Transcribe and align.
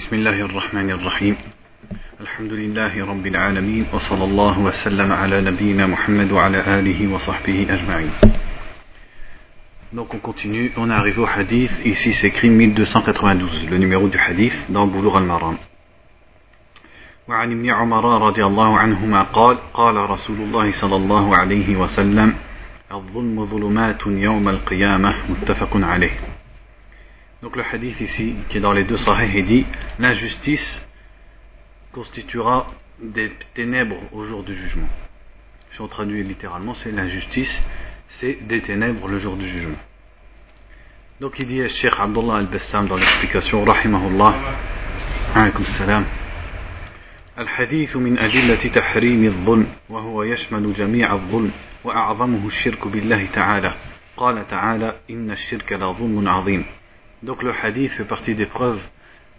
بسم 0.00 0.16
الله 0.16 0.40
الرحمن 0.40 0.90
الرحيم. 0.90 1.36
الحمد 2.20 2.52
لله 2.52 3.04
رب 3.04 3.26
العالمين 3.26 3.84
وصلى 3.92 4.24
الله 4.24 4.58
وسلم 4.58 5.12
على 5.12 5.40
نبينا 5.40 5.86
محمد 5.86 6.32
وعلى 6.32 6.58
آله 6.78 7.00
وصحبه 7.12 7.66
أجمعين. 7.68 8.12
Donc 9.92 10.14
on 10.14 10.18
continue, 10.18 10.72
on 10.78 10.88
est 10.88 10.94
arrivé 10.94 11.20
au 11.20 11.26
hadith, 11.26 11.72
ici 11.84 12.14
c'est 12.14 12.28
écrit 12.28 12.48
1292, 12.48 13.68
le 13.68 13.76
numéro 13.76 14.08
du 14.08 14.16
hadith 14.16 14.56
dans 14.70 14.86
Boulour 14.86 15.18
al-Maram. 15.18 15.56
وعن 17.28 17.52
ابن 17.52 17.70
عمر 17.70 18.26
رضي 18.28 18.44
الله 18.44 18.78
عنهما 18.78 19.22
قال 19.22 19.56
قال 19.74 19.96
رسول 19.96 20.36
الله 20.40 20.72
صلى 20.72 20.96
الله 20.96 21.36
عليه 21.36 21.76
وسلم 21.76 22.34
الظلم 22.92 23.44
ظلمات 23.44 24.06
يوم 24.06 24.48
القيامة 24.48 25.14
متفق 25.28 25.70
عليه 25.76 26.29
Donc 27.41 27.55
le 27.55 27.63
hadith 27.63 27.99
ici, 28.01 28.35
qui 28.49 28.57
est 28.57 28.61
dans 28.61 28.73
les 28.73 28.83
deux 28.83 28.97
sahih, 28.97 29.31
il 29.35 29.45
dit 29.45 29.65
L'injustice 29.99 30.81
constituera 31.91 32.67
des 33.01 33.31
ténèbres 33.53 33.97
au 34.11 34.25
jour 34.25 34.43
du 34.43 34.55
jugement. 34.55 34.87
Si 35.71 35.81
on 35.81 35.87
traduit 35.87 36.23
littéralement, 36.23 36.73
c'est 36.75 36.91
l'injustice, 36.91 37.61
c'est 38.19 38.45
des 38.47 38.61
ténèbres 38.61 39.07
le 39.07 39.19
jour 39.19 39.35
du 39.35 39.47
jugement. 39.47 39.77
Donc 41.21 41.39
il 41.39 41.47
dit 41.47 41.67
Cheikh 41.69 41.93
Abdullah 41.97 42.35
al-Bassam 42.37 42.87
dans 42.87 42.97
l'explication, 42.97 43.63
Rahimahullah, 43.63 44.35
alaykum 45.35 45.65
salam. 45.65 46.05
الحديث 47.37 47.95
من 47.95 48.19
أدلة 48.19 48.55
تحريم 48.55 49.23
الظلم 49.23 49.67
وهو 49.89 50.23
يشمل 50.23 50.73
جميع 50.73 51.13
الظلم 51.13 51.51
وأعظمه 51.83 52.47
الشرك 52.47 52.87
بالله 52.87 53.25
تعالى 53.25 53.73
قال 54.17 54.47
تعالى 54.47 54.95
إن 55.09 55.31
الشرك 55.31 55.73
لظلم 55.73 56.27
عظيم 56.27 56.65
Donc 57.23 57.43
le 57.43 57.51
hadith 57.53 57.91
fait 57.91 58.05
partie 58.05 58.35
des 58.35 58.45
preuves 58.45 58.81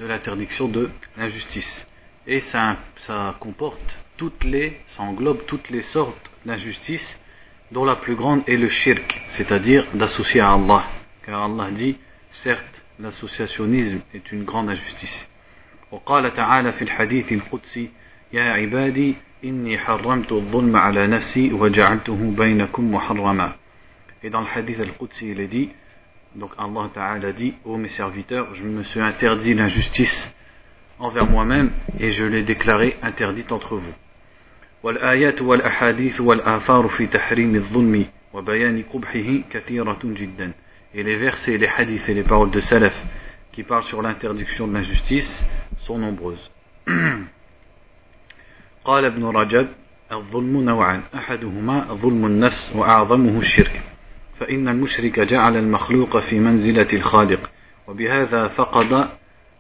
de 0.01 0.07
l'interdiction 0.07 0.69
de 0.69 0.91
l'injustice. 1.17 1.87
Et 2.27 2.41
ça, 2.41 2.77
ça 2.97 3.37
comporte 3.39 3.81
toutes 4.17 4.43
les, 4.45 4.81
ça 4.89 5.03
englobe 5.03 5.45
toutes 5.47 5.71
les 5.71 5.83
sortes 5.83 6.31
d'injustice, 6.45 7.19
dont 7.73 7.85
la 7.85 7.97
plus 7.97 8.15
grande 8.15 8.43
est 8.47 8.57
le 8.57 8.69
shirk, 8.69 9.21
c'est-à-dire 9.31 9.87
d'associer 9.95 10.41
à 10.41 10.53
Allah. 10.53 10.85
Car 11.25 11.45
Allah 11.45 11.71
dit, 11.71 11.97
certes, 12.43 12.83
l'associationnisme 12.99 14.01
est 14.15 14.33
une 14.33 14.45
grande 14.45 14.71
injustice. 14.71 15.27
وقال 15.93 16.35
تعالى 16.35 16.73
في 16.73 16.83
الحديث 16.83 17.33
القدسي 17.33 17.91
يا 18.33 18.43
عبادي 18.43 19.15
إني 19.45 19.79
حرمت 19.79 20.33
الظلم 20.33 20.77
على 20.77 21.07
نفسي 21.07 21.53
وجعلته 21.53 22.35
بينكم 22.37 22.95
محرما 22.95 23.53
Et 24.23 24.31
dans 24.31 24.41
le 24.41 24.47
hadith 24.53 24.81
al-Qudsi, 24.81 25.31
il 25.31 25.41
est 25.41 25.47
dit, 25.47 25.69
donc 26.37 26.51
Allah 26.59 26.91
Ta'ala 26.93 27.33
dit, 27.33 27.55
ô 27.65 27.77
mes 27.77 27.89
serviteurs, 27.89 28.55
je 28.55 28.63
me 28.63 28.83
suis 28.85 29.01
interdit 29.01 29.55
l'injustice 29.55 30.33
envers 30.99 31.27
moi-même 31.27 31.71
et 31.99 32.13
je 32.13 32.25
l'ai 32.25 32.43
déclaré 32.43 32.97
interdite 33.03 33.53
entre 33.53 33.77
vous. 33.77 33.95
والآيات 34.83 35.43
والأحاديث 35.43 36.21
والآثار 36.21 36.89
في 36.89 37.07
تحريم 37.07 37.55
الظلم 37.55 38.07
وبيان 38.33 38.83
قبحه 38.93 39.43
كثيرة 39.51 39.99
جدا. 40.05 40.53
Et 40.95 41.03
les 41.03 41.17
versets, 41.17 41.57
les 41.59 41.67
hadiths 41.67 42.09
et 42.09 42.15
les 42.15 42.23
paroles 42.23 42.51
de 42.51 42.61
Salaf 42.61 42.95
qui 43.53 43.63
parlent 43.63 43.85
sur 43.85 44.03
l'interdiction 44.03 44.69
de 44.69 44.75
l'injustice 44.75 45.45
sont 45.79 45.99
nombreuses. 45.99 46.51
قال 48.85 49.05
ابن 49.05 49.25
رجب 49.25 49.69
الظلم 50.13 50.65
نوعان 50.65 51.03
أحدهما 51.15 51.95
ظلم 51.95 52.27
النفس 52.27 52.73
وأعظمه 52.77 53.39
الشرك 53.39 53.83
فإن 54.42 54.68
المشرك 54.68 55.20
جعل 55.20 55.58
المخلوق 55.58 56.18
في 56.18 56.40
منزلة 56.40 56.88
الخالق 56.94 57.52
وبهذا 57.88 58.48
فقد 58.48 59.10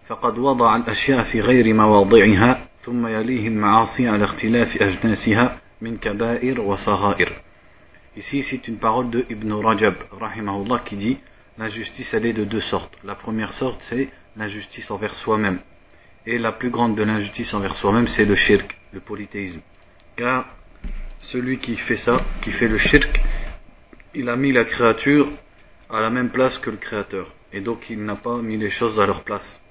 فقد 0.08 0.38
وضع 0.38 0.76
الأشياء 0.76 1.24
في 1.24 1.42
غير 1.42 1.74
مواضعها 1.74 2.68
ثم 2.84 3.08
يليه 3.08 3.48
المعاصي 3.48 4.08
على 4.08 4.24
اختلاف 4.24 4.82
أجناسها 4.82 5.58
من 5.82 5.98
كبائر 5.98 6.62
وصغائر 6.62 7.32
Ici, 8.18 8.42
c'est 8.44 8.68
une 8.68 8.78
parole 8.78 9.10
de 9.10 9.24
Ibn 9.30 9.54
Rajab, 9.54 9.96
rahimahullah, 10.20 10.80
qui 10.80 10.96
dit 10.98 11.18
l'injustice, 11.58 12.14
elle 12.14 12.26
est 12.26 12.34
de 12.34 12.44
deux 12.44 12.60
sortes. 12.60 12.94
La 13.04 13.16
première 13.16 13.54
sorte, 13.54 13.82
c'est 13.84 14.10
l'injustice 14.36 14.92
envers 14.92 15.14
soi-même. 15.14 15.60
Et 16.26 16.38
la 16.38 16.52
plus 16.52 16.72
grande 16.72 16.96
de 16.96 17.04
l'injustice 17.04 17.54
envers 17.54 17.76
soi-même, 17.76 18.08
c'est 18.08 18.26
le 18.26 18.36
shirk, 18.36 18.78
le 18.92 19.00
polythéisme. 19.00 19.62
Car 20.18 20.46
celui 21.22 21.60
qui 21.60 21.78
fait 21.78 21.96
ça, 21.96 22.18
qui 22.42 22.52
fait 22.52 22.68
le 22.68 22.78
shirk, 22.78 23.22
il 24.14 24.30
a 24.30 24.36
mis 24.36 24.52
la 24.52 24.66
créature 24.66 25.30
à 25.90 26.02
la 26.02 26.10
même 26.10 26.30
place 26.30 26.58
que 26.60 26.70
le 26.70 26.78
créateur. 26.78 27.34
Et 27.54 27.62
donc 27.62 27.90
il 27.90 28.04
n'a 28.04 28.16
pas 28.16 28.38
mis 28.38 28.58
les 28.58 28.70
choses 28.70 29.00
à 29.00 29.06
leur 29.06 29.24
place. 29.24 29.62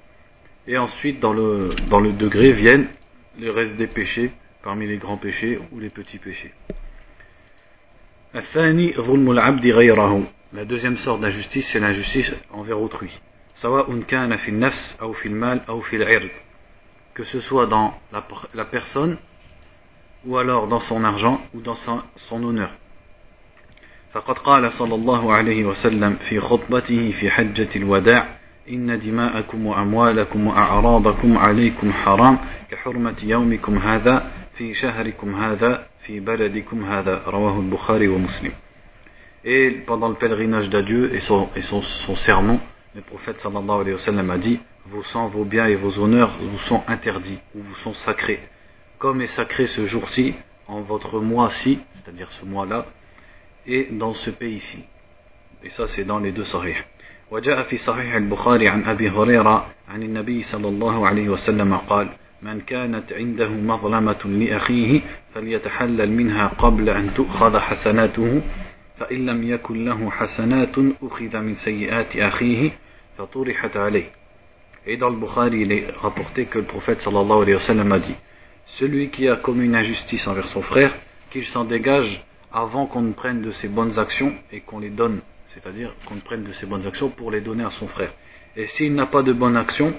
Et 0.67 0.77
ensuite, 0.77 1.21
dans 1.21 1.33
le, 1.33 1.71
dans 1.89 2.01
le 2.01 2.12
degré 2.12 2.53
viennent 2.53 2.89
les 3.39 3.50
restes 3.50 3.77
des 3.77 3.87
péchés, 3.87 4.31
parmi 4.62 4.87
les 4.87 4.99
grands 4.99 5.17
péchés 5.17 5.59
ou 5.73 5.81
les 5.81 5.89
petits 5.89 6.19
péchés. 6.19 6.53
La 10.53 10.65
deuxième 10.65 10.99
sorte 10.99 11.21
d'injustice, 11.21 11.69
c'est 11.69 11.81
l'injustice 11.81 12.33
envers 12.50 12.81
autrui. 12.81 13.19
Que 17.15 17.25
ce 17.25 17.41
soit 17.41 17.67
dans 17.67 17.99
la, 18.55 18.65
personne, 18.65 19.17
ou 20.25 20.37
alors 20.39 20.69
dans 20.69 20.81
son 20.81 21.03
argent, 21.05 21.41
ou 21.55 21.61
dans 21.61 21.75
son 21.75 22.45
honneur. 22.45 22.71
فقد 24.12 24.38
قال 24.38 24.72
صلى 24.72 24.94
الله 24.94 25.32
عليه 25.32 25.65
وسلم 25.65 26.16
في 26.28 26.41
خطبته 26.41 27.10
في 27.10 27.31
حجة 27.31 27.69
الوداع 27.76 28.28
إن 28.69 28.98
دماءكم 28.98 29.66
وأموالكم 29.66 30.47
وأعراضكم 30.47 31.38
عليكم 31.38 31.93
حرام 31.93 32.38
كحرمة 32.70 33.16
يومكم 33.25 33.78
هذا 33.78 34.31
في 34.54 34.75
شهركم 34.75 35.34
هذا 35.34 35.87
في 36.03 36.20
بلدكم 36.20 36.84
هذا 36.84 37.22
رواه 37.26 37.60
البخاري 37.60 38.09
ومسلم 38.09 38.53
Et 39.43 39.70
pendant 39.87 40.09
le 40.10 40.16
pèlerinage 40.16 40.69
d'adieu 40.69 41.15
et, 41.15 41.20
son, 41.20 41.49
et 41.56 41.62
son, 41.62 41.81
son 41.81 42.15
sermon, 42.15 42.60
le 42.94 43.00
prophète 43.00 43.41
sallallahu 43.41 43.81
alayhi 43.81 43.93
wa 43.93 43.99
sallam 43.99 44.31
a 44.31 44.37
dit 44.37 44.60
Vos 44.87 45.03
sangs, 45.03 45.28
vos 45.28 45.44
biens 45.44 45.66
et 45.66 45.76
vos 45.76 45.99
honneurs 45.99 46.37
vous 46.43 46.59
sont 46.59 46.82
interdits 46.88 47.38
ou 47.54 47.60
vous 47.62 47.75
sont 47.76 47.94
sacrés. 47.94 48.41
Comme 48.99 49.22
est 49.22 49.28
sacré 49.28 49.65
ce 49.66 49.87
jour-ci, 49.87 50.34
en 50.69 50.82
votre 50.82 51.20
mois-ci, 51.20 51.78
c'est-à-dire 51.94 52.31
ce 52.32 52.44
mois-là, 52.44 52.84
et 53.70 53.88
dans 53.92 54.14
ce 54.14 54.31
pays-ci. 54.31 54.78
Et 55.62 55.70
ça, 55.70 55.86
c'est 55.86 56.04
dans 56.04 56.19
les 56.19 56.32
deux 56.32 56.44
sahih. 56.44 56.76
وجاء 57.31 57.62
في 57.62 57.76
صحيح 57.76 58.14
البخاري 58.14 58.69
عن 58.69 58.84
أبي 58.84 59.10
هريرة 59.10 59.66
عن 59.88 60.03
النبي 60.03 60.42
صلى 60.42 60.69
الله 60.69 61.06
عليه 61.06 61.28
وسلم 61.28 61.76
قال 61.76 62.08
من 62.42 62.60
كانت 62.60 63.12
عنده 63.12 63.48
مظلمة 63.48 64.25
لأخيه 64.25 65.00
فليتحلل 65.34 66.10
منها 66.12 66.47
قبل 66.58 66.88
أن 66.88 67.14
تؤخذ 67.14 67.58
حسناته 67.58 68.42
فإن 68.98 69.26
لم 69.26 69.50
يكن 69.50 69.84
له 69.84 70.10
حسنات 70.10 70.75
أخذ 71.02 71.37
من 71.38 71.54
سيئات 71.54 72.16
أخيه 72.16 72.70
فطرحت 73.19 73.76
عليه 73.76 74.10
Et 74.87 74.97
dans 74.97 75.10
le 75.10 75.16
Bukhari, 75.16 75.60
il 75.60 75.72
est 75.72 75.87
rapporté 76.00 76.47
que 76.47 76.58
le 76.58 76.64
prophète 76.64 77.00
sallallahu 77.00 77.42
alayhi 77.42 77.54
wa 77.54 77.60
sallam 77.60 77.92
a 77.92 77.98
dit 77.98 78.16
Celui 78.78 79.10
qui 79.10 79.28
a 79.28 79.37
commis 79.37 79.66
une 79.66 79.76
injustice 79.76 80.26
envers 80.26 80.48
son 80.48 80.62
frère, 80.62 80.97
qu'il 81.31 81.44
s'en 81.44 81.64
dégage 81.64 82.25
avant 82.52 82.86
qu'on 82.86 83.02
ne 83.02 83.13
prenne 83.13 83.41
de 83.41 83.52
ses 83.52 83.68
bonnes 83.68 84.00
actions 84.00 84.34
et 84.52 84.62
qu'on 84.62 84.80
les 84.80 84.90
donne, 84.90 85.22
c'est-à-dire 85.53 85.94
qu'on 86.06 86.16
ne 86.16 86.22
prenne 86.22 86.44
de 86.44 86.53
ses 86.53 86.66
bonnes 86.66 86.86
actions 86.88 87.09
pour 87.09 87.31
les 87.31 87.41
donner 87.41 87.63
à 87.63 87.72
son 87.72 87.88
frère. 87.88 88.13
Et 88.56 88.68
s'il 88.68 88.94
n'a 88.96 89.06
pas 89.08 89.24
de 89.24 89.34
bonnes 89.34 89.58
actions, 89.58 89.94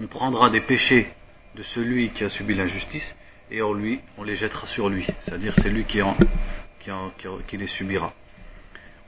on 0.00 0.06
prendra 0.06 0.50
des 0.50 0.60
péchés 0.60 1.08
de 1.54 1.62
celui 1.62 2.10
qui 2.10 2.24
a 2.24 2.28
subi 2.28 2.54
l'injustice 2.54 3.16
et 3.50 3.62
on, 3.62 3.72
lui, 3.72 4.00
on 4.18 4.24
les 4.24 4.36
jettera 4.36 4.66
sur 4.66 4.88
lui, 4.88 5.06
c'est-à-dire 5.20 5.54
c'est 5.62 5.70
lui 5.70 5.84
qui, 5.84 6.02
en, 6.02 6.16
qui, 6.80 6.90
en, 6.90 7.10
qui, 7.16 7.28
qui 7.46 7.56
les 7.56 7.68
subira. 7.68 8.12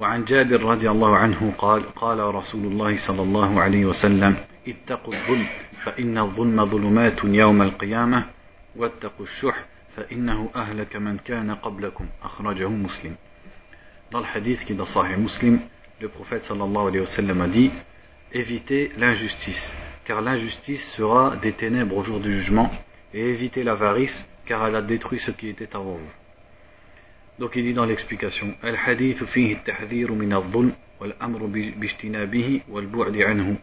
وعن 0.01 0.25
جابر 0.25 0.62
رضي 0.62 0.91
الله 0.91 1.17
عنه 1.17 1.53
قال 1.59 1.95
قال 1.95 2.34
رسول 2.34 2.67
الله 2.67 2.97
صلى 2.97 3.23
الله 3.23 3.61
عليه 3.61 3.84
وسلم 3.84 4.37
اتقوا 4.69 5.15
الظلم 5.15 5.47
فإن 5.84 6.19
الظلم 6.19 6.65
ظلمات 6.65 7.25
يوم 7.25 7.62
القيامة 7.62 8.25
واتقوا 8.76 9.26
الشح 9.26 9.56
فإنه 9.95 10.50
أهلك 10.56 10.95
من 10.95 11.18
كان 11.18 11.51
قبلكم 11.51 12.06
أخرجه 12.24 12.68
مسلم 12.69 13.16
Dans 14.12 14.19
le 14.19 14.25
hadith 14.25 14.63
qui 14.66 14.74
est 14.74 14.75
dans 14.75 14.86
Sahih 14.86 15.18
Muslim, 15.18 15.60
le 16.00 16.07
prophète 16.07 16.44
sallallahu 16.44 16.88
alayhi 16.88 17.00
wa 17.00 17.07
sallam 17.07 17.42
a 17.42 17.48
dit 17.48 17.72
Évitez 18.31 18.92
l'injustice, 18.98 19.74
car 20.06 20.22
l'injustice 20.22 20.84
sera 20.94 21.36
des 21.38 21.54
ténèbres 21.54 21.98
au 21.98 22.04
jour 22.04 22.19
du 22.19 22.31
jugement, 22.36 22.69
et 23.13 23.30
évitez 23.30 23.63
l'avarice, 23.63 24.28
car 24.45 24.68
elle 24.68 24.75
a 24.75 24.81
détruit 24.81 25.19
ce 25.19 25.31
qui 25.31 25.48
était 25.48 25.75
avant 25.75 25.94
vous. 25.94 26.13
Donc 27.40 27.56
il 27.56 27.63
dit 27.63 27.74
dans 27.74 27.86
l'explication 27.86 28.54
Al-hadith 28.62 29.25
fihi 29.25 29.54
التحذير 29.54 30.12
من 30.12 30.34
الظلم 30.34 30.74
والأمر 31.00 31.45
باجتنابه 31.80 32.62
والبعد 32.69 33.18
عنه 33.18 33.57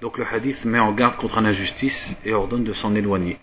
Donc 0.00 0.16
le 0.16 0.24
hadith 0.24 0.64
met 0.64 0.78
en 0.78 0.92
garde 0.92 1.16
contre 1.16 1.40
l'injustice 1.40 2.14
et 2.24 2.32
ordonne 2.32 2.64
de 2.64 2.72
s'en 2.72 2.94
éloigner. 2.94 3.36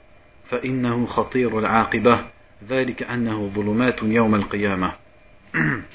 فإنه 0.49 1.05
خطير 1.05 1.59
العاقبة. 1.59 2.19
ذلك 2.69 3.03
أنه 3.03 3.47
ظلمات 3.47 4.03
يوم 4.03 4.35
القيامة. 4.35 4.91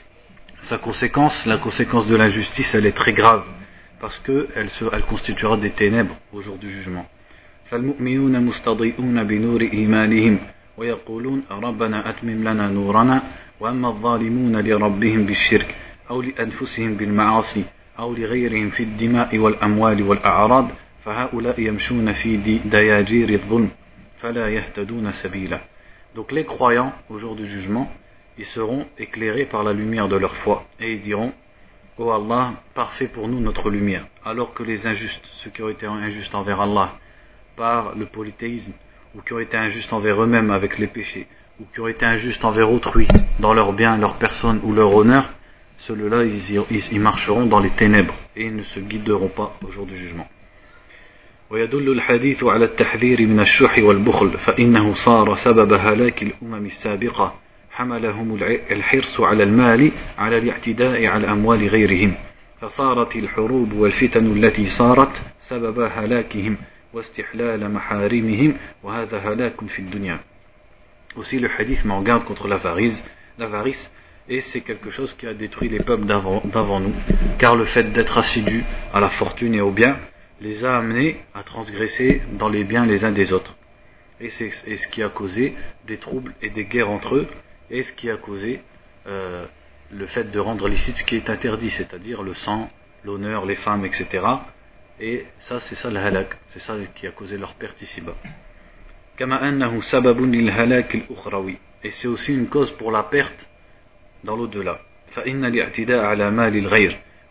Sa 0.63 0.79
conséquence, 0.79 1.47
la 1.47 1.57
conséquence 1.57 2.07
de 2.07 2.17
l'injustice, 2.17 2.75
elle 2.75 2.87
est 2.87 2.97
très 2.97 3.13
grave 3.13 3.45
parce 4.01 4.19
qu'elle 4.19 4.69
elle 4.93 5.03
constituera 5.03 5.57
des 5.57 5.71
ténèbres 5.71 6.17
au 6.33 6.41
jour 6.41 6.57
du 6.57 6.71
jugement. 6.71 7.07
فالمؤمنون 7.71 8.41
مستضيئون 8.41 9.25
بنور 9.25 9.61
إيمانهم 9.61 10.39
ويقولون 10.77 11.43
ربنا 11.51 12.09
أتمم 12.09 12.49
لنا 12.49 12.69
نورنا 12.69 13.23
وأما 13.61 13.89
الظالمون 13.89 14.57
لربهم 14.57 15.27
بالشرك 15.27 15.75
أو 16.11 16.23
لأنفسهم 16.23 16.95
بالمعاصي 16.95 17.65
أو 17.99 18.15
لغيرهم 18.15 18.71
في 18.71 18.83
الدماء 18.83 19.39
والأموال 19.39 20.03
والأعراض 20.03 20.69
فهؤلاء 21.05 21.61
يمشون 21.61 22.13
في 22.13 22.59
دياجير 22.65 23.29
الظلم. 23.29 23.71
Donc 26.15 26.33
les 26.33 26.45
croyants 26.45 26.93
au 27.09 27.19
jour 27.19 27.37
du 27.37 27.49
jugement, 27.49 27.91
ils 28.39 28.47
seront 28.47 28.87
éclairés 28.99 29.47
par 29.47 29.65
la 29.65 29.73
lumière 29.73 30.09
de 30.09 30.17
leur 30.17 30.35
foi 30.37 30.65
et 30.79 30.93
ils 30.93 31.01
diront 31.01 31.33
Ô 31.99 32.05
oh 32.05 32.13
Allah, 32.13 32.55
parfait 32.75 33.09
pour 33.09 33.29
nous 33.29 33.41
notre 33.41 33.69
lumière, 33.69 34.07
alors 34.25 34.55
que 34.55 34.63
les 34.63 34.87
injustes, 34.87 35.29
ceux 35.43 35.51
qui 35.51 35.63
ont 35.63 35.69
été 35.69 35.85
injustes 35.85 36.35
envers 36.35 36.61
Allah 36.61 36.95
par 37.57 37.95
le 37.95 38.07
polythéisme, 38.07 38.73
ou 39.15 39.21
qui 39.21 39.35
ont 39.35 39.39
été 39.39 39.57
injustes 39.59 39.93
envers 39.93 40.23
eux-mêmes 40.23 40.51
avec 40.51 40.79
les 40.79 40.87
péchés, 40.87 41.27
ou 41.61 41.65
qui 41.73 41.81
ont 41.81 41.89
été 41.89 42.07
injustes 42.07 42.43
envers 42.43 42.73
autrui 42.73 43.07
dans 43.39 43.53
leur 43.53 43.75
bien, 43.75 43.99
leur 43.99 44.17
personne 44.17 44.61
ou 44.63 44.73
leur 44.73 44.95
honneur, 44.95 45.29
ceux-là 45.79 46.25
ils, 46.25 47.01
marcheront 47.01 47.45
dans 47.45 47.61
les 47.61 47.71
ténèbres 47.71 48.15
et 48.35 48.47
ils 48.47 48.57
ne 48.57 48.63
se 48.63 48.81
guideront 48.81 49.29
pas 49.29 49.57
au 49.63 49.71
jour 49.71 49.85
du 49.85 49.97
jugement. 49.97 50.29
ويدل 51.51 51.93
الحديث 51.93 52.45
على 52.45 52.65
التحذير 52.65 53.27
من 53.27 53.41
الشح 53.41 53.79
والبخل 53.79 54.31
فإنه 54.31 54.95
صار 54.95 55.37
سبب 55.37 55.73
هلاك 55.73 56.23
الأمم 56.23 56.67
السابقة. 56.67 57.35
حملهم 57.71 58.39
الحرص 58.71 59.21
على 59.21 59.43
المال 59.43 59.93
على 60.19 60.39
الاعتداء 60.39 61.07
على 61.07 61.33
أموال 61.33 61.69
غيرهم. 61.69 62.15
فصارت 62.61 63.17
الحروب 63.17 63.73
والفتن 63.73 64.27
التي 64.27 64.67
صارت 64.67 65.23
سبب 65.41 65.81
هلاكهم 65.81 66.57
واستحلال 66.93 67.71
محارمهم 67.71 68.55
وهذا 68.83 69.19
هلاك 69.19 69.65
في 69.69 69.79
الدنيا. 69.79 70.19
Aussi 71.17 71.41
le 71.41 71.49
hadith 71.59 71.85
m'en 71.85 72.03
garde 72.03 72.25
contre 72.25 72.47
l'avarice, 72.47 73.05
l'avarice 73.39 73.91
et 74.29 74.41
c'est 74.41 74.61
quelque 74.61 74.91
chose 74.91 75.13
qui 75.15 75.27
a 75.27 75.35
détruit 75.35 75.69
les 75.69 75.81
peuples 75.81 76.05
d'avant 76.05 76.81
nous, 76.81 76.95
car 77.39 77.57
le 77.57 77.65
fait 77.65 77.93
d'être 77.93 78.17
assidu 78.17 78.63
à 78.95 79.01
la 79.01 79.09
fortune 79.09 79.55
et 79.55 79.61
au 79.61 79.73
bien 79.73 79.97
les 80.41 80.65
a 80.65 80.77
amenés 80.79 81.21
à 81.35 81.43
transgresser 81.43 82.23
dans 82.33 82.49
les 82.49 82.65
biens 82.65 82.87
les 82.87 83.05
uns 83.05 83.13
des 83.13 83.33
autres. 83.33 83.57
Et 84.21 84.31
c'est 84.31 84.51
ce 84.51 84.89
qui 84.89 85.03
a 85.03 85.09
causé 85.09 85.55
des 85.87 85.99
troubles 85.99 86.35
et 86.43 86.51
des 86.51 86.65
guerres 86.65 86.91
entre 86.91 87.17
eux, 87.17 87.29
et 87.71 87.83
ce 87.83 87.93
qui 87.93 88.11
a 88.11 88.17
causé 88.17 88.61
euh, 89.07 89.47
le 89.91 90.07
fait 90.07 90.31
de 90.31 90.39
rendre 90.39 90.69
licite 90.69 90.97
ce 90.97 91.05
qui 91.05 91.17
est 91.17 91.31
interdit, 91.31 91.71
c'est-à-dire 91.71 92.23
le 92.23 92.35
sang, 92.35 92.71
l'honneur, 93.05 93.47
les 93.47 93.57
femmes, 93.57 93.85
etc. 93.85 94.25
Et 95.01 95.25
ça, 95.41 95.61
c'est 95.61 95.75
ça 95.75 95.91
le 95.91 95.99
halak, 95.99 96.37
c'est 96.49 96.61
ça 96.61 96.77
qui 96.95 97.07
a 97.07 97.11
causé 97.11 97.39
leur 97.39 97.55
perte 97.55 97.81
ici-bas. 97.81 98.17
Et 101.83 101.91
c'est 101.91 102.09
aussi 102.09 102.33
une 102.33 102.49
cause 102.49 102.71
pour 102.73 102.91
la 102.91 103.05
perte 103.05 103.49
dans 104.25 104.37
l'au-delà 104.37 104.81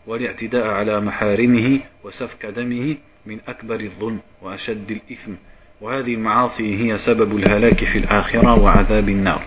فإن 0.06 0.14
الاعتداء 0.14 0.66
على 0.66 1.00
مال 1.00 1.14
الغير 1.14 1.40
والاعتداء 1.46 1.46
على 1.46 1.70
محارمه 1.70 1.80
وسفك 2.04 2.46
دمه 2.46 2.96
من 3.26 3.40
أكبر 3.48 3.80
الظلم 3.80 4.20
وأشد 4.42 4.90
الإثم 4.90 5.32
وهذه 5.80 6.14
المعاصي 6.14 6.76
هي 6.76 6.98
سبب 6.98 7.36
الهلاك 7.36 7.84
في 7.84 7.98
الآخرة 7.98 8.62
وعذاب 8.62 9.08
النار 9.08 9.42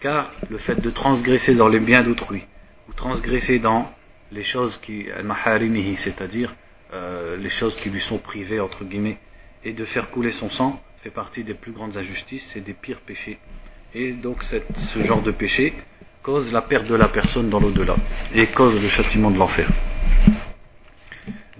car 0.00 0.30
le 0.50 0.58
fait 0.58 0.80
de 0.80 0.90
transgresser 0.90 1.54
dans 1.54 1.68
les 1.68 1.80
biens 1.80 2.02
d'autrui 2.02 2.44
ou 2.88 2.92
transgresser 2.92 3.58
dans 3.58 3.90
les 4.30 4.42
choses 4.42 4.78
qui 4.78 5.06
maharimihi 5.24 5.96
c'est-à-dire 5.96 6.54
euh, 6.92 7.36
les 7.36 7.48
choses 7.48 7.74
qui 7.76 7.90
lui 7.90 8.00
sont 8.00 8.18
privées 8.18 8.60
entre 8.60 8.84
guillemets 8.84 9.18
et 9.64 9.72
de 9.72 9.84
faire 9.84 10.10
couler 10.10 10.32
son 10.32 10.50
sang 10.50 10.80
fait 11.02 11.10
partie 11.10 11.44
des 11.44 11.54
plus 11.54 11.72
grandes 11.72 11.96
injustices 11.96 12.56
et 12.56 12.60
des 12.60 12.74
pires 12.74 13.00
péchés 13.00 13.38
et 13.94 14.12
donc 14.12 14.42
cette, 14.42 14.76
ce 14.76 15.02
genre 15.02 15.22
de 15.22 15.30
péché 15.30 15.72
cause 16.22 16.50
la 16.52 16.62
perte 16.62 16.86
de 16.86 16.94
la 16.94 17.08
personne 17.08 17.50
dans 17.50 17.60
l'au-delà 17.60 17.96
et 18.34 18.46
cause 18.48 18.74
le 18.80 18.88
châtiment 18.88 19.30
de 19.30 19.38
l'enfer. 19.38 19.68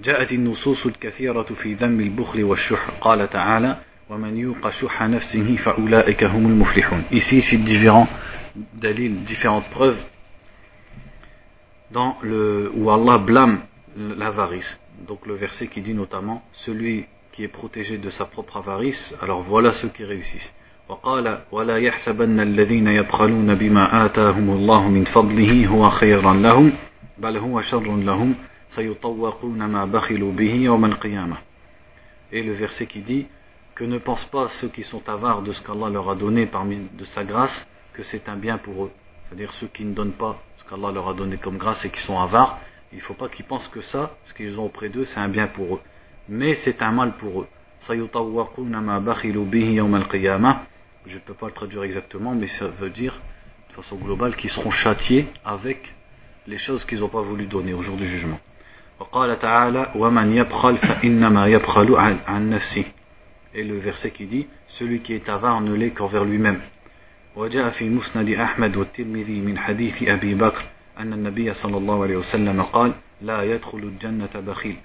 جاءت 0.03 0.33
النصوص 0.33 0.87
الكثيرة 0.87 1.43
في 1.43 1.75
ذم 1.75 2.01
البخل 2.01 2.45
والشح 2.45 2.91
قال 3.01 3.31
تعالى 3.31 3.77
ومن 4.11 4.37
يوق 4.37 4.71
شح 4.71 5.03
نفسه 5.03 5.57
فأولئك 5.57 6.25
هم 6.25 6.47
المفلحون 6.47 7.03
Ici, 7.11 7.43
c'est 7.43 7.57
différents 7.57 8.09
dalil, 8.75 9.25
différentes 9.25 9.69
preuves 9.71 9.99
dans 11.91 12.17
le, 12.23 12.71
où 12.75 12.91
Allah 12.91 13.19
blâme 13.19 13.61
l'avarice. 13.97 14.79
Donc 15.07 15.27
le 15.27 15.35
verset 15.35 15.69
qui 15.69 15.81
dit 15.81 15.95
notamment 15.95 16.43
celui 16.53 17.07
qui 17.33 17.45
est 17.45 17.49
protégé 17.49 17.99
de 17.99 18.11
sa 18.11 18.25
propre 18.25 18.59
avarice, 18.59 19.15
alors 19.23 19.43
voilà 19.43 19.73
ceux 19.73 19.89
qui 19.89 20.05
réussissent. 20.05 20.53
وقال 20.91 21.39
ولا 21.53 21.79
يحسبن 21.79 22.41
الذين 22.41 22.89
يبخلون 22.89 23.55
بما 23.55 24.07
آتاهم 24.07 24.51
الله 24.51 24.89
من 24.89 25.05
فضله 25.05 25.67
هو 25.67 25.91
خيرا 25.91 26.35
لهم 26.35 26.73
بل 27.19 27.37
هو 27.37 27.63
شر 27.63 27.97
لهم 27.97 28.35
سيطوقون 28.71 29.65
ما 29.65 29.85
بخلوا 29.85 30.33
به 30.33 30.53
يوم 30.55 30.85
القيامة 30.85 31.37
Et 32.33 32.43
le 32.43 32.53
verset 32.53 32.87
qui 32.87 33.01
dit 33.03 33.27
que 33.75 33.85
ne 33.85 33.99
pensent 33.99 34.25
pas 34.25 34.49
ceux 34.49 34.69
qui 34.69 34.83
sont 34.83 35.09
avares 35.09 35.43
de 35.43 35.53
ce 35.53 35.63
qu'Allah 35.63 35.91
leur 35.91 36.11
a 36.11 36.15
donné 36.15 36.47
parmi 36.47 36.79
de 36.99 37.05
sa 37.05 37.25
grâce 37.25 37.67
que 37.93 38.03
c'est 38.03 38.29
un 38.29 38.37
bien 38.37 38.59
pour 38.59 38.85
eux. 38.85 38.91
C'est-à-dire 39.25 39.53
ceux 39.53 39.69
qui 39.69 39.85
ne 39.85 39.95
donnent 39.95 40.13
pas 40.13 40.43
ce 40.59 40.65
qu'Allah 40.69 40.93
leur 40.93 41.09
a 41.09 41.15
donné 41.15 41.37
comme 41.37 41.57
grâce 41.57 41.85
et 41.85 41.91
qui 41.91 42.01
sont 42.01 42.19
avares, 42.19 42.59
il 42.93 42.99
ne 42.99 43.03
faut 43.03 43.15
pas 43.15 43.29
qu'ils 43.29 43.45
pensent 43.45 43.69
que 43.69 43.81
ça, 43.81 44.17
ce 44.27 44.35
qu'ils 44.35 44.59
ont 44.59 44.65
auprès 44.65 44.89
d'eux, 44.89 45.05
c'est 45.05 45.21
un 45.21 45.29
bien 45.29 45.47
pour 45.47 45.77
eux. 45.77 45.81
Mais 46.29 46.55
c'est 46.55 46.83
un 46.83 46.93
mal 46.93 47.13
pour 47.17 47.43
eux. 47.43 47.47
je 51.07 51.15
ne 51.15 51.21
peux 51.21 51.35
pas 51.35 51.47
le 51.47 51.53
traduire 51.53 51.83
exactement, 51.83 52.35
mais 52.35 52.49
ça 52.49 52.67
veut 52.67 52.91
dire 52.91 53.21
de 53.71 53.75
façon 53.75 53.97
globale 53.97 54.37
qu'ils 54.37 54.51
seront 54.51 54.71
châtiés 54.71 55.29
avec 55.45 55.95
les 56.47 56.59
choses 56.59 56.85
qu'ils 56.85 57.01
n'ont 57.01 57.09
pas 57.09 57.23
voulu 57.23 57.47
donner 57.47 57.75
au 57.75 57.83
jour 57.83 57.97
du 57.97 58.09
jugement. 58.09 58.41
Et 63.55 63.65
le 63.65 63.79
verset 63.79 64.11
qui 64.11 64.27
dit 64.27 64.47
Celui 64.69 65.01
qui 65.01 65.13
est 65.15 65.29
avare 65.29 65.61
ne 65.61 65.75
l'est 65.75 65.91
qu'envers 65.91 66.25
lui-même. 66.25 66.61
وجاء 67.37 67.71
في 67.71 67.89
مسند 67.89 68.31
أحمد 68.31 68.77
والترمذي 68.77 69.41
من 69.41 69.59
حديث 69.59 70.09
أبي 70.09 70.35
بكر 70.35 70.65
أن 70.99 71.13
النبي 71.13 71.53
صلى 71.53 71.77
الله 71.77 72.03
عليه 72.03 72.17
وسلم 72.17 72.63
قال 72.63 72.93
لا 73.23 73.43
يدخل 73.43 73.79
الجنة 73.79 74.31
بخيل 74.35 74.77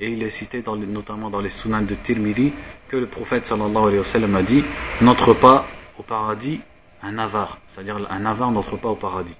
Et 0.00 0.10
il 0.10 0.22
est 0.22 0.30
cité 0.30 0.62
dans, 0.62 0.76
notamment 0.76 1.30
dans 1.30 1.40
les 1.40 1.50
sunan 1.50 1.82
de 1.82 1.94
Tirmidhi 1.94 2.52
que 2.88 2.96
le 2.96 3.06
prophète 3.06 3.46
sallallahu 3.46 3.84
alayhi 3.84 3.98
wa 3.98 4.04
sallam 4.04 4.36
a 4.36 4.42
dit 4.42 4.64
N'entre 5.00 5.34
pas 5.34 5.66
au 5.98 6.02
paradis 6.02 6.60
un 7.02 7.18
avare, 7.18 7.58
c'est-à-dire 7.68 8.06
un 8.10 8.26
avare 8.26 8.50
n'entre 8.50 8.76
pas 8.76 8.88
au 8.88 8.96
paradis. 8.96 9.36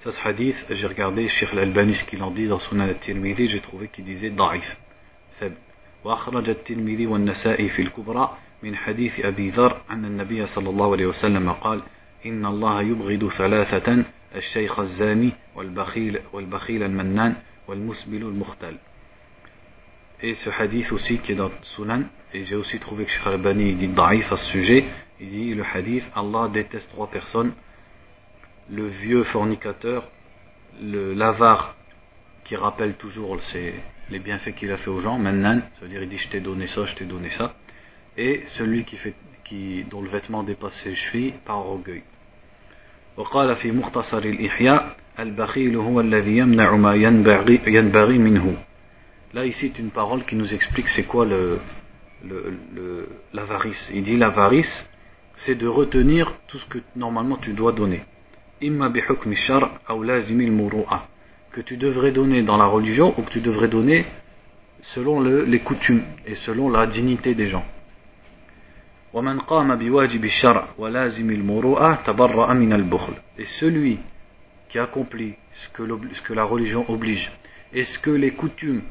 Ça, 0.00 0.10
ce 0.10 0.28
hadith, 0.28 0.56
j'ai 0.68 0.86
regardé 0.86 1.28
Sheikh 1.28 1.52
al-Albani 1.52 1.94
ce 1.94 2.04
qu'il 2.04 2.22
en 2.22 2.30
dit 2.30 2.48
dans 2.48 2.58
Sunan 2.58 2.84
al-Tirmidhi, 2.84 3.48
j'ai 3.48 3.60
trouvé 3.60 3.88
qu'il 3.88 4.04
disait 4.04 4.30
da'if, 4.30 4.76
faible. 5.38 5.56
وأخرج 6.04 6.48
الترمذي 6.48 7.06
والنسائي 7.06 7.68
في 7.68 7.82
الكبرى 7.82 8.36
من 8.62 8.76
حديث 8.76 9.20
أبي 9.20 9.50
ذر 9.50 9.80
أن 9.90 10.04
النبي 10.04 10.46
صلى 10.46 10.70
الله 10.70 10.92
عليه 10.92 11.06
وسلم 11.06 11.52
قال 11.52 11.82
إن 12.26 12.46
الله 12.46 12.82
يبغض 12.82 13.28
ثلاثة 13.28 14.04
الشيخ 14.34 14.78
الزاني 14.78 15.32
والبخيل, 15.54 16.18
والبخيل 16.32 16.82
المنان 16.82 17.36
والمسبل 17.68 18.22
المختال 18.22 18.76
Et 20.21 20.33
ce 20.33 20.49
hadith 20.49 20.91
aussi 20.91 21.19
qui 21.19 21.33
est 21.33 21.35
dans 21.35 21.51
Sunan, 21.61 22.03
et 22.33 22.43
j'ai 22.45 22.55
aussi 22.55 22.79
trouvé 22.79 23.05
que 23.05 23.11
Sheikh 23.11 23.27
Al-Bani 23.27 23.73
dit 23.75 23.87
daïf 23.87 24.31
à 24.31 24.37
ce 24.37 24.45
sujet, 24.49 24.85
il 25.19 25.29
dit 25.29 25.53
le 25.53 25.63
hadith, 25.63 26.03
Allah 26.15 26.49
déteste 26.51 26.89
trois 26.89 27.07
personnes, 27.07 27.53
le 28.69 28.87
vieux 28.87 29.23
fornicateur, 29.25 30.09
le 30.81 31.13
l'avare 31.13 31.75
qui 32.43 32.55
rappelle 32.55 32.95
toujours 32.95 33.37
les 34.09 34.19
bienfaits 34.19 34.55
qu'il 34.55 34.71
a 34.71 34.77
fait 34.77 34.89
aux 34.89 35.01
gens, 35.01 35.19
maintenant, 35.19 35.61
ça 35.75 35.81
veut 35.81 35.89
dire 35.89 36.01
il 36.01 36.09
dit 36.09 36.17
je 36.17 36.29
t'ai 36.29 36.39
donné 36.39 36.67
ça, 36.67 36.85
je 36.85 36.95
t'ai 36.95 37.05
donné 37.05 37.29
ça, 37.29 37.53
et 38.17 38.43
celui 38.57 38.85
qui 38.85 38.97
fait, 38.97 39.13
qui, 39.43 39.83
dont 39.83 40.01
le 40.01 40.09
vêtement 40.09 40.43
dépasse 40.43 40.73
ses 40.81 40.95
chevilles 40.95 41.33
par 41.45 41.59
orgueil. 41.59 42.03
وقال 43.17 43.55
في 43.55 43.71
مختصر 43.71 44.17
الإحياء 44.17 44.95
البخيل 45.19 45.75
هو 45.75 46.01
الذي 46.01 46.37
يمنع 46.37 46.75
ما 46.75 46.95
ينبغي 46.95 48.17
منه 48.17 48.57
Là, 49.34 49.46
ici, 49.46 49.72
c'est 49.72 49.80
une 49.80 49.90
parole 49.90 50.24
qui 50.24 50.36
nous 50.36 50.52
explique 50.52 50.90
c'est 50.90 51.04
quoi 51.04 51.24
le, 51.24 51.58
l'avarice. 53.32 53.90
Il 53.94 54.02
dit 54.02 54.18
l'avarice, 54.18 54.86
c'est 55.36 55.54
de 55.54 55.66
retenir 55.66 56.34
tout 56.48 56.58
ce 56.58 56.66
que 56.66 56.76
normalement 56.96 57.38
tu 57.38 57.54
dois 57.54 57.72
donner. 57.72 58.02
Que 58.60 58.90
tu 61.62 61.78
devrais 61.78 62.12
donner 62.12 62.42
dans 62.42 62.58
la 62.58 62.66
religion 62.66 63.18
ou 63.18 63.22
que 63.22 63.30
tu 63.30 63.40
devrais 63.40 63.68
donner 63.68 64.04
selon 64.82 65.20
le, 65.20 65.44
les 65.44 65.60
coutumes 65.60 66.02
et 66.26 66.34
selon 66.34 66.68
la 66.68 66.86
dignité 66.86 67.34
des 67.34 67.48
gens. 67.48 67.64
Et 73.38 73.44
celui 73.44 73.98
qui 74.68 74.78
accomplit 74.78 75.36
ce 75.52 75.68
que, 75.70 75.82
ce 76.12 76.22
que 76.22 76.34
la 76.34 76.44
religion 76.44 76.84
oblige 76.90 77.32
et 77.72 77.84
ce 77.84 77.98
que 77.98 78.10
les 78.10 78.32
coutumes 78.32 78.82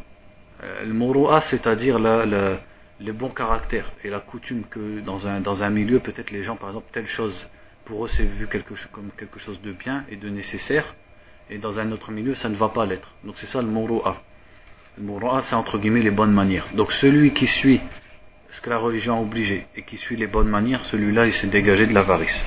le 0.62 0.92
moro'a, 0.92 1.40
c'est-à-dire 1.42 1.98
la, 1.98 2.24
la, 2.24 2.58
les 3.00 3.12
bons 3.12 3.28
caractères 3.30 3.92
et 4.02 4.10
la 4.10 4.20
coutume 4.20 4.64
que 4.70 5.00
dans 5.00 5.26
un, 5.26 5.40
dans 5.40 5.62
un 5.62 5.70
milieu, 5.70 6.00
peut-être 6.00 6.30
les 6.30 6.44
gens, 6.44 6.56
par 6.56 6.70
exemple, 6.70 6.86
telle 6.92 7.06
chose, 7.06 7.46
pour 7.84 8.04
eux 8.04 8.08
c'est 8.08 8.24
vu 8.24 8.46
quelque, 8.46 8.74
comme 8.92 9.10
quelque 9.16 9.38
chose 9.38 9.60
de 9.60 9.72
bien 9.72 10.04
et 10.10 10.16
de 10.16 10.28
nécessaire, 10.28 10.94
et 11.50 11.58
dans 11.58 11.78
un 11.78 11.92
autre 11.92 12.10
milieu 12.10 12.34
ça 12.34 12.48
ne 12.48 12.56
va 12.56 12.68
pas 12.70 12.86
l'être. 12.86 13.10
Donc 13.24 13.34
c'est 13.38 13.46
ça 13.46 13.60
le 13.60 13.68
muru'a. 13.68 14.22
Le 14.96 15.04
muru'a 15.04 15.42
c'est 15.42 15.54
entre 15.54 15.78
guillemets 15.78 16.02
les 16.02 16.10
bonnes 16.10 16.32
manières. 16.32 16.66
Donc 16.74 16.90
celui 16.92 17.32
qui 17.32 17.46
suit 17.46 17.80
ce 18.50 18.60
que 18.60 18.70
la 18.70 18.78
religion 18.78 19.18
a 19.18 19.20
obligé 19.20 19.66
et 19.76 19.82
qui 19.82 19.98
suit 19.98 20.16
les 20.16 20.26
bonnes 20.26 20.48
manières, 20.48 20.84
celui-là 20.86 21.26
il 21.26 21.34
s'est 21.34 21.48
dégagé 21.48 21.86
de 21.86 21.92
l'avarice. 21.92 22.44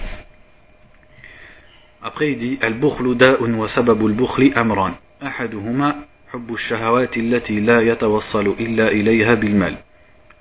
Après 2.01 2.31
il 2.31 2.37
dit 2.37 2.57
Al-bukhlu 2.61 3.15
da'un 3.15 3.53
wa 3.53 3.67
sababul 3.67 4.13
bukhli 4.13 4.51
amran. 4.55 4.93
أحدهما 5.23 5.95
حب 6.33 6.53
الشهوات 6.53 7.17
التي 7.17 7.59
لا 7.59 7.81
يتوصل 7.81 8.47
إلا 8.47 8.87
إليها 8.87 9.33
بالمال 9.33 9.77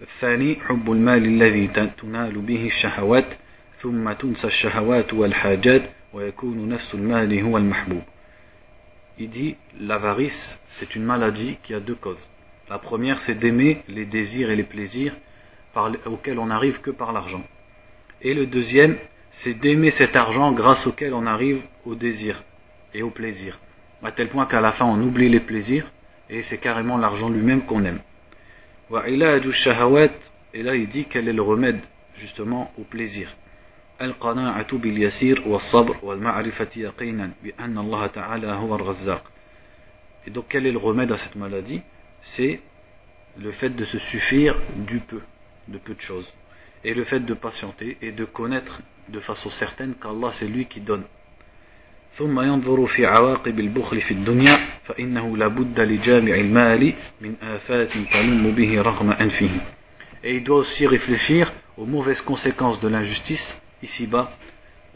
الثاني 0.00 0.56
حب 0.56 0.92
المال 0.92 1.24
الذي 1.24 1.66
تنال 1.68 2.38
به 2.38 2.66
الشهوات 2.66 3.34
ثم 3.80 4.12
تنسى 4.12 4.46
الشهوات 4.46 5.14
والحاجات 5.14 5.82
ويكون 6.12 6.68
نفس 6.68 6.94
المال 6.94 7.40
هو 7.40 7.58
المحبوب 7.58 8.02
Il 9.20 9.30
dit 9.30 9.56
l'avarice 9.80 10.58
c'est 10.68 10.94
une 10.94 11.02
maladie 11.02 11.58
qui 11.64 11.74
a 11.74 11.80
deux 11.80 11.96
causes. 11.96 12.24
La 12.70 12.78
première 12.78 13.18
c'est 13.20 13.34
d'aimer 13.34 13.82
les 13.88 14.04
désirs 14.04 14.50
et 14.50 14.56
les 14.56 14.62
plaisirs 14.62 15.16
par, 15.74 15.90
auxquels 16.06 16.38
on 16.38 16.46
n'arrive 16.46 16.80
que 16.80 16.92
par 16.92 17.12
l'argent. 17.12 17.42
Et 18.22 18.32
le 18.32 18.46
deuxième 18.46 18.96
c'est 19.32 19.54
d'aimer 19.54 19.90
cet 19.90 20.14
argent 20.14 20.52
grâce 20.52 20.86
auquel 20.86 21.14
on 21.14 21.26
arrive 21.26 21.62
au 21.84 21.96
désir 21.96 22.44
et 22.94 23.02
au 23.02 23.10
plaisir. 23.10 23.58
À 24.02 24.12
tel 24.12 24.28
point 24.28 24.46
qu'à 24.46 24.60
la 24.60 24.72
fin 24.72 24.84
on 24.84 25.00
oublie 25.02 25.28
les 25.28 25.40
plaisirs 25.40 25.90
et 26.30 26.42
c'est 26.42 26.58
carrément 26.58 26.98
l'argent 26.98 27.28
lui-même 27.28 27.62
qu'on 27.62 27.84
aime. 27.84 28.00
Et 30.54 30.62
là 30.62 30.74
il 30.74 30.88
dit 30.88 31.06
quel 31.10 31.28
est 31.28 31.32
le 31.32 31.42
remède 31.42 31.80
justement 32.16 32.72
au 32.78 32.84
plaisir. 32.84 33.34
القناعة 34.00 34.78
باليسير 34.78 35.42
والصبر 35.48 35.96
والمعرفة 36.02 36.68
يقينا 36.76 37.30
بأن 37.42 37.78
الله 37.78 38.06
تعالى 38.06 38.46
هو 38.46 38.74
الرزاق. 38.74 39.24
Et 40.26 40.30
donc 40.30 40.44
quel 40.48 40.66
est 40.66 40.72
le 40.72 40.78
remède 40.78 41.10
à 41.10 41.16
cette 41.16 41.36
maladie 41.36 41.82
C'est 42.22 42.60
le 43.36 43.50
fait 43.52 43.70
de 43.70 43.84
se 43.84 43.98
suffire 43.98 44.56
du 44.76 45.00
peu, 45.00 45.20
de 45.68 45.78
peu 45.78 45.94
de 45.94 46.00
choses. 46.00 46.32
Et 46.84 46.94
le 46.94 47.04
fait 47.04 47.20
de 47.20 47.34
patienter 47.34 47.96
et 48.00 48.12
de 48.12 48.24
connaître 48.24 48.80
de 49.08 49.20
façon 49.20 49.50
certaine 49.50 49.94
qu'Allah 49.94 50.30
c'est 50.32 50.46
lui 50.46 50.66
qui 50.66 50.80
donne. 50.80 51.04
ثم 52.18 52.40
ينظر 52.40 52.86
في 52.86 53.06
عواقب 53.06 53.60
البخل 53.60 54.00
في 54.00 54.10
الدنيا 54.10 54.58
فإنه 54.84 55.36
لابد 55.36 55.80
لجامع 55.80 56.34
المال 56.34 56.94
من 57.20 57.34
آفات 57.42 57.92
تلم 57.92 58.50
به 58.50 58.82
رغم 58.82 59.10
أنفه. 59.10 59.50
Et 60.24 60.34
il 60.34 60.42
doit 60.42 60.58
aussi 60.58 60.84
réfléchir 60.86 61.52
aux 61.76 61.86
mauvaises 61.86 62.20
conséquences 62.22 62.80
de 62.80 62.88
l'injustice 62.88 63.56
ici-bas, 63.84 64.32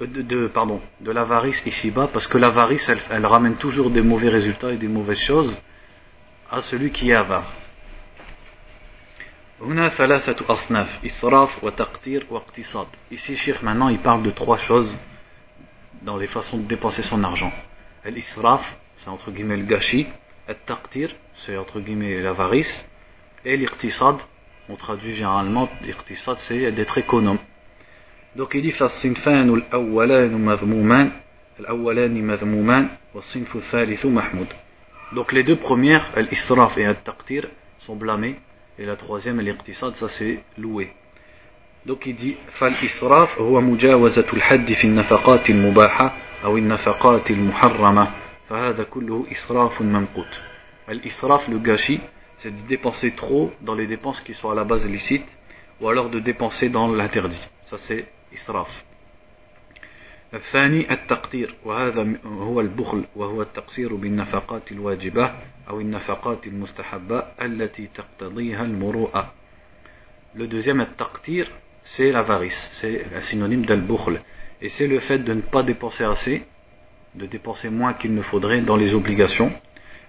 euh, 0.00 0.06
de, 0.06 0.22
de, 0.22 0.48
pardon, 0.48 0.80
de 1.00 1.12
l'avarice 1.12 1.62
ici-bas, 1.64 2.08
parce 2.12 2.26
que 2.26 2.38
l'avarice, 2.38 2.88
elle, 2.88 2.98
elle, 3.08 3.26
ramène 3.26 3.54
toujours 3.54 3.90
des 3.90 4.02
mauvais 4.02 4.28
résultats 4.28 4.72
et 4.72 4.76
des 4.76 4.88
mauvaises 4.88 5.20
choses 5.20 5.56
à 6.50 6.60
celui 6.60 6.90
qui 6.90 7.10
est 7.10 7.14
avare. 7.14 7.50
Ici, 13.12 13.36
Cheikh, 13.36 13.62
maintenant, 13.62 13.88
il 13.88 13.98
parle 14.00 14.24
de 14.24 14.30
trois 14.32 14.58
choses 14.58 14.92
dans 16.02 16.16
les 16.16 16.26
façons 16.26 16.58
de 16.58 16.64
dépenser 16.64 17.02
son 17.02 17.22
argent. 17.22 17.52
L'israf, 18.04 18.64
c'est 18.98 19.08
entre 19.08 19.30
guillemets 19.30 19.56
le 19.56 19.64
gâchis. 19.64 20.06
Al-taqtir, 20.48 21.14
c'est 21.36 21.56
entre 21.56 21.80
guillemets 21.80 22.20
l'avarice. 22.20 22.84
Et 23.44 23.56
l'iqtisad, 23.56 24.16
on 24.68 24.76
traduit 24.76 25.14
généralement, 25.14 25.68
l'iqtisad, 25.82 26.38
c'est 26.40 26.72
d'être 26.72 26.98
économe. 26.98 27.38
Donc 28.36 28.54
il 28.54 28.62
dit 28.62 28.72
فالصنفان 28.72 29.54
الأولان 29.54 30.44
مذمومان 30.44 31.12
الأولان 31.60 32.26
مذمومان 32.26 32.88
والصنف 33.14 33.56
الثالث 33.56 34.06
محمود 34.06 34.48
Donc 35.12 35.32
les 35.32 35.42
deux 35.42 35.56
premières, 35.56 36.10
l'israf 36.16 36.78
et 36.78 36.86
al-taqtir, 36.86 37.46
sont 37.80 37.94
blâmées 37.94 38.36
et 38.78 38.86
la 38.86 38.96
troisième, 38.96 39.40
l'iqtisad, 39.40 39.94
ça 39.96 40.08
c'est 40.08 40.42
loué. 40.56 40.92
Donc 41.87 42.05
il 42.05 42.15
dit 42.15 42.35
فالإسراف 42.59 43.39
هو 43.39 43.61
مجاوزة 43.61 44.25
الحد 44.33 44.73
في 44.73 44.83
النفقات 44.87 45.49
المباحة 45.49 46.13
أو 46.43 46.57
النفقات 46.57 47.31
المحرمة 47.31 48.11
فهذا 48.49 48.83
كله 48.83 49.25
إسراف 49.31 49.81
ممقوت 49.81 50.39
L'israf, 50.89 51.49
le 51.49 51.59
gâchis, 51.59 51.99
c'est 52.37 52.51
de 52.51 52.67
dépenser 52.67 53.11
trop 53.11 53.51
dans 53.61 53.75
les 53.75 53.87
dépenses 53.87 54.21
qui 54.21 54.33
sont 54.33 54.49
à 54.49 54.55
la 54.55 54.63
base 54.63 54.85
licites 54.87 55.25
ou 55.81 55.89
alors 55.89 56.09
de 56.09 56.19
dépenser 56.19 56.69
dans 56.69 56.87
l'interdit. 56.87 57.45
Ça 57.65 57.77
c'est 57.77 58.05
إسراف. 58.33 58.83
الثاني 60.33 60.91
التقدير. 60.91 61.55
وهذا 61.65 62.07
هو 62.25 62.61
البخل 62.61 63.05
وهو 63.15 63.41
التقصير 63.41 63.95
بالنفقات 63.95 64.71
الواجبة 64.71 65.33
أو 65.69 65.81
النفقات 65.81 66.47
المستحبة 66.47 67.23
التي 67.41 67.89
تقتضيها 67.95 68.63
المروءة. 68.63 69.33
Le 70.35 70.47
deuxième 70.47 70.81
التقدير. 70.81 71.47
C'est 71.91 72.11
l'avarice, 72.11 72.69
c'est 72.73 73.05
un 73.15 73.21
synonyme 73.21 73.65
d'al-bukhl. 73.65 74.21
Et 74.61 74.69
c'est 74.69 74.87
le 74.87 74.99
fait 74.99 75.19
de 75.19 75.33
ne 75.33 75.41
pas 75.41 75.63
dépenser 75.63 76.03
assez, 76.03 76.45
de 77.15 77.25
dépenser 77.25 77.69
moins 77.69 77.93
qu'il 77.93 78.13
ne 78.13 78.21
faudrait 78.21 78.61
dans 78.61 78.75
les 78.75 78.93
obligations, 78.93 79.51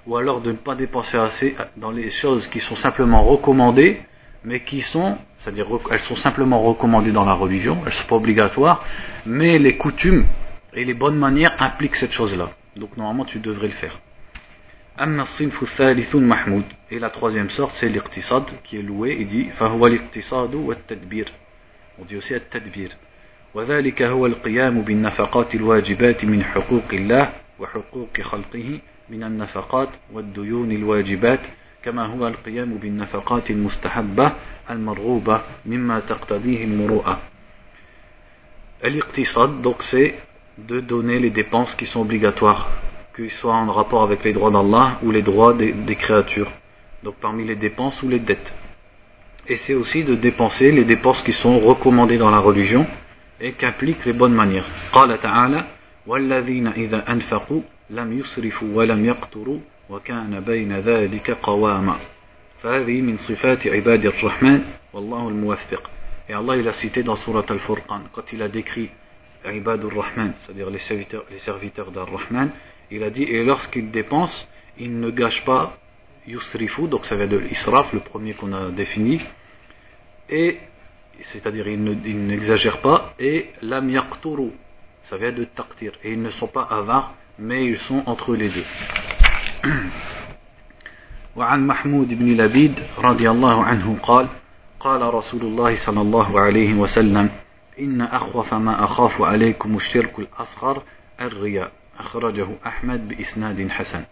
ou 0.06 0.16
alors 0.16 0.40
de 0.40 0.52
ne 0.52 0.56
pas 0.56 0.75
dépenser 0.75 1.18
assez 1.18 1.54
dans 1.76 1.90
les 1.90 2.11
choses 2.11 2.47
qui 2.49 2.61
sont 2.61 2.76
simplement 2.76 3.23
recommandées, 3.23 4.00
mais 4.44 4.61
qui 4.61 4.80
sont 4.80 5.18
c'est-à-dire 5.38 5.68
elles 5.90 6.00
sont 6.00 6.16
simplement 6.16 6.61
recommandées 6.61 7.12
dans 7.12 7.25
la 7.25 7.35
religion, 7.35 7.78
elles 7.82 7.87
ne 7.87 7.90
sont 7.92 8.08
pas 8.08 8.16
obligatoires, 8.16 8.85
mais 9.25 9.58
les 9.58 9.76
coutumes 9.76 10.26
et 10.75 10.85
les 10.85 10.94
bonnes 10.94 11.16
manières 11.16 11.54
impliquent 11.61 11.97
cette 11.97 12.12
chose-là. 12.12 12.50
Donc 12.76 12.97
normalement 12.97 13.25
tu 13.25 13.38
devrais 13.38 13.68
le 13.68 13.75
faire. 13.75 14.00
Et 16.90 16.99
la 16.99 17.11
troisième 17.11 17.50
sorte 17.50 17.73
c'est 17.73 17.88
l'iqtisad 17.88 18.44
qui 18.64 18.78
est 18.78 18.82
loué, 18.82 19.16
il 19.20 19.28
dit 19.28 19.49
On 22.00 22.05
dit 22.05 22.17
aussi 22.17 22.35
التدبير 22.35 22.97
وذلك 23.55 24.02
هو 24.02 24.26
القيام 24.26 24.83
بالنفقات 24.83 25.55
الواجبات 25.55 26.25
من 26.25 26.45
حقوق 26.45 26.88
الله 26.93 27.33
وحقوق 27.59 28.21
خلقه 28.21 28.78
من 29.11 29.23
النفقات 29.25 29.88
والديون 30.12 30.73
الواجبات 30.73 31.40
كما 31.85 32.07
هو 32.07 32.28
القيام 32.28 32.75
بالنفقات 32.75 33.50
المستحبة 33.50 34.33
المرغوبة 34.71 35.43
مما 35.67 36.00
تقتضيه 36.00 36.64
المروءة 36.64 37.19
L'iqtisad, 38.85 39.61
donc 39.61 39.83
c'est 39.83 40.14
de 40.57 40.78
donner 40.78 41.19
les 41.19 41.31
dépenses 41.31 41.75
qui 41.75 41.85
sont 41.87 42.02
obligatoires, 42.02 42.69
qu'ils 43.17 43.31
soient 43.33 43.57
en 43.57 43.73
rapport 43.73 44.05
avec 44.05 44.23
les 44.23 44.33
droits 44.33 44.52
d'Allah 44.52 44.99
ou 45.02 45.11
les 45.11 45.23
droits 45.23 45.52
des, 45.52 45.73
des, 45.73 45.97
créatures. 45.97 46.52
Donc 47.02 47.17
parmi 47.17 47.45
les 47.45 47.57
dépenses 47.57 48.00
ou 48.05 48.09
les 48.09 48.21
dettes. 48.21 48.52
Et 49.48 49.55
c'est 49.58 49.74
aussi 49.74 50.03
de 50.03 50.15
dépenser 50.15 50.72
les 50.72 50.86
dépenses 50.86 51.22
qui 51.22 51.34
sont 51.34 51.60
recommandées 51.60 52.17
dans 52.17 52.32
la 52.32 52.39
religion 52.39 52.88
et 53.41 53.53
qu'impliquent 53.53 54.05
les 54.05 54.13
bonnes 54.13 54.34
manières. 54.34 54.65
قال 54.93 55.20
تعالى 55.20 55.65
والذين 56.08 56.67
إذا 56.67 57.12
أنفقوا 57.12 57.62
لم 57.89 58.20
يسرفوا 58.20 58.67
ولم 58.74 59.05
يقتروا 59.05 59.60
وكان 59.89 60.39
بين 60.39 60.74
ذلك 60.74 61.32
قواما 61.32 61.96
فهذه 62.62 63.01
من 63.01 63.17
صفات 63.17 63.67
عباد 63.67 64.05
الرحمن 64.05 64.62
والله 64.93 65.29
الموفق 65.29 65.89
Et 66.29 66.34
Allah 66.34 66.55
il 66.55 66.67
a 66.70 66.74
cité 66.74 67.03
dans 67.03 67.17
Surat 67.17 67.43
Al-Furqan, 67.50 68.03
quand 68.13 68.32
il 68.32 68.41
a 68.41 68.48
décrit 68.48 68.89
Ibad 69.46 69.84
al-Rahman, 69.84 70.34
c'est-à-dire 70.39 70.70
les 70.70 70.79
serviteurs, 70.79 71.25
les 71.29 71.39
serviteurs 71.39 71.91
d'Al-Rahman, 71.91 72.50
il 72.91 73.03
a 73.03 73.10
dit, 73.10 73.24
et 73.24 73.43
lorsqu'ils 73.43 73.91
dépensent, 73.91 74.48
ils 74.77 74.98
ne 75.00 75.10
gâchent 75.10 75.43
pas 75.43 75.77
Yusrifu, 76.25 76.88
donc 76.88 77.05
ça 77.05 77.17
vient 77.17 77.27
de 77.27 77.38
l'Israf, 77.38 77.91
le 77.91 78.00
premier 78.00 78.34
qu'on 78.34 78.53
a 78.53 78.70
défini, 78.70 79.20
et 80.29 80.60
c'est-à-dire 81.22 81.67
ils 81.67 82.25
n'exagèrent 82.27 82.82
pas, 82.82 83.13
et 83.20 83.50
Lam 83.62 83.89
Yaqturu, 83.89 84.51
ça 85.03 85.17
vient 85.17 85.32
de 85.32 85.43
Taqtir, 85.46 85.91
et 86.03 86.13
ils 86.13 86.22
ne 86.22 86.32
sont 86.32 86.48
pas 86.48 86.63
avares, 86.70 87.13
mais 87.39 87.65
ils 87.65 87.77
sont 87.79 88.03
entre 88.05 88.36
les 88.36 88.50
deux. 88.50 88.65
وعن 91.36 91.67
محمود 91.67 92.13
بن 92.13 92.38
لبيد 92.38 92.79
رضي 92.98 93.29
الله 93.29 93.63
عنه 93.63 93.98
قال 94.03 94.27
قال 94.79 95.13
رسول 95.13 95.41
الله 95.41 95.75
صلى 95.75 96.01
الله 96.01 96.39
عليه 96.39 96.74
وسلم 96.74 97.29
إن 97.79 98.01
أخوف 98.01 98.53
ما 98.53 98.84
أخاف 98.84 99.22
عليكم 99.22 99.75
الشرك 99.75 100.20
الأصغر 100.20 100.84
الرياء 101.22 101.72
أخرجه 102.00 102.48
أحمد 102.65 103.08
بإسناد 103.08 103.70
حسن 103.70 104.03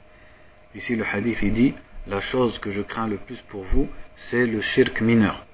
Ici 0.74 0.96
le 0.96 1.04
hadith 1.04 1.38
il 1.44 1.54
dit 1.54 1.74
la 2.08 2.22
chose 2.22 2.58
que 2.60 2.72
je 2.72 2.82
crains 2.82 3.08
le 3.08 3.18
plus 3.18 3.42
pour 3.50 3.64
vous 3.72 3.88
c'est 4.16 4.48
le 4.48 4.62
shirk 4.62 5.02
mineur 5.02 5.45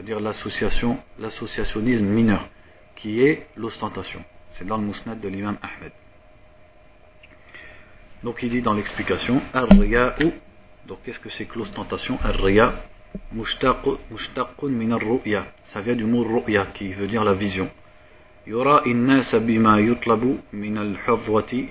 c'est-à-dire 0.00 0.20
l'association, 0.20 0.96
l'associationnisme 1.18 2.06
mineur, 2.06 2.48
qui 2.96 3.20
est 3.20 3.48
l'ostentation. 3.54 4.24
C'est 4.52 4.66
dans 4.66 4.78
le 4.78 4.84
Mousnad 4.84 5.20
de 5.20 5.28
l'imam 5.28 5.58
Ahmed. 5.60 5.92
Donc 8.22 8.42
il 8.42 8.48
dit 8.48 8.62
dans 8.62 8.72
l'explication, 8.72 9.42
ou 9.54 10.32
donc 10.86 11.00
qu'est-ce 11.04 11.20
que 11.20 11.28
c'est 11.28 11.44
que 11.44 11.58
l'ostentation? 11.58 12.18
Ar-riya, 12.24 12.76
mushtaqun 13.34 13.98
min 14.70 14.98
ça 15.64 15.82
vient 15.82 15.96
du 15.96 16.06
mot 16.06 16.24
ru'ya, 16.24 16.64
qui 16.72 16.94
veut 16.94 17.06
dire 17.06 17.22
la 17.22 17.34
vision. 17.34 17.68
Yura 18.46 18.80
innas 18.86 19.34
bima 19.38 19.82
yutlabu 19.82 20.38
min 20.54 20.76
al-hadwati. 20.78 21.68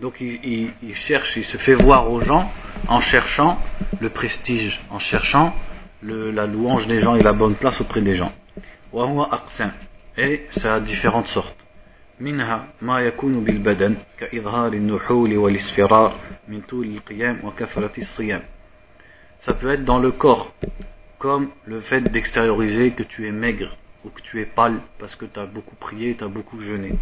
donc 0.00 0.20
il, 0.20 0.70
il, 0.82 0.94
cherche, 0.94 1.36
il 1.36 1.44
se 1.44 1.56
fait 1.56 1.74
voir 1.74 2.10
aux 2.10 2.20
gens 2.20 2.50
en 2.88 3.00
cherchant 3.00 3.58
le 4.00 4.10
prestige, 4.10 4.80
en 4.90 4.98
cherchant 4.98 5.54
le, 6.02 6.30
la 6.30 6.46
louange 6.46 6.86
des 6.86 7.00
gens 7.00 7.14
et 7.14 7.22
la 7.22 7.32
bonne 7.32 7.54
place 7.54 7.80
auprès 7.80 8.00
des 8.00 8.16
gens. 8.16 8.32
Et 10.16 10.46
ça 10.50 10.74
a 10.74 10.80
différentes 10.80 11.28
sortes. 11.28 11.64
منها 12.20 12.68
ما 12.82 13.00
يكون 13.00 13.44
بالبدن 13.44 13.96
كإظهار 14.18 14.72
النحول 14.72 15.36
والإسفرار 15.36 16.14
من 16.48 16.60
طول 16.60 16.86
القيام 16.86 17.40
وكثرة 17.44 17.92
الصيام. 17.98 18.42
Ça 19.38 19.52
peut 19.52 19.70
être 19.70 19.84
dans 19.84 19.98
le 19.98 20.12
corps, 20.12 20.54
comme 21.18 21.48
le 21.66 21.80
fait 21.80 22.00
d'extérioriser 22.02 22.92
que 22.92 23.02
tu 23.02 23.26
es 23.26 23.32
maigre 23.32 23.76
ou 24.04 24.10
que 24.10 24.22
tu 24.22 24.40
es 24.40 24.46
pâle 24.46 24.78
parce 24.98 25.16
que 25.16 25.24
tu 25.24 25.40
as 25.40 25.46
beaucoup 25.46 25.74
prié, 25.74 26.14
tu 26.14 26.22
as 26.24 26.28
beaucoup 26.28 26.60
jeûné. 26.60 26.92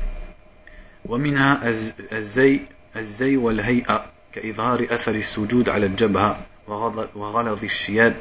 ومنها 1.07 1.69
الزي 2.13 2.61
الزي 2.96 3.38
والهيئة 3.38 4.06
كإظهار 4.34 4.88
أثر 4.92 5.16
السجود 5.16 5.70
على 5.70 5.86
الجبهة 5.86 6.38
وغلظ 7.16 7.64
الشياب 7.64 8.16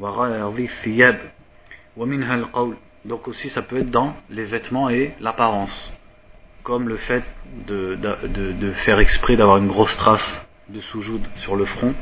وغلظ 0.00 0.60
الثياب 0.60 1.18
ومنها 1.96 2.34
القول 2.34 2.76
donc 3.04 3.26
aussi 3.26 3.48
ça 3.48 3.62
peut 3.62 3.78
être 3.78 3.90
dans 3.90 4.14
les 4.30 4.44
vêtements 4.44 4.88
et 4.88 5.12
l'apparence 5.20 5.92
comme 6.62 6.88
le 6.88 6.96
fait 6.96 7.24
de, 7.66 7.96
de, 7.96 8.28
de, 8.28 8.52
de 8.52 8.72
faire 8.72 9.00
exprès 9.00 9.34
d'avoir 9.36 9.56
une 9.56 9.66
grosse 9.66 9.96
trace 9.96 10.46
de 10.68 10.80
soujoud 10.80 11.22
sur 11.38 11.56
le 11.56 11.64
front 11.64 11.94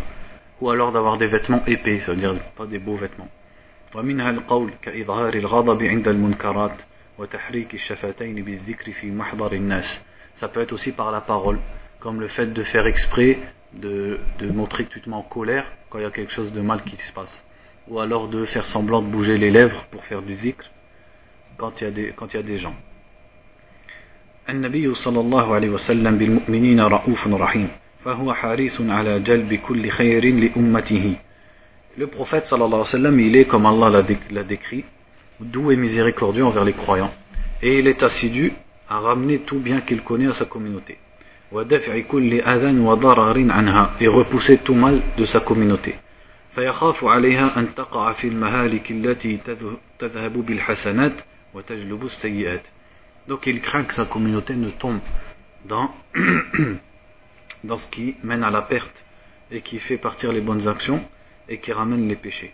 ou 0.61 0.69
alors 0.69 0.93
d'avoir 0.93 1.17
des 1.17 1.27
vêtements 1.27 1.65
épais 1.67 2.01
ça 2.01 2.13
veut 2.13 2.19
dire 2.19 2.35
pas 2.57 2.67
des 2.67 2.79
beaux 2.79 2.97
vêtements 2.97 3.29
ومنها 3.95 4.31
القول 4.31 4.71
كإظهار 4.83 5.35
الغضب 5.35 5.83
عند 5.83 6.09
المنكرات 6.09 6.83
وتحريك 7.19 7.75
الشفتين 7.75 8.35
بالذكر 8.45 8.93
في 8.93 9.11
محضر 9.11 9.53
الناس 9.53 10.01
ça 10.40 10.48
peut 10.48 10.62
être 10.62 10.74
aussi 10.74 10.92
par 10.92 11.12
la 11.12 11.22
parole, 11.22 11.60
comme 12.00 12.20
le 12.20 12.28
fait 12.28 12.48
de 12.48 12.64
faire 12.64 12.86
exprès 12.88 13.40
de, 13.74 14.20
de 14.40 14.48
montrer 14.52 14.86
que 14.86 14.94
tu 14.94 15.02
te 15.02 15.10
mets 15.10 15.16
en 15.16 15.22
colère 15.24 15.66
quand 15.90 16.00
il 16.00 16.04
y 16.04 16.06
a 16.06 16.12
quelque 16.12 16.32
chose 16.32 16.52
de 16.52 16.62
mal 16.62 16.84
qui 16.84 16.96
se 16.98 17.14
passe. 17.14 17.36
Ou 17.88 18.00
alors 18.00 18.28
de 18.28 18.46
faire 18.46 18.66
semblant 18.66 19.02
de 19.02 19.08
bouger 19.08 19.38
les 19.38 19.52
lèvres 19.52 19.86
pour 19.92 20.04
faire 20.06 20.22
du 20.22 20.36
zikr 20.36 20.66
quand 21.58 21.82
il 21.82 21.84
y 21.84 21.88
a 21.88 21.92
des, 21.92 22.08
quand 22.16 22.34
il 22.34 22.38
y 22.38 22.40
a 22.40 22.44
des 22.44 22.58
gens. 22.58 22.76
النبي 24.50 24.94
صلى 24.94 25.20
الله 25.20 25.56
عليه 25.56 25.70
وسلم 25.70 26.18
بالمؤمنين 26.18 26.80
رؤوف 26.80 27.28
رحيم 27.28 27.68
فهو 28.06 28.34
حريص 28.34 28.82
على 28.82 29.20
جلب 29.20 29.54
كل 29.54 29.90
خير 29.90 30.26
لأمته 30.26 31.16
Le 31.98 32.08
prophète 32.08 32.46
sallallahu 32.46 32.74
alayhi 32.74 32.82
wa 32.82 32.86
sallam, 32.86 33.20
il 33.22 33.38
est 33.38 33.46
comme 33.46 33.66
Allah 33.66 34.04
l'a 34.30 34.44
décrit, 34.44 34.84
doux 35.40 35.72
et 35.72 35.78
miséricordieux 35.78 36.44
envers 36.44 36.66
les 36.66 36.74
croyants. 36.74 37.14
Et 37.62 37.80
il 37.80 37.88
est 37.88 38.04
assidu 38.04 38.52
à 38.91 38.99
ramener 38.99 39.39
tout 39.41 39.61
bien 39.61 39.81
qu'il 39.83 40.03
connaît 40.03 40.27
à 40.27 40.35
sa 40.35 40.45
communauté. 40.47 40.99
et 44.01 44.09
repousser 44.09 44.59
tout 44.59 44.75
mal 44.75 45.01
de 45.17 45.25
sa 45.25 45.41
communauté. 45.41 45.95
Donc 53.29 53.47
il 53.47 53.61
craint 53.61 53.85
que 53.85 53.95
sa 53.95 54.07
communauté 54.07 54.57
ne 54.57 54.71
tombe 54.71 54.99
dans, 55.67 55.95
dans 57.65 57.77
ce 57.77 57.87
qui 57.87 58.17
mène 58.25 58.43
à 58.43 58.51
la 58.51 58.63
perte 58.63 59.05
et 59.53 59.61
qui 59.61 59.79
fait 59.79 59.99
partir 59.99 60.33
les 60.33 60.41
bonnes 60.41 60.67
actions 60.67 61.01
et 61.49 61.59
qui 61.59 61.73
ramène 61.73 62.09
les 62.09 62.17
péchés. 62.17 62.53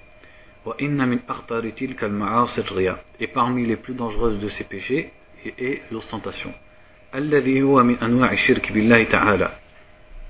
Et 3.20 3.26
parmi 3.28 3.66
les 3.66 3.76
plus 3.76 3.94
dangereuses 3.94 4.38
de 4.40 4.48
ces 4.48 4.64
péchés, 4.64 5.12
et 5.58 5.82
l'ostentation. 5.90 6.52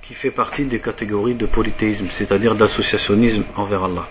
Qui 0.02 0.14
fait 0.14 0.30
partie 0.30 0.64
des 0.66 0.80
catégories 0.80 1.34
de 1.34 1.46
polythéisme, 1.46 2.10
c'est-à-dire 2.10 2.54
d'associationnisme 2.54 3.44
envers 3.56 3.84
Allah. 3.84 4.08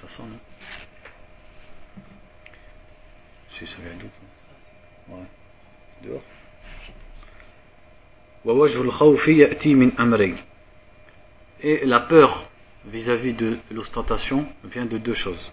Ça 0.00 0.08
sent, 0.08 0.22
non? 0.22 0.38
Si, 3.50 3.66
ça 3.66 3.76
vient 3.82 3.96
d'où? 3.98 5.14
Ouais. 5.14 5.26
Dehors? 6.04 6.22
Et 11.62 11.86
la 11.86 12.00
peur 12.00 12.48
vis-à-vis 12.86 13.34
de 13.34 13.58
l'ostentation 13.70 14.46
vient 14.64 14.86
de 14.86 14.98
deux 14.98 15.14
choses 15.14 15.52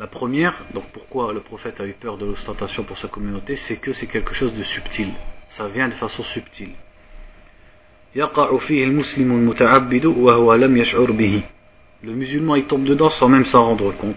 la 0.00 0.06
première, 0.06 0.64
donc 0.74 0.84
pourquoi 0.92 1.32
le 1.32 1.40
prophète 1.40 1.80
a 1.80 1.86
eu 1.86 1.92
peur 1.92 2.18
de 2.18 2.26
l'ostentation 2.26 2.82
pour 2.82 2.98
sa 2.98 3.06
communauté, 3.08 3.54
c'est 3.56 3.76
que 3.76 3.92
c'est 3.92 4.06
quelque 4.06 4.34
chose 4.34 4.54
de 4.54 4.62
subtil. 4.64 5.12
Ça 5.50 5.68
vient 5.68 5.88
de 5.88 5.94
façon 5.94 6.24
subtile. 6.24 6.70
Le 12.02 12.12
musulman 12.12 12.56
il 12.56 12.64
tombe 12.66 12.84
dedans 12.84 13.10
sans 13.10 13.28
même 13.28 13.44
s'en 13.44 13.64
rendre 13.64 13.92
compte. 13.92 14.16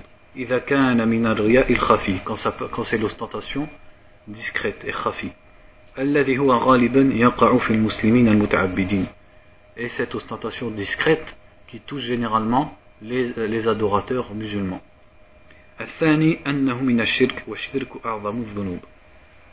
Quand 2.25 2.83
c'est 2.83 2.97
l'ostentation 2.97 3.69
discrète 4.27 4.83
et 4.87 4.91
khafi. 4.91 5.31
Et 9.77 9.87
cette 9.89 10.15
ostentation 10.15 10.71
discrète 10.71 11.35
qui 11.70 11.80
touche 11.80 12.02
généralement 12.02 12.76
les, 13.02 13.32
les 13.48 13.68
adorateurs 13.68 14.34
musulmans. 14.34 14.80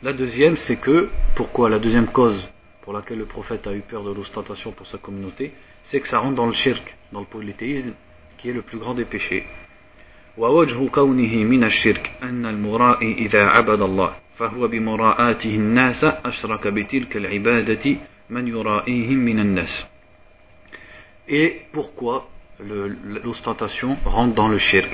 La 0.02 0.12
deuxième, 0.12 0.56
c'est 0.56 0.76
que, 0.76 1.10
pourquoi 1.34 1.68
la 1.68 1.78
deuxième 1.78 2.06
cause 2.06 2.48
pour 2.82 2.92
laquelle 2.92 3.18
le 3.18 3.26
prophète 3.26 3.66
a 3.66 3.74
eu 3.74 3.80
peur 3.80 4.04
de 4.04 4.12
l'ostentation 4.12 4.72
pour 4.72 4.86
sa 4.86 4.98
communauté, 4.98 5.52
c'est 5.84 6.00
que 6.00 6.08
ça 6.08 6.18
rentre 6.18 6.36
dans 6.36 6.46
le 6.46 6.52
shirk, 6.52 6.96
dans 7.12 7.20
le 7.20 7.26
polythéisme, 7.26 7.94
qui 8.38 8.48
est 8.50 8.52
le 8.52 8.62
plus 8.62 8.78
grand 8.78 8.94
des 8.94 9.04
péchés. 9.04 9.44
ووجه 10.38 10.88
كونه 10.88 11.36
من 11.44 11.64
الشرك 11.64 12.10
أن 12.22 12.46
المرائي 12.46 13.12
إذا 13.12 13.44
عبد 13.44 13.82
الله 13.82 14.14
فهو 14.36 14.68
بمراءاته 14.68 15.54
الناس 15.54 16.04
أشرك 16.04 16.68
بتلك 16.68 17.16
العبادة 17.16 17.96
من 18.30 18.48
يرائيهم 18.48 19.18
من 19.18 19.38
الناس 19.38 19.86
Et 21.29 21.61
pourquoi 21.71 22.27
l'ostentation 22.59 23.97
rentre 24.03 24.33
dans 24.33 24.47
le 24.47 24.57
shirk? 24.57 24.89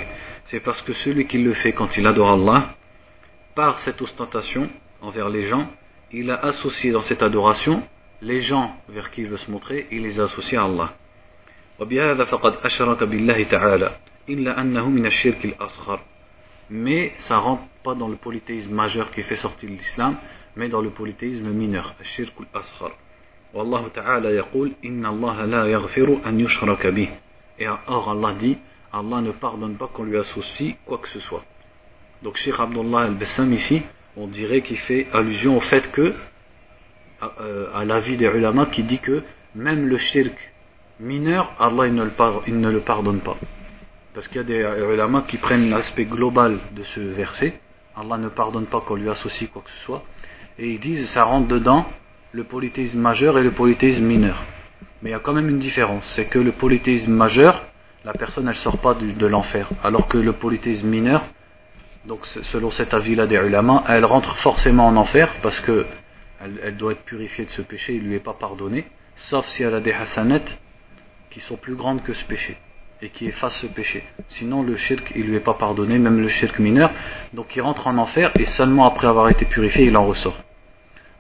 C'est 0.46 0.60
parce 0.60 0.82
que 0.82 0.92
celui 0.92 1.26
qui 1.28 1.38
le 1.38 1.54
fait 1.54 1.72
quand 1.72 1.96
il 1.98 2.06
adore 2.06 2.32
Allah, 2.32 2.76
par 3.56 3.80
cette 3.80 4.02
ostentation 4.02 4.70
envers 5.02 5.30
les 5.30 5.48
gens, 5.48 5.70
il 6.12 6.30
a 6.30 6.36
associé 6.36 6.92
dans 6.92 7.02
cette 7.02 7.24
adoration 7.24 7.82
les 8.22 8.42
gens 8.42 8.76
vers 8.90 9.12
qui 9.12 9.22
il 9.22 9.30
veut 9.30 9.38
se 9.38 9.50
montrer, 9.50 9.88
il 9.92 10.02
les 10.04 10.20
a 10.20 10.24
associés 10.24 10.58
à 10.58 10.66
Allah. 10.66 10.94
Mais 16.70 17.14
ça 17.18 17.38
rentre 17.38 17.64
pas 17.84 17.96
dans 17.96 18.08
le 18.08 18.16
polythéisme 18.18 18.74
majeur 18.74 19.12
qui 19.12 19.24
fait 19.24 19.36
sortir 19.36 19.70
l'islam, 19.70 20.18
mais 20.56 20.68
dans 20.68 20.82
le 20.82 20.90
polythéisme 20.90 21.50
mineur, 21.52 21.96
shirk 22.02 22.34
al-asghar 22.54 22.92
والله 23.55 23.89
تعالى 23.89 24.29
يقول 24.29 24.73
إن 24.85 25.07
الله 25.07 25.45
لا 25.45 25.67
يغفر 25.67 26.19
أن 26.27 26.41
يشرك 26.41 26.87
به 26.87 27.09
et 27.59 27.67
or 27.89 28.09
Allah 28.11 28.35
dit 28.39 28.59
Allah 28.93 29.21
ne 29.21 29.33
pardonne 29.33 29.77
pas 29.77 29.89
qu'on 29.89 30.05
lui 30.05 30.17
associe 30.17 30.77
quoi 30.87 30.99
que 30.99 31.09
ce 31.09 31.21
soit 31.21 31.45
donc 32.23 32.37
Sheikh 32.37 32.55
Abdullah 32.59 33.01
al-Bassam 33.01 33.53
ici 33.53 33.83
on 34.17 34.27
dirait 34.29 34.63
qu'il 34.63 34.79
fait 34.79 35.07
allusion 35.13 35.57
au 35.57 35.61
fait 35.61 35.91
que 35.93 36.15
à, 37.21 37.33
euh, 37.41 37.67
à 37.75 37.85
l'avis 37.85 38.17
des 38.17 38.27
ulama 38.27 38.67
qui 38.67 38.83
dit 38.85 38.99
que 38.99 39.23
même 39.55 39.87
le 39.89 39.99
shirk 39.99 40.53
mineur 41.01 41.53
Allah 41.59 41.87
il 41.89 41.95
ne 41.95 42.05
le, 42.05 42.11
pardonne, 42.11 42.43
il 42.47 42.61
ne 42.61 42.71
le 42.71 42.81
pardonne 42.81 43.21
pas 43.21 43.37
parce 44.15 44.27
qu'il 44.29 44.39
y 44.39 44.41
a 44.41 44.45
des 44.45 44.93
ulama 44.93 45.25
qui 45.29 45.37
prennent 45.39 45.71
l'aspect 45.71 46.05
global 46.05 46.59
de 46.73 46.83
ce 46.85 47.01
verset 47.01 47.61
Allah 47.97 48.17
ne 48.17 48.29
pardonne 48.29 48.67
pas 48.67 48.81
qu'on 48.81 48.95
lui 48.95 49.11
associe 49.11 49.51
quoi 49.51 49.63
que 49.63 49.71
ce 49.71 49.85
soit 49.85 50.03
et 50.59 50.71
ils 50.71 50.81
disent 50.81 51.09
ça 51.11 51.25
rentre 51.25 51.49
dedans 51.49 51.85
le 52.36 52.44
polythéisme 52.44 53.00
majeur 53.00 53.38
et 53.38 53.44
le 53.44 53.52
polythéisme 53.52 54.04
mineur. 54.04 54.44
Mais 55.02 55.12
il 55.12 55.14
y 55.14 55.16
a 55.16 55.20
quand 55.20 55.32
même 55.32 55.48
une 55.48 55.60
différence, 55.60 56.04
c'est 56.16 56.26
que 56.26 56.38
le 56.38 56.52
polythéisme 56.52 57.14
majeur, 57.14 57.64
la 58.04 58.12
personne 58.12 58.50
elle 58.50 58.58
sort 58.58 58.80
pas 58.80 58.94
de, 58.94 59.26
l'enfer, 59.26 59.70
alors 59.86 60.10
que 60.10 60.18
le 60.18 60.34
polythéisme 60.34 60.90
mineur, 60.90 61.24
donc 62.06 62.26
selon 62.26 62.72
cet 62.72 62.94
avis-là 62.94 63.26
des 63.26 63.38
ulama, 63.38 63.86
elle 63.88 64.04
rentre 64.04 64.36
forcément 64.40 64.86
en 64.86 64.98
enfer 64.98 65.34
parce 65.42 65.62
que 65.62 65.86
elle, 66.62 66.76
doit 66.76 66.92
être 66.92 67.06
purifiée 67.06 67.46
de 67.46 67.52
ce 67.52 67.62
péché, 67.62 67.94
il 67.94 68.04
lui 68.04 68.16
est 68.16 68.20
pas 68.20 68.36
pardonné, 68.38 68.86
sauf 69.16 69.48
si 69.48 69.64
elle 69.64 69.74
a 69.74 69.80
des 69.80 69.94
hasanettes 69.94 70.58
qui 71.30 71.40
sont 71.40 71.56
plus 71.56 71.76
grandes 71.76 72.04
que 72.04 72.14
ce 72.14 72.26
péché. 72.26 72.58
et 73.02 73.10
qui 73.10 73.28
efface 73.28 73.56
ce 73.62 73.68
péché. 73.68 74.04
Sinon, 74.30 74.64
le 74.64 74.76
shirk, 74.76 75.14
il 75.16 75.28
lui 75.28 75.36
est 75.36 75.48
pas 75.52 75.54
pardonné, 75.54 76.00
même 76.00 76.22
le 76.22 76.30
shirk 76.30 76.60
mineur. 76.60 76.92
Donc, 77.34 77.56
il 77.56 77.62
rentre 77.62 77.88
en 77.88 77.98
enfer 77.98 78.32
et 78.40 78.46
seulement 78.46 78.86
après 78.86 79.08
avoir 79.08 79.28
été 79.30 79.46
purifié, 79.46 79.86
il 79.86 79.98
en 79.98 80.06
ressort. 80.06 80.38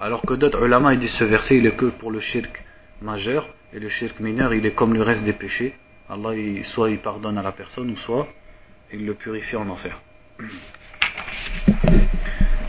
Alors 0.04 0.22
que 0.22 0.34
d'autres 0.34 0.64
ulama, 0.64 0.94
ils 0.94 1.00
disent 1.00 1.10
ce 1.12 1.24
verset, 1.24 1.58
il 1.58 1.66
est 1.66 1.76
que 1.76 1.86
pour 1.86 2.10
le 2.10 2.20
shirk 2.20 2.64
majeur 3.02 3.48
et 3.72 3.78
le 3.78 3.88
shirk 3.88 4.18
mineur, 4.20 4.54
il 4.54 4.64
est 4.64 4.72
comme 4.72 4.94
le 4.94 5.02
reste 5.02 5.24
des 5.24 5.32
péchés. 5.32 5.74
Allah, 6.08 6.30
soit 6.64 6.90
il 6.90 6.98
pardonne 6.98 7.38
à 7.38 7.42
la 7.42 7.52
personne, 7.52 7.90
ou 7.90 7.96
soit 7.96 8.26
il 8.92 9.06
le 9.06 9.14
purifie 9.14 9.56
en 9.56 9.68
enfer. 9.68 9.96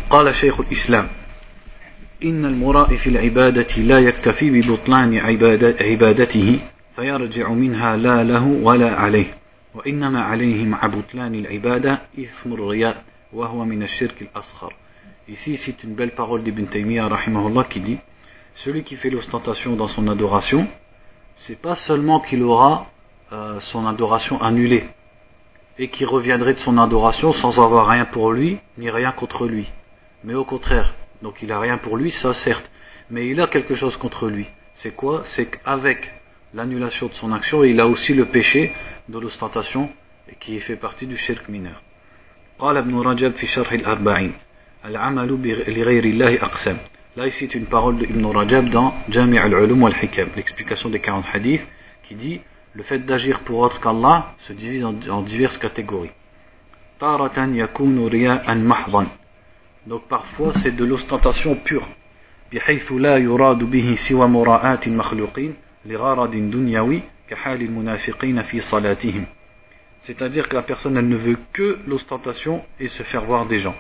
قال 0.10 0.36
شيخ 0.36 0.60
الإسلام 0.60 1.08
إن 2.24 2.45
المراء 2.45 2.95
في 2.95 3.10
العبادة 3.10 3.82
لا 3.82 4.00
يكتفي 4.00 4.50
ببطلان 4.50 5.17
عبادته 5.82 6.60
فيرجع 6.95 7.50
منها 7.50 7.97
لا 7.97 8.24
له 8.24 8.45
ولا 8.45 8.95
عليه 8.95 9.26
وإنما 9.74 10.21
عليه 10.21 10.65
مع 10.65 10.88
بطلان 10.88 11.36
العبادة 11.36 12.02
إثم 12.19 12.54
الرياء 12.54 13.04
وهو 13.34 13.65
من 13.65 13.84
الشرك 13.84 14.21
الأصغر 14.21 14.74
Ici, 15.28 15.58
c'est 15.58 15.84
une 15.84 15.93
belle 15.93 16.12
parole 16.12 16.43
d'Ibn 16.43 16.65
Taymiyyah, 16.65 17.08
rahimahullah, 17.08 17.65
qui 17.65 17.80
dit 17.80 17.97
Celui 18.56 18.84
qui 18.84 18.95
fait 18.95 19.10
l'ostentation 19.10 19.76
dans 19.76 19.88
son 19.88 20.08
adoration, 20.08 20.67
c'est 21.38 21.60
pas 21.60 21.76
seulement 21.76 22.19
qu'il 22.19 22.43
aura 22.43 22.88
euh, 23.32 23.60
son 23.71 23.86
adoration 23.86 24.41
annulée 24.41 24.86
et 25.78 25.88
qu'il 25.88 26.08
reviendrait 26.08 26.56
de 26.56 26.60
son 26.60 26.78
adoration 26.78 27.32
sans 27.34 27.60
avoir 27.60 27.88
rien 27.88 28.06
pour 28.06 28.32
lui, 28.32 28.60
ni 28.78 28.89
rien 28.89 29.12
contre 29.12 29.47
lui. 29.47 29.71
Mais 30.24 30.34
au 30.34 30.43
contraire, 30.43 30.93
donc 31.21 31.41
il 31.41 31.52
a 31.52 31.60
rien 31.60 31.78
pour 31.78 31.97
lui, 31.97 32.12
ça 32.12 32.34
certes, 32.34 32.69
mais 33.10 33.28
il 33.28 33.39
a 33.39 33.47
quelque 33.47 33.76
chose 33.76 33.95
contre 33.97 34.28
lui. 34.28 34.47
C'est 34.76 34.95
quoi 34.95 35.24
C'est 35.26 35.45
qu'avec 35.45 36.12
l'annulation 36.54 37.08
de 37.08 37.13
son 37.13 37.32
action, 37.32 37.63
il 37.63 37.80
a 37.80 37.88
aussi 37.88 38.13
le 38.13 38.26
péché 38.26 38.74
de 39.08 39.17
l'ostentation 39.17 39.89
qui 40.39 40.60
fait 40.60 40.76
partie 40.76 41.08
du 41.08 41.17
shirk 41.17 41.47
mineur. 41.47 41.82
قال 42.60 42.78
ابن 42.78 43.00
رجب 43.00 43.32
في 43.32 43.47
شرح 43.47 43.71
الأربعين 43.71 44.34
العمل 44.86 45.30
لغير 45.67 46.04
الله 46.04 46.36
أقسام 46.43 46.78
Là, 47.17 47.28
ici, 47.28 47.39
c'est 47.39 47.56
une 47.56 47.65
parole 47.65 47.97
d'Ibn 47.97 48.26
Rajab 48.26 48.69
dans 48.69 48.93
Jami' 49.10 49.38
al-Ulum 49.38 49.84
wal-Hikam, 49.84 50.30
l'explication 50.34 50.88
des 50.89 51.00
40 51.00 51.26
hadiths, 51.34 51.67
qui 52.04 52.15
dit 52.15 52.39
le 52.74 52.84
fait 52.84 53.00
d'agir 53.00 53.41
pour 53.41 53.60
autre 53.60 53.82
qu'Allah 53.82 54.34
se 54.47 54.54
divise 54.54 54.86
en, 54.86 54.95
en 55.10 55.21
diverses 55.21 55.58
catégories. 55.58 56.12
Taratan 57.00 57.54
yakunu 57.54 58.08
riya'an 58.08 58.56
mahdan. 58.56 59.08
Donc 59.88 60.08
parfois, 60.08 60.54
c'est 60.54 60.74
de 60.74 60.86
l'ostentation 60.86 61.56
pure. 61.56 61.86
بحيث 62.54 62.91
لا 62.91 63.17
يراد 63.17 63.63
به 63.63 63.95
سوى 63.95 64.28
مراءات 64.28 64.88
المخلوقين 64.88 65.54
لغرض 65.86 66.32
دنيوي 66.32 67.02
كحال 67.30 67.62
المنافقين 67.62 68.41
في 68.41 68.60
صلاتهم 68.60 69.26
c'est-à-dire 70.02 70.50
que 70.50 70.56
la 70.56 70.62
personne 70.63 70.97
elle 70.97 71.08
ne 71.08 71.15
veut 71.15 71.38
que 71.54 71.80
l'ostentation 71.88 72.62
et 72.80 72.88
se 72.88 73.04
faire 73.04 73.24
voir 73.24 73.45
des 73.45 73.60
gens 73.60 73.76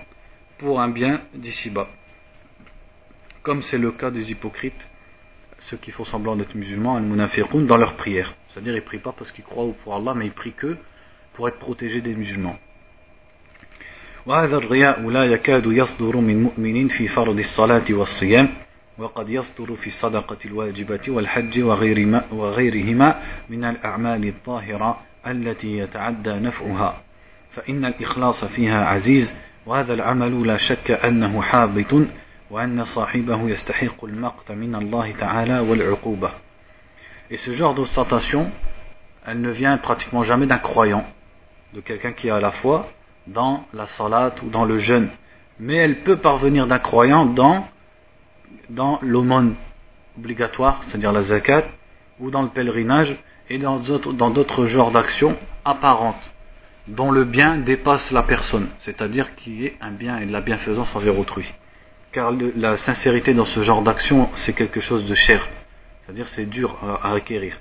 pour 0.57 0.81
un 0.81 0.89
bien 0.89 1.21
d'ici-bas 1.33 1.87
comme 3.43 3.61
c'est 3.63 3.77
le 3.77 3.91
cas 3.91 4.11
des 4.11 4.31
hypocrites, 4.31 4.87
ceux 5.59 5.77
qui 5.77 5.91
font 5.91 6.05
semblant 6.05 6.35
d'être 6.35 6.55
musulmans, 6.55 6.95
al-munafiqun, 6.95 7.61
dans 7.61 7.77
leur 7.77 7.95
prière. 7.95 8.33
C'est-à-dire 8.49 8.73
ils 8.73 8.77
ne 8.77 8.81
prient 8.81 8.99
pas 8.99 9.13
parce 9.17 9.31
qu'ils 9.31 9.43
croient 9.43 9.71
pour 9.83 9.95
Allah, 9.95 10.13
mais 10.15 10.25
ils 10.25 10.31
prient 10.31 10.53
que 10.53 10.77
pour 11.33 11.47
être 11.47 11.59
protégés 11.59 12.01
des 12.01 12.15
musulmans. 12.15 12.57
وهذا 14.25 14.57
الرياء 14.57 15.09
لا 15.09 15.23
يكاد 15.25 15.65
يصدر 15.65 16.17
من 16.17 16.43
مؤمن 16.43 16.87
في 16.87 17.07
فرض 17.07 17.39
الصلاة 17.39 17.85
والصيام 17.89 18.49
وقد 18.97 19.29
يصدر 19.29 19.75
في 19.75 19.87
الصدقة 19.87 20.37
الواجبة 20.45 21.01
والحج 21.07 21.63
وغيرهما 22.31 23.21
من 23.49 23.63
الأعمال 23.63 24.27
الظاهرة 24.27 24.99
التي 25.27 25.77
يتعدى 25.77 26.33
نفعها 26.33 27.01
فإن 27.51 27.85
الإخلاص 27.85 28.45
فيها 28.45 28.85
عزيز 28.85 29.33
وهذا 29.65 29.93
العمل 29.93 30.47
لا 30.47 30.57
شك 30.57 30.91
أنه 30.91 31.41
حابط 31.41 31.93
Et 37.29 37.37
ce 37.37 37.55
genre 37.55 37.73
d'ostentation, 37.73 38.51
elle 39.25 39.39
ne 39.39 39.49
vient 39.51 39.77
pratiquement 39.77 40.23
jamais 40.23 40.47
d'un 40.47 40.57
croyant, 40.57 41.05
de 41.73 41.79
quelqu'un 41.79 42.11
qui 42.11 42.29
a 42.29 42.41
la 42.41 42.51
foi 42.51 42.89
dans 43.27 43.63
la 43.73 43.87
salat 43.87 44.35
ou 44.43 44.49
dans 44.49 44.65
le 44.65 44.79
jeûne. 44.79 45.07
Mais 45.59 45.75
elle 45.77 45.99
peut 45.99 46.17
parvenir 46.17 46.67
d'un 46.67 46.79
croyant 46.79 47.25
dans, 47.25 47.65
dans 48.69 48.99
l'aumône 49.01 49.55
obligatoire, 50.17 50.81
c'est-à-dire 50.87 51.13
la 51.13 51.21
zakat, 51.21 51.63
ou 52.19 52.31
dans 52.31 52.41
le 52.41 52.49
pèlerinage, 52.49 53.15
et 53.49 53.59
dans 53.59 53.79
d'autres, 53.79 54.11
dans 54.11 54.29
d'autres 54.29 54.65
genres 54.65 54.91
d'actions 54.91 55.37
apparentes, 55.63 56.33
dont 56.88 57.10
le 57.10 57.24
bien 57.24 57.58
dépasse 57.58 58.10
la 58.12 58.22
personne, 58.22 58.68
c'est-à-dire 58.80 59.34
qui 59.36 59.66
est 59.66 59.76
un 59.80 59.90
bien 59.90 60.18
et 60.18 60.26
de 60.26 60.32
la 60.32 60.40
bienfaisance 60.40 60.94
envers 60.94 61.18
autrui 61.18 61.52
car 62.16 62.32
la 62.56 62.78
sincérité 62.78 63.34
dans 63.34 63.44
ce 63.44 63.62
genre 63.62 63.82
d'action, 63.82 64.30
c'est 64.36 64.54
quelque 64.54 64.80
chose 64.80 65.04
de 65.04 65.14
cher. 65.14 65.46
C'est-à-dire 66.00 66.26
c'est 66.28 66.46
dur 66.46 66.74
à, 66.82 67.12
acquérir. 67.12 67.60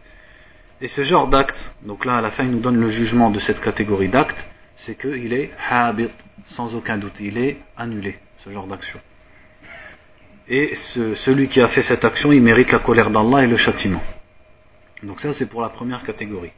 Et 0.79 0.88
ce 0.88 1.03
genre 1.03 1.27
d'acte, 1.27 1.59
donc 1.81 2.05
là 2.05 2.15
à 2.15 2.21
la 2.21 2.31
fin 2.31 2.45
il 2.45 2.51
nous 2.51 2.61
donne 2.61 2.79
le 2.79 2.89
jugement 2.89 3.29
de 3.31 3.39
cette 3.39 3.59
catégorie 3.59 4.07
d'actes, 4.07 4.41
c'est 4.77 4.97
qu'il 4.97 5.33
est 5.33 5.51
habit, 5.69 6.09
sans 6.47 6.73
aucun 6.73 6.97
doute, 6.97 7.19
il 7.19 7.38
est 7.38 7.57
annulé, 7.75 8.17
ce 8.45 8.49
genre 8.49 8.65
d'action. 8.65 9.01
Et 10.47 10.73
celui 11.25 11.49
qui 11.49 11.59
a 11.59 11.67
fait 11.67 11.81
cette 11.81 12.05
action, 12.05 12.31
il 12.31 12.41
mérite 12.41 12.71
la 12.71 12.79
colère 12.79 13.09
d'Allah 13.09 13.43
et 13.43 13.47
le 13.47 13.57
châtiment. 13.57 14.03
Donc 15.03 15.19
ça 15.19 15.33
c'est 15.33 15.47
pour 15.47 15.61
la 15.63 15.69
première 15.69 16.03
catégorie. 16.03 16.53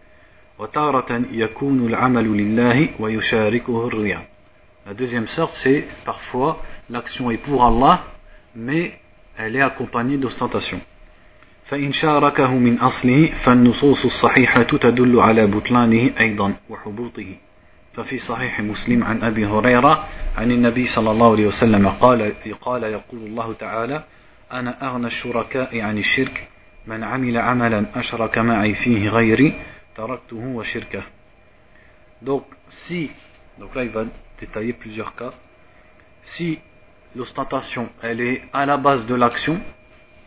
La 4.87 4.93
deuxième 4.93 5.27
sorte, 5.27 5.53
c'est 5.55 5.85
parfois 6.05 6.61
l'action 6.89 7.29
est 7.29 7.37
pour 7.37 7.63
Allah, 7.63 8.03
mais 8.55 8.93
elle 9.37 9.55
est 9.55 9.61
accompagnée 9.61 10.17
d'ostentation. 10.17 10.79
فإن 11.67 11.91
شاركه 11.91 12.51
من 12.51 12.79
أصله 12.79 13.25
فالنصوص 13.43 14.05
الصحيحة 14.05 14.63
تدل 14.63 15.19
على 15.19 15.47
بطلانه 15.47 16.11
أيضا 16.19 16.53
وحبوطه 16.69 17.35
ففي 17.93 18.17
صحيح 18.17 18.59
مسلم 18.59 19.03
عن 19.03 19.23
أبي 19.23 19.45
هريرة 19.45 20.07
عن 20.37 20.51
النبي 20.51 20.85
صلى 20.85 21.11
الله 21.11 21.31
عليه 21.31 21.47
وسلم 21.47 21.87
قال 21.87 22.33
قال 22.61 22.83
يقول 22.83 23.21
الله 23.21 23.53
تعالى 23.53 24.03
أنا 24.51 24.87
أغنى 24.89 25.07
الشركاء 25.07 25.81
عن 25.81 25.97
الشرك 25.97 26.47
من 26.87 27.03
عمل 27.03 27.37
عملا 27.37 27.85
أشرك 27.95 28.37
معي 28.37 28.73
فيه 28.73 29.09
غيري 29.09 29.53
taraktuhu 29.97 30.53
wa. 30.55 30.63
Donc, 32.21 32.45
si, 32.69 33.11
donc 33.59 33.73
là 33.75 33.83
il 33.83 33.89
va 33.89 34.05
détailler 34.39 34.73
plusieurs 34.73 35.15
cas, 35.15 35.33
si 36.21 36.59
l'ostentation 37.15 37.89
elle 38.01 38.21
est 38.21 38.43
à 38.53 38.65
la 38.65 38.77
base 38.77 39.05
de 39.07 39.15
l'action, 39.15 39.59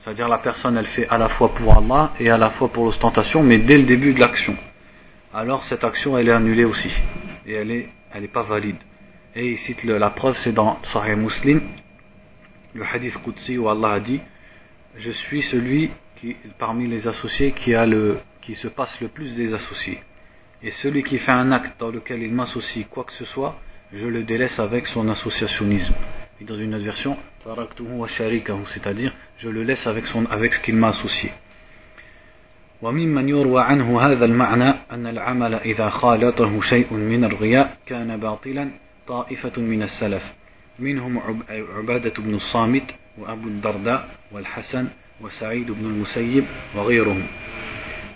c'est-à-dire 0.00 0.28
la 0.28 0.38
personne 0.38 0.76
elle 0.76 0.86
fait 0.88 1.08
à 1.08 1.18
la 1.18 1.28
fois 1.30 1.54
pour 1.54 1.76
Allah 1.76 2.12
et 2.18 2.30
à 2.30 2.36
la 2.36 2.50
fois 2.50 2.68
pour 2.68 2.84
l'ostentation, 2.84 3.42
mais 3.42 3.58
dès 3.58 3.78
le 3.78 3.84
début 3.84 4.12
de 4.12 4.20
l'action, 4.20 4.56
alors 5.32 5.64
cette 5.64 5.84
action 5.84 6.18
elle 6.18 6.28
est 6.28 6.32
annulée 6.32 6.64
aussi, 6.64 6.90
et 7.46 7.54
elle 7.54 7.68
n'est 7.68 7.88
elle 8.12 8.24
est 8.24 8.28
pas 8.28 8.42
valide. 8.42 8.78
Et 9.36 9.52
il 9.52 9.58
cite 9.58 9.84
la 9.84 10.10
preuve, 10.10 10.36
c'est 10.40 10.52
dans 10.52 10.80
Sahih 10.92 11.14
Muslim, 11.14 11.62
le 12.74 12.82
hadith 12.84 13.16
Qudsi 13.22 13.56
où 13.56 13.68
Allah 13.68 13.92
a 13.92 14.00
dit 14.00 14.20
Je 14.96 15.12
suis 15.12 15.42
celui 15.42 15.92
qui, 16.16 16.34
parmi 16.58 16.88
les 16.88 17.06
associés 17.06 17.52
qui 17.52 17.72
a 17.72 17.86
le 17.86 18.18
qui 18.41 18.55
se 18.55 18.67
passe 18.67 18.99
le 19.01 19.07
plus 19.07 19.35
des 19.35 19.53
associés. 19.53 19.99
Et 20.63 20.71
celui 20.71 21.03
qui 21.03 21.17
fait 21.17 21.31
un 21.31 21.51
acte 21.51 21.79
dans 21.79 21.91
lequel 21.91 22.21
il 22.23 22.33
m'associe 22.33 22.85
quoi 22.89 23.03
que 23.03 23.13
ce 23.13 23.25
soit, 23.25 23.59
je 23.93 24.07
le 24.07 24.23
délaisse 24.23 24.59
avec 24.59 24.87
son 24.87 25.07
associationnisme. 25.09 25.93
Et 26.41 26.43
dans 26.43 26.57
une 26.57 26.75
autre 26.75 26.83
version, 26.83 27.17
c'est-à-dire 28.67 29.13
je 29.37 29.49
le 29.49 29.63
laisse 29.63 29.85
avec, 29.87 30.07
son, 30.07 30.25
avec 30.25 30.53
ce 30.53 30.59
qu'il 30.59 30.75
m'a 30.75 30.89
associé. 30.89 31.31
وممن 32.81 33.29
يروى 33.29 33.61
عنه 33.61 34.01
هذا 34.01 34.25
المعنى 34.25 34.73
أن 34.91 35.07
العمل 35.07 35.53
إذا 35.53 35.89
خالطه 35.89 36.61
شيء 36.61 36.93
من 36.93 37.23
الرياء 37.23 37.77
كان 37.85 38.17
باطلا 38.17 38.69
طائفة 39.07 39.61
من 39.61 39.83
السلف 39.83 40.33
منهم 40.79 41.41
عبادة 41.49 42.13
بن 42.17 42.35
الصامت 42.35 42.95
وأبو 43.17 43.47
الدرداء 43.47 44.09
والحسن 44.31 44.87
وسعيد 45.21 45.71
بن 45.71 45.85
المسيب 45.85 46.45
وغيرهم 46.75 47.27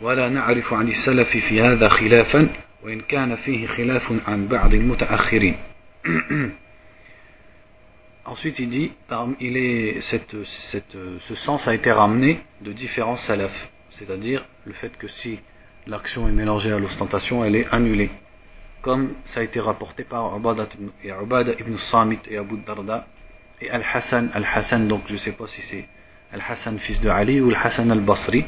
ولا 0.04 0.30
نعرف 0.30 0.74
عن 0.74 0.88
السلف 0.88 1.30
في 1.30 1.62
هذا 1.62 1.90
خلافا 1.90 2.50
وإن 2.84 3.00
كان 3.02 3.36
فيه 3.36 3.68
خلاف 3.68 4.14
عن 4.28 4.48
بعض 4.48 4.74
المتأخرين 4.74 5.56
Ensuite, 8.26 8.60
il 8.60 8.70
dit, 8.70 8.92
il 9.40 9.58
est, 9.58 10.02
cette, 10.02 10.36
cette, 10.46 10.96
ce 11.20 11.36
sens 11.36 11.68
a 11.68 11.74
été 11.74 11.92
ramené 11.92 12.40
de 12.62 12.72
différents 12.74 13.16
salafs, 13.16 13.70
c'est-à-dire 13.90 14.46
le 14.66 14.74
fait 14.74 14.96
que 14.98 15.08
si 15.08 15.40
l'action 15.88 16.28
est 16.28 16.32
mélangée 16.32 16.72
à 16.72 16.78
l'ostentation, 16.78 17.44
elle 17.44 17.56
est 17.56 17.68
annulée, 17.72 18.12
comme 18.82 19.14
ça 19.26 19.40
a 19.40 19.44
été 19.44 19.60
rapporté 19.60 20.04
par 20.04 20.38
Ubada 20.38 20.68
ibn 21.60 21.78
Samit 21.78 22.20
et 22.30 22.38
Abu 22.38 22.58
Darda 22.66 23.08
et 23.62 23.70
Al-Hassan, 23.72 24.30
Al-Hassan, 24.34 24.88
donc 24.88 25.02
je 25.08 25.14
ne 25.14 25.18
sais 25.18 25.32
pas 25.32 25.48
si 25.48 25.62
c'est 25.64 25.88
Al-Hassan 26.32 26.78
fils 26.78 27.02
de 27.02 27.10
Ali 27.10 27.42
ou 27.42 27.50
Al-Hassan 27.50 27.90
al-Basri, 27.92 28.46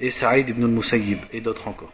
et 0.00 0.10
Saïd 0.10 0.48
ibn 0.48 0.64
al-Musayyib 0.64 1.18
et 1.32 1.40
d'autres 1.40 1.68
encore. 1.68 1.92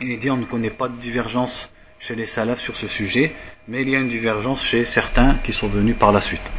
Il 0.00 0.18
dit 0.18 0.30
on 0.30 0.36
ne 0.36 0.46
connaît 0.46 0.70
pas 0.70 0.88
de 0.88 0.96
divergence 0.96 1.70
chez 2.00 2.14
les 2.14 2.26
salafs 2.26 2.60
sur 2.60 2.74
ce 2.76 2.88
sujet, 2.88 3.32
mais 3.68 3.82
il 3.82 3.88
y 3.90 3.96
a 3.96 4.00
une 4.00 4.08
divergence 4.08 4.62
chez 4.64 4.84
certains 4.84 5.34
qui 5.44 5.52
sont 5.52 5.68
venus 5.68 5.96
par 5.96 6.12
la 6.12 6.20
suite. 6.20 6.50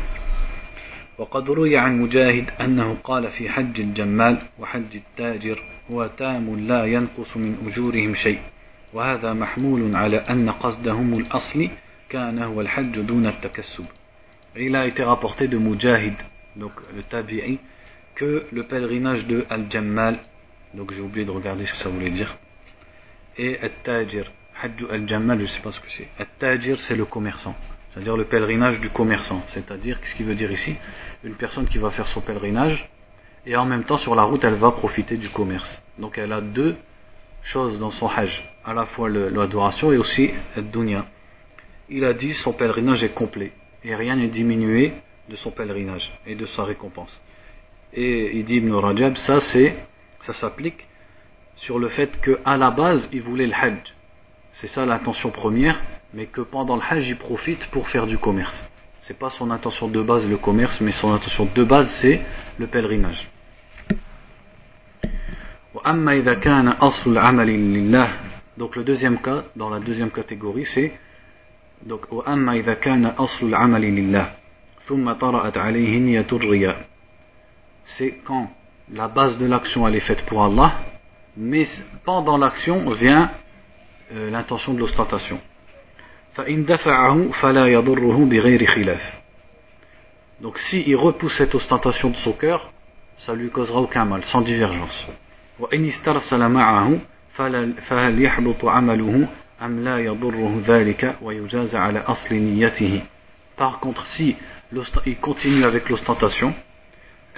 وقد 1.18 1.50
روي 1.50 1.78
عن 1.78 2.02
مجاهد 2.02 2.46
أنه 2.62 2.98
قال 3.04 3.28
في 3.28 3.50
حج 3.50 3.80
الجمال 3.80 4.42
وحج 4.60 4.96
التاجر 4.96 5.64
هو 5.92 6.10
تام 6.18 6.68
لا 6.68 6.86
ينقص 6.86 7.38
من 7.38 7.58
أجورهم 7.68 8.16
شيء 8.16 8.40
وهذا 8.94 9.34
محمول 9.34 9.96
على 9.96 10.18
أن 10.18 10.50
قصدهم 10.50 11.20
الأصلي 11.20 11.70
كان 12.10 12.40
هو 12.40 12.62
الحج 12.62 13.00
دون 13.00 13.28
التكسب 13.28 13.86
Il 14.56 14.76
a 14.76 14.86
été 14.86 15.04
rapporté 15.04 15.48
de 15.48 15.58
Mujahid, 15.58 16.14
donc 16.56 16.74
le 16.96 17.02
tabi'i, 17.02 17.58
que 18.14 18.46
le 18.52 18.64
pèlerinage 18.64 19.26
de 19.26 19.46
Al-Jammal, 19.50 20.20
donc 20.75 20.93
j'ai 20.93 21.01
oublié 21.01 21.25
de 21.25 21.31
regarder 21.31 21.67
ce 21.67 21.73
que 21.73 21.79
ça 21.79 21.89
voulait 21.89 22.11
dire, 22.11 22.37
et 23.37 23.59
Al-Tajir, 23.61 24.31
Hajj 24.63 24.87
Al-Jammal, 24.91 25.39
je 25.39 25.43
ne 25.43 25.49
sais 25.49 25.61
pas 25.61 25.73
ce 25.73 25.81
que 25.81 25.91
c'est. 25.91 26.09
Al-Tajir, 26.19 26.81
c'est 26.81 26.97
le 26.97 27.05
commerçant, 27.05 27.55
c'est-à-dire 27.91 28.17
le 28.17 28.25
pèlerinage 28.25 28.81
du 28.81 28.91
commerçant, 28.91 29.43
c'est-à-dire, 29.49 30.01
qu'est-ce 30.01 30.15
qu'il 30.15 30.27
veut 30.27 30.35
dire 30.35 30.51
ici? 30.51 30.77
Une 31.25 31.35
personne 31.35 31.67
qui 31.67 31.79
va 31.79 31.91
faire 31.91 32.09
son 32.09 32.21
pèlerinage, 32.21 32.89
et 33.47 33.57
en 33.57 33.65
même 33.65 33.85
temps, 33.85 33.99
sur 33.99 34.15
la 34.15 34.25
route, 34.25 34.45
elle 34.45 34.55
va 34.55 34.73
profiter 34.73 35.17
du 35.17 35.31
commerce. 35.31 35.83
Donc 35.99 36.19
elle 36.19 36.33
a 36.33 36.41
deux 36.41 36.77
choses 37.45 37.79
dans 37.79 37.91
son 37.93 38.09
Hajj, 38.09 38.43
à 38.65 38.75
la 38.75 38.87
fois 38.87 39.09
l'adoration 39.09 39.93
et 39.93 39.97
aussi 39.97 40.31
Al-Dunya. 40.57 41.07
Il 41.89 42.05
a 42.05 42.13
dit 42.13 42.35
son 42.35 42.53
pèlerinage 42.53 43.03
est 43.03 43.15
complet, 43.15 43.53
et 43.85 43.95
rien 43.95 44.17
n'est 44.17 44.29
diminué 44.29 44.93
de 45.29 45.37
son 45.37 45.51
pèlerinage 45.51 46.13
et 46.27 46.35
de 46.35 46.47
sa 46.47 46.65
récompense. 46.65 47.19
Et 47.95 48.37
il 48.37 48.45
dit 48.45 48.57
Ibn 48.57 48.73
Rajab, 48.75 49.17
ça 49.17 49.41
c'est, 49.41 49.75
ça 50.29 50.35
s'applique 50.35 50.87
sur 51.57 51.79
le 51.79 51.89
fait 51.89 52.21
qu'à 52.21 52.59
la 52.59 52.71
base 52.71 53.09
il 53.13 53.23
voulait 53.23 53.47
le 53.47 53.55
Hajj. 53.55 53.95
C'est 54.59 54.67
ça 54.67 54.85
l'intention 54.85 55.31
première, 55.31 55.81
mais 56.13 56.27
que 56.27 56.43
pendant 56.43 56.77
le 56.77 56.83
Hajj 56.83 57.09
il 57.09 57.17
profite 57.17 57.67
pour 57.71 57.89
faire 57.89 58.07
du 58.07 58.19
commerce. 58.19 58.63
C'est 59.01 59.19
pas 59.19 59.31
son 59.31 59.51
intention 59.51 59.89
de 59.89 60.03
base 60.03 60.27
le 60.29 60.37
commerce, 60.37 60.83
mais 60.83 60.91
son 60.91 61.15
intention 61.15 61.49
de 61.55 61.65
base 61.65 61.89
c'est 62.01 62.21
le 62.59 62.67
pèlerinage. 62.67 63.27
Donc 68.59 68.77
le 68.77 68.85
deuxième 68.85 69.19
cas, 69.23 69.45
dans 69.57 69.71
la 69.71 69.81
deuxième 69.81 70.11
catégorie, 70.11 70.67
c'est 70.67 70.93
donc 71.87 72.07
c'est 77.87 78.11
quand 78.25 78.51
la 78.93 79.09
base 79.09 79.37
de 79.39 79.47
l'action 79.47 79.87
elle 79.87 79.97
est 79.97 80.01
faite 80.01 80.25
pour 80.27 80.43
Allah, 80.45 80.73
mais 81.37 81.67
pendant 82.05 82.39
l'action 82.39 82.91
vient 82.91 83.31
euh, 84.15 84.31
l'intention 84.31 84.75
de 84.75 84.81
l'ostentation. 84.81 85.41
Donc 90.41 90.59
si 90.59 90.83
il 90.87 90.97
repousse 90.97 91.35
cette 91.35 91.55
ostentation 91.55 92.11
de 92.11 92.17
son 92.17 92.33
cœur, 92.33 92.73
ça 93.19 93.35
lui 93.35 93.51
causera 93.51 93.81
aucun 93.81 94.05
mal, 94.05 94.25
sans 94.25 94.41
divergence. 94.41 95.07
Par 103.57 103.81
contre, 103.81 104.07
si 104.07 104.37
il 105.07 105.17
continue 105.19 105.65
avec 105.65 105.89
l'ostentation, 105.89 106.55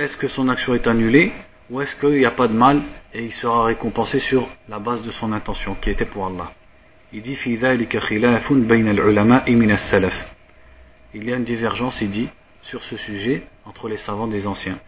est-ce 0.01 0.17
que 0.17 0.29
son 0.29 0.49
action 0.49 0.75
est 0.75 0.87
annulée 0.87 1.33
ou 1.69 1.81
est-ce 1.81 1.95
qu'il 1.97 2.19
n'y 2.19 2.25
a 2.25 2.31
pas 2.31 2.49
de 2.49 2.55
mal 2.55 2.83
et 3.13 3.23
il 3.23 3.33
sera 3.33 3.65
récompensé 3.65 4.19
sur 4.19 4.49
la 4.69 4.79
base 4.79 5.03
de 5.03 5.11
son 5.13 5.33
intention 5.33 5.77
qui 5.81 5.91
était 5.91 6.07
pour 6.07 6.27
Allah 6.27 6.53
Il 7.13 7.23
dit 7.23 7.39
Il 7.45 7.55
y 11.25 11.33
a 11.33 11.37
une 11.37 11.45
divergence, 11.45 12.01
il 12.01 12.11
dit, 12.11 12.29
sur 12.63 12.83
ce 12.83 12.97
sujet 12.97 13.43
entre 13.67 13.89
les 13.89 13.99
savants 13.99 14.27
des 14.27 14.47
anciens. 14.47 14.79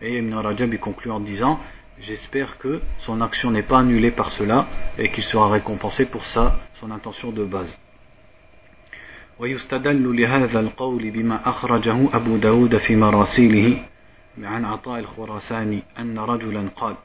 Et 0.00 0.18
Ibn 0.18 0.34
Rajab 0.34 0.76
conclut 0.78 1.10
en 1.10 1.20
disant 1.20 1.60
J'espère 2.00 2.58
que 2.58 2.80
son 2.98 3.20
action 3.20 3.50
n'est 3.50 3.62
pas 3.62 3.80
annulée 3.80 4.12
par 4.12 4.30
cela 4.30 4.68
et 4.96 5.10
qu'il 5.10 5.24
sera 5.24 5.50
récompensé 5.50 6.04
pour 6.04 6.24
ça, 6.24 6.60
son 6.74 6.92
intention 6.92 7.32
de 7.32 7.44
base. 7.44 7.76
ويستدل 9.39 10.21
لهذا 10.21 10.59
القول 10.59 11.11
بما 11.11 11.49
أخرجه 11.49 11.97
أبو 12.13 12.37
داود 12.37 12.77
في 12.77 12.95
مراسيله 12.95 13.85
عن 14.43 14.65
عطاء 14.65 14.99
الخراساني 14.99 15.83
أن 15.99 16.19
رجلا 16.19 16.69
قال 16.75 16.95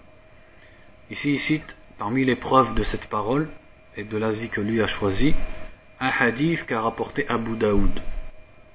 Ici, 1.11 1.33
il 1.33 1.39
cite 1.39 1.77
parmi 1.99 2.25
les 2.25 2.37
preuves 2.37 2.75
de 2.75 2.83
cette 2.83 3.07
parole 3.07 3.49
et 3.97 4.05
de 4.05 4.17
l'avis 4.19 4.51
que 4.51 4.61
lui 4.61 4.83
a 4.83 4.87
choisi, 4.87 5.35
un 6.01 6.11
hadith 6.21 6.67
qu'a 6.67 6.83
rapporté 6.83 7.27
Abu 7.29 7.57
Daoud 7.57 7.91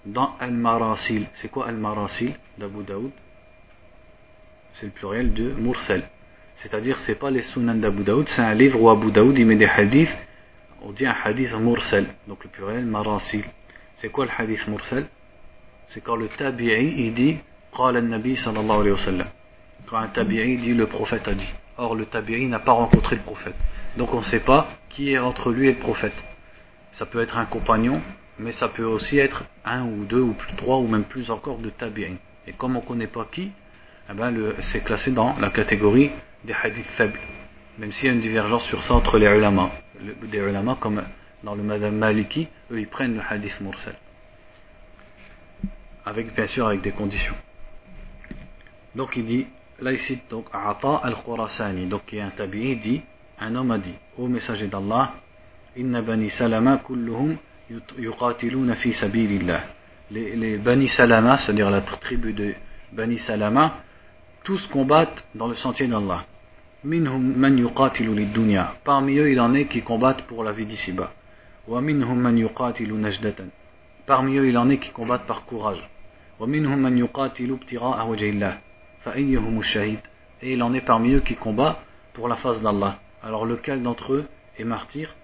dans 0.06 0.36
Al-Marasil. 0.40 1.28
C'est 1.36 1.50
quoi 1.50 1.68
Al-Marasil 1.68 2.34
d'Abu 2.58 2.84
Daoud 2.84 3.12
C'est 4.74 4.88
le 4.88 4.92
pluriel 4.92 5.34
de 5.34 5.52
Mursal. 5.52 6.10
C'est-à-dire, 6.56 6.98
c'est 7.00 7.16
pas 7.16 7.30
les 7.30 7.44
sunan 7.44 7.76
d'Abu 7.76 8.04
Daoud, 8.04 8.28
c'est 8.28 8.42
un 8.42 8.56
livre 8.56 8.82
où 8.82 8.90
Abu 8.90 9.12
Daoud 9.12 9.38
il 9.38 9.46
met 9.46 9.56
des 9.56 9.66
hadiths 9.68 10.10
on 10.83 10.93
dit 10.93 11.07
un 11.07 11.15
hadith 11.25 11.53
mursal, 11.55 12.07
donc 12.27 12.45
le 12.45 12.51
pluriel 12.51 12.85
marasil. 12.85 13.45
C'est 13.95 14.11
quoi 14.11 14.27
le 14.27 14.31
hadith 14.37 14.67
mursal? 14.69 15.07
C'est 15.89 16.01
quand 16.03 16.17
le 16.17 16.29
tabi'i 16.29 17.07
il 17.07 17.15
dit 17.15 17.39
Qala 17.77 18.01
nabi 18.01 18.37
sallallahu. 18.37 18.95
Quand 19.87 19.97
un 19.99 20.09
tabi'i 20.09 20.57
dit 20.59 20.75
le 20.75 20.87
prophète 20.87 21.27
a 21.27 21.35
dit. 21.35 21.53
Or 21.79 21.95
le 21.95 22.07
tabi'i 22.07 22.47
n'a 22.47 22.59
pas 22.59 22.73
rencontré 22.73 23.17
le 23.17 23.23
prophète. 23.23 23.57
Donc 23.97 24.13
on 24.13 24.19
ne 24.19 24.25
sait 24.25 24.41
pas 24.41 24.69
qui 24.91 25.13
est 25.13 25.19
entre 25.19 25.51
lui 25.51 25.69
et 25.69 25.73
le 25.73 25.79
prophète. 25.79 26.15
Ça 26.93 27.07
peut 27.07 27.21
être 27.21 27.37
un 27.37 27.47
compagnon, 27.47 28.01
mais 28.39 28.53
ça 28.53 28.69
peut 28.69 28.85
aussi 28.85 29.19
être 29.19 29.45
un 29.65 29.85
ou 29.85 30.05
deux 30.05 30.21
ou 30.21 30.33
plus, 30.33 30.55
trois 30.57 30.79
ou 30.79 30.87
même 30.87 31.05
plus 31.05 31.31
encore 31.31 31.59
de 31.59 31.71
tabi'i. 31.71 32.17
Et 32.47 32.53
comme 32.53 32.77
on 32.77 32.81
ne 32.81 32.87
connaît 32.87 33.07
pas 33.07 33.27
qui, 33.31 33.51
eh 34.11 34.15
ben 34.15 34.35
c'est 34.61 34.81
classé 34.85 35.11
dans 35.11 35.37
la 35.39 35.51
catégorie 35.51 36.11
des 36.45 36.55
hadiths 36.63 36.87
faibles. 36.97 37.19
Même 37.79 37.93
s'il 37.93 38.07
y 38.07 38.11
a 38.11 38.13
une 38.13 38.21
divergence 38.21 38.65
sur 38.65 38.83
ça 38.83 38.95
entre 38.95 39.19
les 39.19 39.27
ulama 39.27 39.71
des 40.01 40.39
ulama 40.39 40.77
comme 40.81 41.03
dans 41.43 41.55
le 41.55 41.63
madame 41.63 41.97
Maliki, 41.97 42.49
eux 42.71 42.81
ils 42.81 42.89
prennent 42.89 43.15
le 43.15 43.23
hadith 43.29 43.61
mursal. 43.61 43.95
Avec 46.05 46.35
bien 46.35 46.47
sûr 46.47 46.67
avec 46.67 46.81
des 46.81 46.93
conditions. 46.93 47.35
Donc 48.95 49.17
il 49.17 49.25
dit, 49.25 49.47
là 49.81 49.93
ici, 49.93 50.19
donc 50.31 50.47
Ata 50.53 50.97
al-Khurasani, 51.05 51.87
donc 51.87 52.07
qui 52.07 52.17
est 52.17 52.21
un 52.21 52.31
tabi'i, 52.31 52.77
dit, 52.77 53.03
un 53.39 53.55
homme 53.55 53.71
a 53.71 53.79
dit, 53.79 53.95
ô 54.17 54.27
messager 54.27 54.67
d'Allah, 54.67 55.15
Inna 55.77 56.03
bani 56.03 56.31
salama 56.31 56.79
kulluhum 56.79 57.37
yuqatiluna 57.99 58.75
fi 58.77 58.93
sabilillah. 58.93 59.61
Les, 60.11 60.35
les 60.35 60.57
bani 60.57 60.89
salama, 60.89 61.39
c'est-à-dire 61.39 61.71
la 61.71 61.83
tribu 61.83 62.33
de 62.33 62.55
bani 62.93 63.19
salama, 63.19 63.77
tous 64.43 64.67
combattent 64.69 65.25
dans 65.35 65.47
le 65.47 65.55
sentier 65.55 65.87
d'Allah. 65.87 66.25
Parmi 68.85 69.19
eux, 69.19 69.33
il 69.33 69.41
en 69.41 69.53
est 69.55 69.67
qui 69.67 69.83
combattent 69.83 70.23
pour 70.23 70.45
la 70.45 70.53
vie 70.53 70.65
d'ici-bas. 70.65 71.13
Parmi 74.07 74.37
eux, 74.37 74.49
il 74.49 74.57
en 74.57 74.71
est 74.71 74.79
qui 74.79 74.91
combattent 74.91 75.27
par 75.27 75.45
courage. 75.45 75.91
Et 76.41 76.47
il 80.53 80.63
en 80.63 80.73
est 80.73 80.81
parmi 80.81 81.15
eux 81.15 81.21
qui 81.21 81.35
combat 81.35 81.81
pour 82.13 82.29
la 82.29 82.37
face 82.37 82.63
d'Allah. 82.63 83.01
Alors 83.25 83.45
lequel 83.45 83.83
d'entre 83.83 84.13
eux 84.13 84.29
est 84.57 84.65
martyr? 84.65 85.17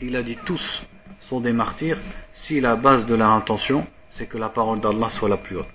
Il 0.00 0.16
a 0.16 0.22
dit 0.22 0.38
tous 0.44 0.86
sont 1.20 1.40
des 1.40 1.52
martyrs 1.54 1.98
si 2.32 2.60
la 2.60 2.76
base 2.76 3.06
de 3.06 3.14
leur 3.14 3.30
intention 3.30 3.86
c'est 4.13 4.27
que 4.27 4.37
la 4.37 4.49
parole 4.49 4.79
d'Allah 4.79 5.09
soit 5.09 5.29
la 5.29 5.37
plus 5.37 5.57
haute. 5.57 5.67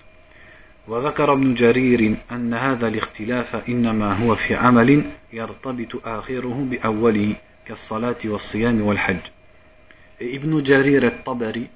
وذكر 0.89 1.33
ابن 1.33 1.55
جرير 1.55 2.17
أن 2.33 2.55
هذا 2.55 2.89
الاختلاف 2.89 3.69
إنما 3.69 4.13
هو 4.13 4.35
في 4.35 4.55
عمل 4.55 5.05
يرتبط 5.33 6.07
آخره 6.07 6.67
بأوله 6.71 7.37
كالصلاة 7.67 8.17
والصيام 8.25 8.83
والحج. 8.83 9.21
Et 10.21 10.35
Ibn 10.35 10.65
Jarir 10.65 11.03
al-Tabari 11.05 11.69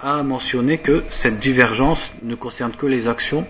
a 0.00 0.22
mentionné 0.22 0.78
que 0.78 1.04
cette 1.10 1.38
divergence 1.38 2.12
ne 2.22 2.34
concerne 2.34 2.72
que 2.72 2.86
les 2.86 3.06
actions 3.06 3.46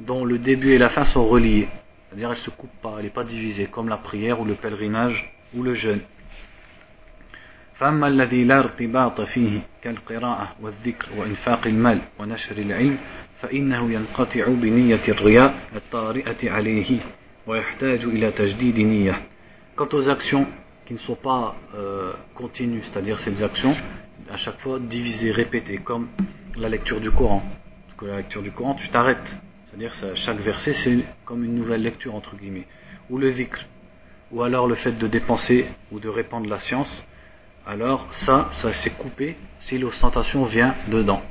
dont 0.00 0.24
le 0.24 0.38
début 0.38 0.72
et 0.72 0.78
la 0.78 0.90
fin 0.90 1.04
sont 1.04 1.26
reliés. 1.26 1.68
C'est-à-dire 2.08 2.30
elle 2.30 2.38
ne 2.38 2.42
se 2.42 2.50
coupe 2.50 2.70
pas, 2.80 2.94
elle 2.98 3.04
n'est 3.04 3.10
pas 3.10 3.24
divisée, 3.24 3.66
comme 3.66 3.88
la 3.88 3.98
prière 3.98 4.40
ou 4.40 4.44
le 4.44 4.54
pèlerinage 4.54 5.34
ou 5.54 5.62
le 5.62 5.74
jeûne. 5.74 6.00
فأما 7.74 8.06
الذي 8.08 8.44
لا 8.44 8.58
ارتباط 8.58 9.20
فيه 9.20 9.60
كالقراءة 9.82 10.56
والذكر 10.60 11.08
وإنفاق 11.16 11.66
المال 11.66 12.00
ونشر 12.18 12.58
العلم 12.58 12.98
فإنه 13.40 13.92
ينقطع 13.92 14.48
بنية 14.48 15.08
الرياء 15.08 15.54
الطارئة 15.76 16.50
عليه 16.50 17.00
ويحتاج 17.46 18.04
إلى 18.04 18.30
تجديد 18.30 18.78
نية 18.78 19.22
Quant 19.76 19.88
aux 19.92 20.08
actions 20.08 20.46
qui 20.86 20.94
ne 20.94 20.98
sont 20.98 21.14
pas 21.14 21.54
euh, 21.76 22.12
continues, 22.34 22.82
c'est-à-dire 22.82 23.20
ces 23.20 23.44
actions 23.44 23.76
à 24.30 24.36
chaque 24.36 24.58
fois 24.60 24.78
divisé, 24.78 25.30
répété, 25.30 25.78
comme 25.78 26.08
la 26.56 26.68
lecture 26.68 27.00
du 27.00 27.10
Coran. 27.10 27.42
Parce 27.86 27.98
que 27.98 28.06
la 28.06 28.16
lecture 28.18 28.42
du 28.42 28.50
Coran, 28.50 28.74
tu 28.74 28.88
t'arrêtes. 28.88 29.36
C'est-à-dire 29.66 29.92
chaque 30.16 30.40
verset, 30.40 30.72
c'est 30.72 30.98
comme 31.24 31.44
une 31.44 31.54
nouvelle 31.54 31.82
lecture, 31.82 32.14
entre 32.14 32.36
guillemets. 32.36 32.66
Ou 33.10 33.18
le 33.18 33.32
dhikr. 33.32 33.64
Ou 34.32 34.42
alors 34.42 34.66
le 34.66 34.74
fait 34.74 34.92
de 34.92 35.06
dépenser 35.06 35.66
ou 35.92 36.00
de 36.00 36.08
répandre 36.08 36.48
la 36.48 36.58
science. 36.58 37.06
alors 37.65 38.07
ça, 38.11 38.49
ça 38.51 38.73
s'est 38.73 38.89
coupé 38.91 39.37
si 39.61 39.77
l'ostentation 39.77 40.43
vient 40.45 40.75
dedans. 40.89 41.21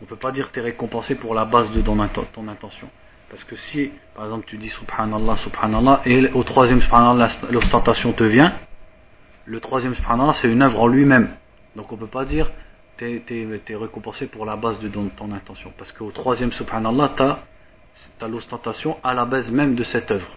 On 0.00 0.04
ne 0.04 0.08
peut 0.08 0.16
pas 0.16 0.30
dire 0.30 0.48
que 0.48 0.54
tu 0.54 0.60
es 0.60 0.62
récompensé 0.62 1.16
pour 1.16 1.34
la 1.34 1.44
base 1.44 1.70
de 1.72 1.80
ton, 1.80 1.98
intention. 1.98 2.88
Parce 3.28 3.42
que 3.42 3.56
si, 3.56 3.90
par 4.14 4.24
exemple, 4.24 4.46
tu 4.46 4.56
dis 4.56 4.68
subhanallah, 4.68 5.36
subhanallah, 5.36 6.02
et 6.04 6.30
au 6.30 6.44
troisième 6.44 6.80
subhanallah, 6.80 7.28
l'ostentation 7.50 8.12
te 8.12 8.22
vient, 8.22 8.54
le 9.44 9.58
troisième 9.58 9.94
subhanallah, 9.94 10.34
c'est 10.34 10.48
une 10.48 10.62
œuvre 10.62 10.80
en 10.80 10.86
lui-même. 10.86 11.30
Donc 11.74 11.90
on 11.90 11.96
ne 11.96 12.00
peut 12.00 12.06
pas 12.06 12.24
dire 12.24 12.48
tu 12.96 13.04
es, 13.06 13.76
récompensé 13.76 14.26
pour 14.26 14.44
la 14.44 14.56
base 14.56 14.78
de 14.78 14.88
ton 14.88 15.32
intention. 15.32 15.72
Parce 15.76 15.90
qu'au 15.92 16.12
troisième 16.12 16.52
subhanallah, 16.52 17.12
tu 17.16 17.22
as, 18.24 18.28
l'ostentation 18.28 18.96
à 19.02 19.14
la 19.14 19.24
base 19.24 19.50
même 19.50 19.74
de 19.74 19.82
cette 19.82 20.10
œuvre. 20.12 20.28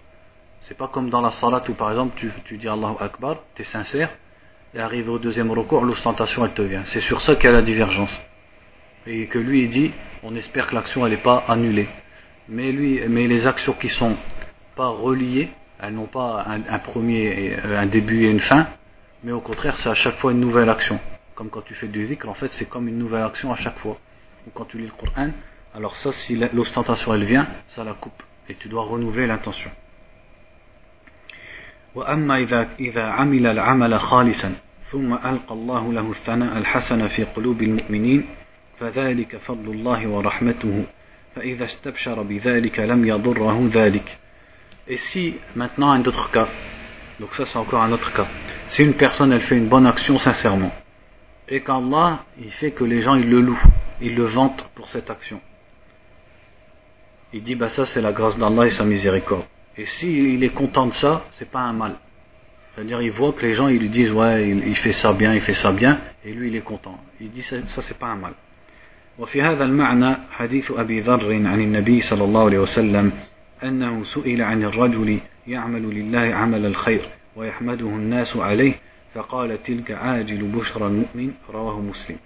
C'est 0.62 0.76
pas 0.76 0.88
comme 0.88 1.10
dans 1.10 1.20
la 1.20 1.32
salat 1.32 1.62
où 1.68 1.74
par 1.74 1.90
exemple 1.90 2.14
tu, 2.16 2.32
tu 2.44 2.56
dis 2.56 2.68
Allahu 2.68 2.94
Akbar, 3.00 3.38
tu 3.54 3.62
es 3.62 3.64
sincère, 3.64 4.10
et 4.74 4.80
arrivé 4.80 5.08
au 5.08 5.18
deuxième 5.18 5.50
recours, 5.50 5.84
l'ostentation 5.84 6.44
elle 6.44 6.52
te 6.52 6.62
vient. 6.62 6.84
C'est 6.84 7.00
sur 7.00 7.20
ça 7.20 7.36
qu'il 7.36 7.44
y 7.44 7.48
a 7.48 7.52
la 7.52 7.62
divergence. 7.62 8.12
Et 9.06 9.26
que 9.26 9.38
lui 9.38 9.62
il 9.64 9.68
dit, 9.68 9.92
on 10.22 10.34
espère 10.34 10.66
que 10.66 10.74
l'action 10.74 11.04
elle 11.06 11.12
n'est 11.12 11.18
pas 11.18 11.44
annulée. 11.48 11.88
Mais, 12.48 12.72
lui, 12.72 13.00
mais 13.08 13.26
les 13.26 13.46
actions 13.46 13.74
qui 13.74 13.88
sont 13.88 14.16
pas 14.74 14.88
reliées, 14.88 15.50
elles 15.80 15.94
n'ont 15.94 16.06
pas 16.06 16.46
un, 16.46 16.78
premier, 16.78 17.56
un 17.64 17.86
début 17.86 18.26
et 18.26 18.30
une 18.30 18.40
fin, 18.40 18.68
mais 19.22 19.32
au 19.32 19.40
contraire 19.40 19.78
c'est 19.78 19.88
à 19.88 19.94
chaque 19.94 20.16
fois 20.18 20.32
une 20.32 20.40
nouvelle 20.40 20.70
action. 20.70 20.98
Comme 21.34 21.50
quand 21.50 21.62
tu 21.62 21.74
fais 21.74 21.88
du 21.88 22.06
zikr, 22.06 22.28
en 22.28 22.34
fait 22.34 22.50
c'est 22.52 22.66
comme 22.66 22.88
une 22.88 22.98
nouvelle 22.98 23.22
action 23.22 23.52
à 23.52 23.56
chaque 23.56 23.78
fois. 23.78 23.98
Ou 24.46 24.50
quand 24.54 24.64
tu 24.64 24.78
lis 24.78 24.86
le 24.86 24.92
Coran, 24.92 25.30
alors 25.74 25.96
ça 25.96 26.12
si 26.12 26.36
l'ostentation 26.52 27.14
elle 27.14 27.24
vient, 27.24 27.46
ça 27.68 27.84
la 27.84 27.94
coupe. 27.94 28.22
Et 28.48 28.54
tu 28.54 28.68
dois 28.68 28.82
renouveler 28.82 29.26
l'intention. 29.26 29.70
وأما 31.94 32.36
إذا, 32.36 32.68
إذا 32.80 33.04
عمل 33.04 33.46
العمل 33.46 34.00
خالصا 34.00 34.54
ثم 34.90 35.12
ألقى 35.12 35.54
الله 35.54 35.92
له 35.92 36.10
الثناء 36.10 36.58
الحسن 36.58 37.08
في 37.08 37.24
قلوب 37.24 37.62
المؤمنين 37.62 38.24
فذلك 38.78 39.36
فضل 39.36 39.70
الله 39.70 40.06
ورحمته 40.06 40.84
فإذا 41.34 41.64
استبشر 41.64 42.22
بذلك 42.22 42.80
لم 42.80 43.04
يضره 43.04 43.70
ذلك 43.72 44.18
Et 44.88 44.96
si 44.96 45.36
maintenant 45.54 45.92
un 45.92 46.04
autre 46.04 46.30
cas, 46.32 46.48
donc 47.20 47.32
ça 47.34 47.46
c'est 47.46 47.56
encore 47.56 47.82
un 47.82 47.92
autre 47.92 48.12
cas, 48.12 48.26
si 48.66 48.82
une 48.82 48.94
personne 48.94 49.32
elle 49.32 49.40
fait 49.40 49.56
une 49.56 49.68
bonne 49.68 49.86
action 49.86 50.18
sincèrement, 50.18 50.72
et 51.48 51.60
qu'Allah 51.60 52.24
il 52.40 52.50
fait 52.50 52.72
que 52.72 52.82
les 52.82 53.00
gens 53.00 53.14
ils 53.14 53.30
le 53.30 53.40
louent, 53.40 53.62
ils 54.00 54.16
le 54.16 54.24
vantent 54.24 54.68
pour 54.74 54.88
cette 54.88 55.08
action, 55.08 55.40
il 57.32 57.44
dit 57.44 57.54
bah 57.54 57.68
ça 57.68 57.86
c'est 57.86 58.00
la 58.00 58.12
grâce 58.12 58.36
d'Allah 58.36 58.66
et 58.66 58.70
sa 58.70 58.84
miséricorde. 58.84 59.44
Et 59.77 59.85
s'il 59.85 60.43
est 60.43 60.53
content 60.53 60.87
de 60.87 60.93
ça, 60.93 61.25
c'est 61.31 61.49
pas 61.49 61.61
un 61.61 61.73
mal. 61.73 61.95
C'est-à-dire, 62.73 63.01
il 63.01 63.11
voit 63.11 63.33
que 63.33 63.45
les 63.45 63.53
gens, 63.53 63.67
ils 63.67 63.79
lui 63.79 63.89
disent, 63.89 64.11
ouais, 64.11 64.49
il, 64.49 64.75
fait 64.75 64.93
ça 64.93 65.13
bien, 65.13 65.33
il 65.33 65.41
fait 65.41 65.53
ça 65.53 65.71
bien, 65.71 65.99
et 66.25 66.31
lui, 66.31 66.49
il 66.49 66.55
est 66.55 66.61
content. 66.61 66.97
Il 67.19 67.31
dit, 67.31 67.41
ça, 67.41 67.57
ça 67.67 67.81
c'est 67.81 67.97
pas 67.97 68.07
un 68.07 68.15
mal. 68.15 68.33
وفي 69.19 69.41
هذا 69.41 69.63
المعنى 69.63 70.15
حديث 70.31 70.71
أبي 70.71 70.99
ذر 70.99 71.33
عن 71.33 71.61
النبي 71.61 72.01
صلى 72.01 72.23
الله 72.23 72.45
عليه 72.45 72.59
وسلم 72.59 73.11
أنه 73.63 74.03
سئل 74.03 74.41
عن 74.41 74.63
الرجل 74.63 75.19
يعمل 75.47 75.81
لله 75.81 76.35
عمل 76.35 76.65
الخير 76.65 77.01
ويحمده 77.35 77.85
الناس 77.85 78.37
عليه 78.37 78.73
فقال 79.13 79.63
تلك 79.63 79.91
عاجل 79.91 80.43
بشرى 80.43 80.87
المؤمن 80.87 81.31
رواه 81.49 81.79
مسلم 81.79 82.17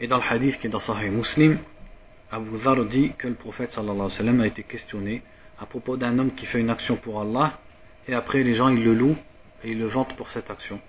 Et 0.00 0.08
dans 0.08 0.16
le 0.16 0.24
hadith 0.28 0.58
qui 0.58 0.66
est 0.66 0.70
dans 0.70 0.80
Sahih 0.80 1.08
Muslim, 1.08 1.58
Abu 2.32 2.58
Dhar 2.58 2.84
dit 2.84 3.12
que 3.16 3.28
le 3.28 3.34
prophète 3.34 3.72
sallallahu 3.72 3.94
alayhi 3.94 4.10
wa 4.10 4.16
sallam 4.16 4.40
a 4.40 4.46
été 4.48 4.64
questionné 4.64 5.22
à 5.59 5.65
propos 5.65 5.97
d'un 5.97 6.17
homme 6.19 6.33
qui 6.33 6.45
fait 6.45 6.59
une 6.59 6.69
action 6.69 6.95
pour 6.95 7.21
Allah 7.21 7.59
et 8.07 8.13
après 8.13 8.43
les 8.43 8.55
gens 8.55 8.69
ils 8.69 8.83
le 8.83 8.93
louent 8.93 9.17
et 9.63 9.71
ils 9.71 9.79
le 9.79 9.87
vantent 9.87 10.15
pour 10.15 10.29
cette 10.29 10.49
action. 10.49 10.79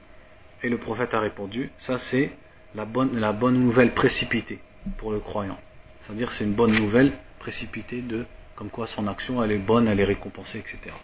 Et 0.63 0.69
le 0.69 0.79
prophète 0.79 1.15
a 1.15 1.21
répondu, 1.21 1.71
ça 1.79 1.99
c'est 1.99 2.31
la 2.75 2.85
bonne, 2.85 3.19
la 3.19 3.33
bonne 3.33 3.59
nouvelle 3.59 3.93
précipitée 3.95 4.61
pour 4.99 5.11
le 5.13 5.21
croyant. 5.21 5.59
C'est-à-dire 6.03 6.33
c'est 6.33 6.45
une 6.45 6.55
bonne 6.55 6.73
nouvelle 6.73 7.13
précipitée 7.39 8.03
de 8.03 8.27
comme 8.55 8.71
quoi 8.71 8.87
son 8.87 9.07
action 9.07 9.43
elle 9.43 9.53
est 9.53 9.59
bonne, 9.59 9.89
elle 9.89 10.01
est 10.01 10.05
récompensée, 10.05 10.59
etc. 10.59 10.95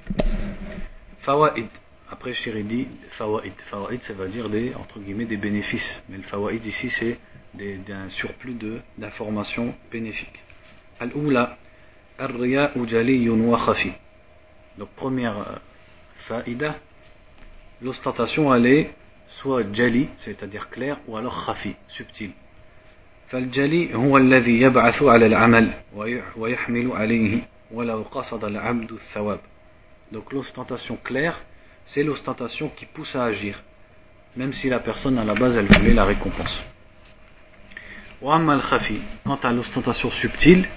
Fawaid. 1.20 1.66
Après 2.08 2.32
Chéri 2.34 2.62
dit 2.62 2.86
fawaid. 3.12 3.54
Fawaid 3.70 4.02
ça 4.02 4.12
veut 4.12 4.28
dire 4.28 4.48
des 4.48 4.74
entre 4.74 5.00
guillemets 5.00 5.24
des 5.24 5.38
bénéfices. 5.38 6.02
Mais 6.08 6.18
le 6.18 6.22
fawaid 6.22 6.64
ici 6.64 6.90
c'est 6.90 7.18
un 7.90 8.10
surplus 8.10 8.56
d'informations 8.98 9.74
bénéfiques. 9.90 10.38
Al-Oula 11.00 11.58
donc 14.77 14.89
première 14.95 15.37
euh, 15.37 15.55
faïda, 16.27 16.75
l'ostentation 17.81 18.53
elle 18.53 18.65
est 18.65 18.93
soit 19.27 19.63
jali, 19.73 20.09
c'est-à-dire 20.17 20.69
clair, 20.69 20.97
ou 21.07 21.17
alors 21.17 21.45
khafi, 21.45 21.75
subtil. 21.87 22.31
فالجلي 23.31 23.95
هو 23.95 24.17
الذي 24.17 24.61
يبعث 24.61 25.03
على 25.03 25.25
العمل 25.25 25.71
ويحمل 26.35 26.91
عليه 26.91 27.39
ولو 27.71 28.01
قصد 28.01 28.43
العبد 28.43 28.91
الثواب 28.91 29.39
donc 30.11 30.33
l'ostentation 30.33 30.97
claire 31.03 31.39
c'est 31.85 32.03
l'ostentation 32.03 32.69
qui 32.75 32.85
pousse 32.85 33.15
à 33.15 33.23
agir 33.23 33.63
même 34.35 34.51
si 34.51 34.67
la 34.67 34.79
personne 34.79 35.17
à 35.17 35.23
la 35.23 35.33
base 35.33 35.55
elle 35.55 35.67
voulait 35.67 35.93
la 35.93 36.03
récompense 36.03 36.61
وأما 38.21 38.53
الخفي 38.53 38.99
quant 39.25 39.39
à 39.43 39.51
l'ostentation 39.53 40.11
subtile 40.11 40.67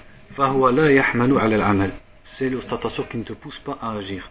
c'est 2.37 2.49
l'ostentation 2.49 3.03
qui 3.09 3.17
ne 3.17 3.23
te 3.23 3.33
pousse 3.33 3.59
pas 3.59 3.77
à 3.81 3.93
agir. 3.93 4.29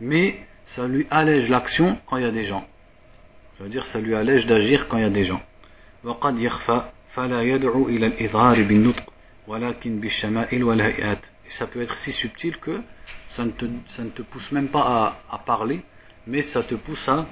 Mais 0.00 0.36
ça 0.66 0.86
lui 0.86 1.06
allège 1.10 1.48
l'action 1.48 1.98
quand 2.06 2.16
il 2.18 2.22
y 2.22 2.26
a 2.26 2.30
des 2.30 2.44
gens. 2.44 2.64
Ça 3.56 3.64
veut 3.64 3.70
dire 3.70 3.84
ça 3.86 4.00
lui 4.00 4.14
allège 4.14 4.46
d'agir 4.46 4.86
quand 4.88 4.96
il 4.98 5.02
y 5.02 5.06
a 5.06 5.10
des 5.10 5.24
gens. 5.24 5.40
Et 11.46 11.50
ça 11.50 11.66
peut 11.66 11.82
être 11.82 11.98
si 11.98 12.12
subtil 12.12 12.56
que 12.58 12.80
ça 13.28 13.44
ne 13.44 13.50
te, 13.50 13.64
ça 13.96 14.04
ne 14.04 14.10
te 14.10 14.22
pousse 14.22 14.52
même 14.52 14.68
pas 14.68 15.16
à, 15.30 15.34
à 15.34 15.38
parler, 15.38 15.80
mais 16.26 16.42
ça 16.42 16.62
te 16.62 16.74
pousse 16.76 17.08
à 17.08 17.26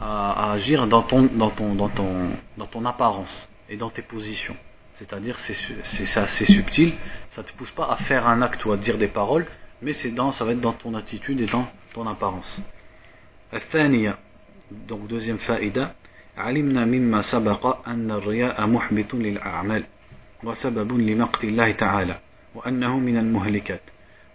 à, 0.00 0.52
agir 0.52 0.86
dans 0.86 1.02
ton, 1.02 1.22
dans, 1.22 1.50
ton, 1.50 1.74
dans, 1.74 1.88
ton, 1.88 2.30
dans 2.56 2.66
ton 2.66 2.84
apparence 2.84 3.48
et 3.68 3.76
dans 3.76 3.90
tes 3.90 4.02
positions. 4.02 4.56
C'est-à-dire, 4.94 5.38
c'est 5.40 6.16
assez 6.18 6.44
subtil, 6.46 6.92
ça 7.30 7.42
ne 7.42 7.46
te 7.46 7.52
pousse 7.54 7.72
pas 7.72 7.90
à 7.90 7.96
faire 7.96 8.26
un 8.28 8.42
acte 8.42 8.64
ou 8.64 8.72
à 8.72 8.76
dire 8.76 8.96
des 8.96 9.08
paroles, 9.08 9.46
mais 9.82 9.92
c'est 9.92 10.10
dans, 10.10 10.30
ça 10.32 10.44
va 10.44 10.52
être 10.52 10.60
dans 10.60 10.72
ton 10.72 10.94
attitude 10.94 11.40
et 11.40 11.46
dans 11.46 11.66
ton 11.92 12.06
apparence. 12.06 12.60
الثانية 13.54 14.16
donc 14.88 15.06
deuxième 15.06 15.38
faïda 15.38 15.94
علمنا 16.36 16.84
مما 16.84 17.22
سبق 17.22 17.88
أن 17.88 18.10
الرياء 18.10 18.66
محبط 18.66 19.14
للأعمال 19.14 19.84
وسبب 20.44 20.92
لمقت 20.92 21.44
الله 21.44 21.72
تعالى 21.72 22.18
وأنه 22.54 22.98
من 22.98 23.16
المهلكات 23.16 23.80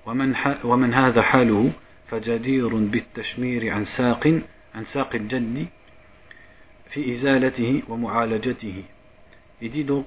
ومن, 0.05 0.35
ومن 0.63 0.93
هذا 0.93 1.21
حاله 1.21 1.71
فجدير 2.07 2.75
بالتشمير 2.75 3.73
عن 3.73 3.85
ساق 3.85 4.41
il 9.60 9.70
dit 9.70 9.84
donc 9.84 10.06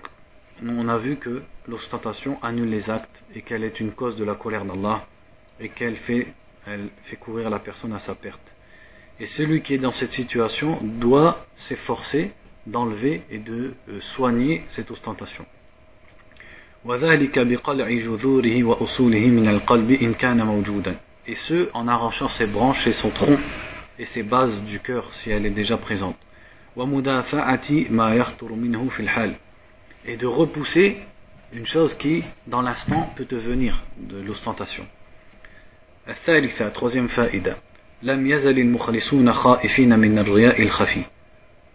on 0.65 0.87
a 0.89 0.97
vu 0.97 1.17
que 1.17 1.43
l'ostentation 1.67 2.37
annule 2.41 2.69
les 2.69 2.89
actes 2.89 3.23
et 3.35 3.41
qu'elle 3.41 3.63
est 3.63 3.79
une 3.79 3.91
cause 3.91 4.15
de 4.15 4.23
la 4.23 4.35
colère 4.35 4.65
d'Allah 4.65 5.05
et 5.59 5.69
qu'elle 5.69 5.97
fait, 5.97 6.27
elle 6.65 6.89
fait 7.03 7.15
courir 7.15 7.49
la 7.49 7.59
personne 7.59 7.93
à 7.93 7.99
sa 7.99 8.15
perte. 8.15 8.41
Et 9.19 9.25
celui 9.25 9.61
qui 9.61 9.73
est 9.73 9.79
dans 9.79 9.91
cette 9.91 10.11
situation 10.11 10.79
doit 10.81 11.45
s'efforcer 11.55 12.31
d'enlever 12.65 13.23
et 13.31 13.39
de 13.39 13.73
euh, 13.89 13.99
soigner 14.01 14.63
cette 14.69 14.91
ostentation. 14.91 15.45
Et 21.25 21.33
ce, 21.35 21.69
en 21.73 21.87
arrachant 21.87 22.29
ses 22.29 22.45
branches 22.45 22.85
et 22.87 22.93
son 22.93 23.09
tronc 23.09 23.39
et 23.99 24.05
ses 24.05 24.23
bases 24.23 24.61
du 24.63 24.79
cœur 24.79 25.13
si 25.15 25.29
elle 25.31 25.45
est 25.45 25.51
déjà 25.51 25.77
présente. 25.77 26.17
Et 30.05 30.17
de 30.17 30.25
repousser 30.27 30.97
une 31.53 31.65
chose 31.65 31.95
qui, 31.95 32.23
dans 32.45 32.61
l'instant, 32.61 33.09
peut 33.15 33.25
devenir 33.25 33.83
de 33.97 34.19
l'ostentation. 34.19 34.85
troisième 36.73 37.09
faïda. 37.09 37.57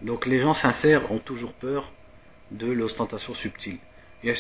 Donc 0.02 0.26
les 0.26 0.40
gens 0.40 0.54
sincères 0.54 1.10
ont 1.10 1.18
toujours 1.18 1.52
peur 1.54 1.90
de 2.50 2.70
l'ostentation 2.70 3.34
subtile. 3.34 3.78
Ils 4.24 4.30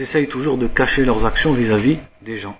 essayent 0.00 0.28
toujours 0.28 0.58
de 0.58 0.66
cacher 0.66 1.04
leurs 1.04 1.24
actions 1.24 1.52
vis-à-vis 1.52 1.96
-vis 1.96 1.98
des 2.22 2.38
gens. 2.38 2.58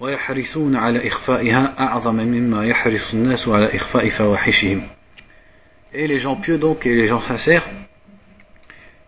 ويحرصون 0.00 0.76
على 0.76 1.08
إخفائها 1.08 1.74
أعظم 1.80 2.14
مما 2.16 2.66
يحرص 2.66 3.14
الناس 3.14 3.48
على 3.48 3.76
إخفاء 3.76 4.08
فواحشهم 4.08 4.82
Et 5.92 6.06
les 6.06 6.18
gens 6.18 6.36
pieux 6.36 6.58
donc 6.58 6.84
et 6.84 6.94
les 6.94 7.06
gens 7.06 7.20
sincères, 7.20 7.66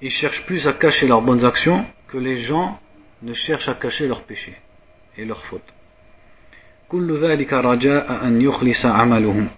ils 0.00 0.10
cherchent 0.10 0.46
plus 0.46 0.66
à 0.66 0.72
cacher 0.72 1.06
leurs 1.06 1.20
bonnes 1.20 1.44
actions 1.44 1.84
que 2.08 2.16
les 2.16 2.38
gens 2.38 2.78
ne 3.22 3.34
cherchent 3.34 3.68
à 3.68 3.74
cacher 3.74 4.06
leurs 4.06 4.22
péchés 4.22 4.56
et 5.18 5.24
leurs 5.24 5.44
fautes. 5.44 5.72
كل 6.88 7.18
ذلك 7.18 7.52
رجاء 7.52 8.26
أن 8.26 8.40
يخلص 8.40 8.86
عملهم 8.86 9.48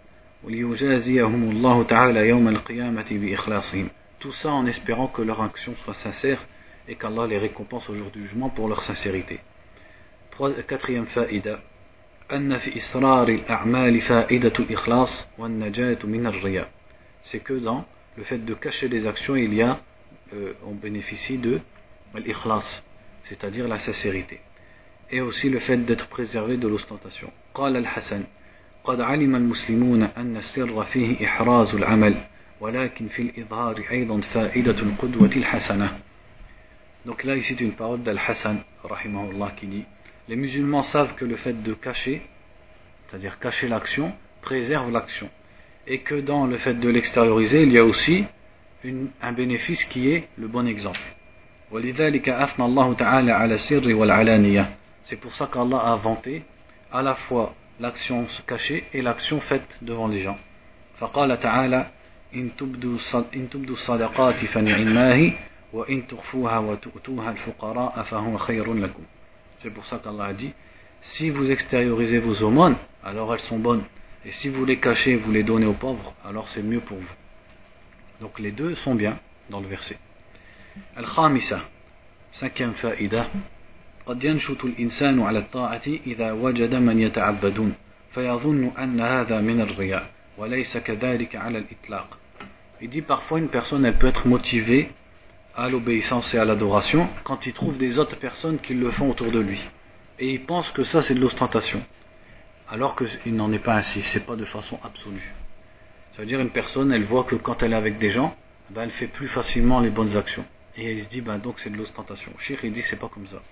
وليجازيهم 0.44 1.50
الله 1.50 1.82
تعالى 1.82 2.28
يوم 2.28 2.48
القيامة 2.48 3.06
بإخلاصهم. 3.10 3.88
Tout 4.18 4.32
ça 4.32 4.50
en 4.50 4.66
espérant 4.66 5.06
que 5.06 5.22
leur 5.22 5.40
action 5.42 5.74
soit 5.84 5.94
sincère 5.94 6.44
et 6.88 6.96
qu'Allah 6.96 7.26
les 7.26 7.38
récompense 7.38 7.88
au 7.88 7.94
jour 7.94 8.10
du 8.10 8.22
jugement 8.22 8.48
pour 8.48 8.68
leur 8.68 8.82
sincérité. 8.82 9.40
Quatrième 10.37 11.07
faïda. 11.07 11.59
أن 12.31 12.57
في 12.57 12.77
إصرار 12.77 13.27
الأعمال 13.27 14.01
فائدة 14.01 14.53
الإخلاص 14.59 15.27
والنجاة 15.37 15.99
من 16.03 16.27
الرياء. 16.27 16.67
C'est 17.23 17.39
que 17.39 17.53
dans 17.53 17.85
le 18.17 18.23
fait 18.23 18.43
de 18.43 18.53
cacher 18.53 18.87
les 18.87 19.05
actions, 19.05 19.35
il 19.35 19.53
y 19.53 19.61
a, 19.61 19.79
euh, 20.33 20.53
on 20.65 20.73
bénéficie 20.73 21.37
de 21.37 21.59
l'ikhlas, 22.15 22.83
c'est-à-dire 23.25 23.67
la 23.67 23.79
sincérité. 23.79 24.39
Et 25.11 25.21
aussi 25.21 25.49
le 25.49 25.59
fait 25.59 25.77
d'être 25.77 26.07
préservé 26.07 26.57
de 26.57 26.67
l'ostentation. 26.67 27.29
قال 27.53 27.77
الحسن 27.77 28.23
قد 28.83 29.01
علم 29.01 29.35
المسلمون 29.35 30.03
أن 30.03 30.37
السر 30.37 30.83
فيه 30.83 31.25
إحراز 31.25 31.75
العمل 31.75 32.15
ولكن 32.61 33.07
في 33.07 33.21
الإظهار 33.21 33.83
أيضا 33.91 34.21
فائدة 34.21 34.79
القدوة 34.79 35.31
الحسنة 35.35 35.99
Donc 37.05 37.23
là, 37.23 37.35
ici, 37.35 37.53
une 37.59 37.73
parole 37.73 38.01
d'Al-Hassan, 38.01 38.63
rahimahullah, 38.83 39.51
qui 39.57 39.67
dit 39.67 39.85
Les 40.28 40.36
musulmans 40.36 40.82
savent 40.82 41.14
que 41.14 41.24
le 41.24 41.36
fait 41.36 41.62
de 41.62 41.74
cacher, 41.74 42.22
c'est-à-dire 43.08 43.38
cacher 43.38 43.68
l'action, 43.68 44.12
préserve 44.42 44.90
l'action. 44.90 45.28
Et 45.86 46.00
que 46.00 46.14
dans 46.14 46.46
le 46.46 46.58
fait 46.58 46.74
de 46.74 46.88
l'extérioriser, 46.88 47.62
il 47.62 47.72
y 47.72 47.78
a 47.78 47.84
aussi 47.84 48.24
une, 48.84 49.10
un 49.20 49.32
bénéfice 49.32 49.82
qui 49.84 50.10
est 50.10 50.28
le 50.36 50.46
bon 50.46 50.66
exemple. 50.66 51.00
C'est 55.02 55.16
pour 55.16 55.34
ça 55.34 55.48
qu'Allah 55.52 55.78
a 55.78 55.90
inventé 55.90 56.42
à 56.92 57.02
la 57.02 57.14
fois 57.14 57.54
l'action 57.78 58.26
cachée 58.46 58.84
et 58.92 59.02
l'action 59.02 59.40
faite 59.40 59.78
devant 59.82 60.08
les 60.08 60.22
gens. 60.22 60.38
فقال 61.00 61.40
تعالى 61.40 61.86
إن 62.34 62.50
تبدوا 62.56 63.74
الصدقات 63.74 64.34
فنعماه 64.34 65.32
c'est 69.58 69.70
pour 69.70 69.86
ça 69.86 70.00
qu'Allah 70.02 70.26
a 70.26 70.32
dit 70.32 70.52
si 71.02 71.30
vous 71.30 71.50
extériorisez 71.50 72.18
vos 72.18 72.42
aumônes 72.42 72.76
alors 73.04 73.34
elles 73.34 73.40
sont 73.40 73.58
bonnes 73.58 73.84
et 74.24 74.32
si 74.32 74.48
vous 74.48 74.64
les 74.64 74.78
cachez 74.78 75.16
vous 75.16 75.32
les 75.32 75.42
donnez 75.42 75.66
aux 75.66 75.74
pauvres 75.74 76.14
alors 76.24 76.48
c'est 76.50 76.62
mieux 76.62 76.80
pour 76.80 76.98
vous 76.98 77.14
donc 78.20 78.38
les 78.38 78.50
deux 78.52 78.74
sont 78.76 78.94
bien 78.94 79.18
dans 79.48 79.60
le 79.60 79.66
verset 79.68 79.98
Al-Khamisa 80.96 81.60
cinquième 82.32 82.74
faïda 82.74 83.28
قد 84.06 84.24
ينشط 84.24 84.64
الإنسان 84.64 85.20
على 85.20 85.38
الطاعة 85.38 85.82
إذا 86.06 86.32
وجد 86.32 86.74
من 86.74 86.98
يتعبدون 87.00 87.74
فيظن 88.14 88.70
أن 88.78 89.00
هذا 89.00 89.40
من 89.40 89.60
الرياء 89.60 90.10
وليس 90.38 90.76
كذلك 90.78 91.36
على 91.36 91.58
الإطلاق 91.58 92.18
Il 92.80 92.88
dit 92.88 93.02
parfois 93.02 93.38
une 93.38 93.48
personne 93.48 93.84
elle 93.84 93.98
peut 93.98 94.06
être 94.08 94.26
motivée 94.26 94.90
à 95.56 95.68
l'obéissance 95.68 96.32
et 96.34 96.38
à 96.38 96.44
l'adoration 96.44 97.08
quand 97.24 97.46
il 97.46 97.52
trouve 97.52 97.76
des 97.76 97.98
autres 97.98 98.16
personnes 98.16 98.58
qui 98.58 98.74
le 98.74 98.90
font 98.90 99.10
autour 99.10 99.30
de 99.30 99.40
lui. 99.40 99.60
Et 100.18 100.30
il 100.32 100.44
pense 100.44 100.70
que 100.70 100.84
ça 100.84 101.02
c'est 101.02 101.14
de 101.14 101.20
l'ostentation. 101.20 101.82
Alors 102.68 102.94
qu'il 102.96 103.34
n'en 103.34 103.52
est 103.52 103.58
pas 103.58 103.74
ainsi, 103.74 104.02
c'est 104.02 104.24
pas 104.24 104.36
de 104.36 104.44
façon 104.44 104.78
absolue. 104.84 105.34
Ça 106.14 106.22
veut 106.22 106.28
dire 106.28 106.40
une 106.40 106.50
personne, 106.50 106.92
elle 106.92 107.04
voit 107.04 107.24
que 107.24 107.34
quand 107.34 107.62
elle 107.62 107.72
est 107.72 107.76
avec 107.76 107.98
des 107.98 108.10
gens, 108.10 108.36
ben 108.70 108.82
elle 108.82 108.90
fait 108.90 109.08
plus 109.08 109.28
facilement 109.28 109.80
les 109.80 109.90
bonnes 109.90 110.16
actions. 110.16 110.44
Et 110.76 110.92
elle 110.92 111.02
se 111.02 111.08
dit, 111.08 111.20
ben 111.20 111.38
donc 111.38 111.58
c'est 111.58 111.70
de 111.70 111.76
l'ostentation. 111.76 112.30
Cheikh 112.38 112.60
il 112.62 112.72
dit 112.72 112.82
c'est 112.82 112.98
pas 112.98 113.08
comme 113.08 113.26
ça. 113.26 113.42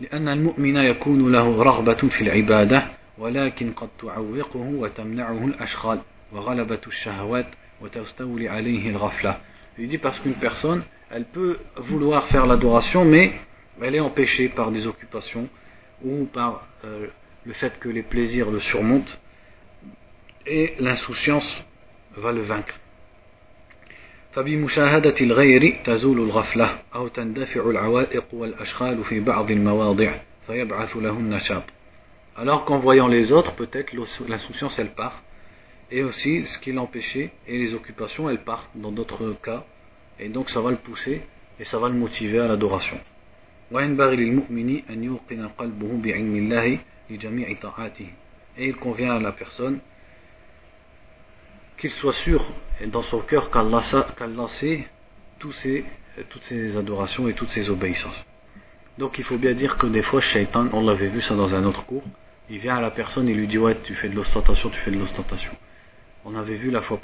لأن 0.00 0.28
المؤمن 0.28 0.76
يكون 0.76 1.32
له 1.32 1.62
رغبة 1.62 2.08
في 2.08 2.20
العبادة 2.20 2.86
ولكن 3.18 3.72
قد 3.72 3.88
تعوقه 4.02 4.58
وتمنعه 4.58 5.46
الأشغال 5.46 6.00
وغلبة 6.32 6.80
الشهوات 6.86 7.46
وتستولي 7.80 8.48
عليه 8.48 8.90
الغفلة 8.90 9.40
il 9.78 9.88
dit 9.88 9.98
parce 9.98 10.18
qu'une 10.20 10.34
personne, 10.34 10.82
elle 11.10 11.24
peut 11.24 11.58
vouloir 11.76 12.26
faire 12.28 12.46
l'adoration, 12.46 13.04
mais 13.04 13.32
elle 13.80 13.94
est 13.94 14.00
empêchée 14.00 14.48
par 14.48 14.70
des 14.70 14.86
occupations 14.86 15.48
ou 16.04 16.24
par 16.26 16.66
euh, 16.84 17.06
le 17.44 17.52
fait 17.52 17.78
que 17.78 17.88
les 17.88 18.02
plaisirs 18.02 18.50
le 18.50 18.60
surmontent 18.60 19.12
et 20.46 20.74
l'insouciance 20.78 21.64
va 22.16 22.32
le 22.32 22.42
vaincre. 22.42 22.74
فبمشاهدة 24.32 25.14
الغير 25.20 25.76
تزول 25.84 26.20
الغفلة 26.20 26.78
أو 26.94 27.08
تندفع 27.08 27.70
العوائق 27.70 28.24
والأشغال 28.32 29.04
في 29.04 29.20
بعض 29.20 29.50
المواضع 29.50 30.14
فيبعث 30.46 30.96
له 30.96 31.10
النشاط. 31.10 31.62
Alors 32.36 32.64
qu'en 32.64 32.78
voyant 32.78 33.08
les 33.08 33.30
autres, 33.30 33.54
peut-être 33.54 33.92
l'insouciance 34.28 34.78
elle 34.78 34.94
part 34.94 35.22
et 35.91 36.03
aussi 36.03 36.45
ce 36.45 36.57
qui 36.59 36.71
l'empêchait 36.71 37.31
et 37.47 37.57
les 37.57 37.73
occupations 37.73 38.29
elles 38.29 38.43
partent 38.43 38.69
dans 38.75 38.91
d'autres 38.91 39.35
cas 39.43 39.65
et 40.19 40.29
donc 40.29 40.49
ça 40.49 40.61
va 40.61 40.71
le 40.71 40.77
pousser 40.77 41.21
et 41.59 41.63
ça 41.63 41.79
va 41.79 41.89
le 41.89 41.95
motiver 41.95 42.39
à 42.39 42.47
l'adoration. 42.47 42.99
Et 48.57 48.67
il 48.67 48.75
convient 48.75 49.15
à 49.15 49.19
la 49.19 49.31
personne 49.31 49.79
qu'il 51.77 51.91
soit 51.91 52.13
sûr 52.13 52.45
dans 52.87 53.03
son 53.03 53.19
cœur 53.19 53.51
qu'Allah 53.51 53.83
sait 54.47 54.87
tous 55.39 55.51
ces, 55.51 55.85
toutes 56.29 56.43
ces 56.43 56.75
adorations 56.77 57.27
et 57.27 57.33
toutes 57.33 57.49
ces 57.51 57.69
obéissances. 57.69 58.25
Donc 58.97 59.19
il 59.19 59.23
faut 59.23 59.37
bien 59.37 59.53
dire 59.53 59.77
que 59.77 59.85
des 59.87 60.01
fois 60.01 60.21
Shaitan, 60.21 60.69
on 60.73 60.83
l'avait 60.83 61.09
vu 61.09 61.21
ça 61.21 61.35
dans 61.35 61.53
un 61.53 61.63
autre 61.65 61.85
cours 61.85 62.03
il 62.49 62.59
vient 62.59 62.77
à 62.77 62.81
la 62.81 62.91
personne 62.91 63.27
et 63.27 63.33
lui 63.33 63.47
dit 63.47 63.57
ouais 63.57 63.77
tu 63.83 63.93
fais 63.95 64.09
de 64.09 64.15
l'ostentation 64.15 64.69
tu 64.69 64.79
fais 64.79 64.91
de 64.91 64.97
l'ostentation 64.97 65.51
on 66.27 66.35
avait 66.35 66.55
vu 66.55 66.71
la 66.71 66.81
fois, 66.81 66.99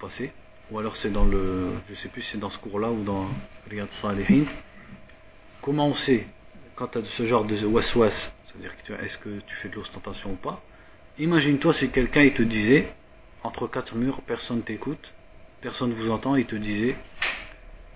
passée, 0.00 0.32
ou 0.70 0.78
alors 0.78 0.96
c'est 0.96 1.10
dans 1.10 1.26
le, 1.26 1.72
je 1.90 1.94
sais 1.96 2.08
plus 2.08 2.22
c'est 2.22 2.38
dans 2.38 2.48
ce 2.48 2.56
cours-là 2.58 2.90
ou 2.90 3.04
dans 3.04 3.28
Riyad 3.68 3.90
Salihin. 3.90 4.44
Comment 5.60 5.88
on 5.88 5.94
sait 5.94 6.26
quand 6.74 6.86
tu 6.88 6.98
as 6.98 7.04
ce 7.04 7.26
genre 7.26 7.44
de 7.44 7.66
waswas, 7.66 8.32
c'est-à-dire 8.46 8.72
est-ce 9.02 9.18
que 9.18 9.40
tu 9.46 9.54
fais 9.56 9.68
de 9.68 9.74
l'ostentation 9.74 10.30
ou 10.30 10.36
pas? 10.36 10.62
Imagine-toi 11.18 11.74
si 11.74 11.90
quelqu'un 11.90 12.26
te 12.30 12.42
disait, 12.42 12.88
entre 13.42 13.66
quatre 13.66 13.94
murs, 13.94 14.22
personne 14.22 14.62
t'écoute, 14.62 15.12
personne 15.60 15.92
vous 15.92 16.10
entend, 16.10 16.34
il 16.36 16.46
te 16.46 16.56
disait, 16.56 16.96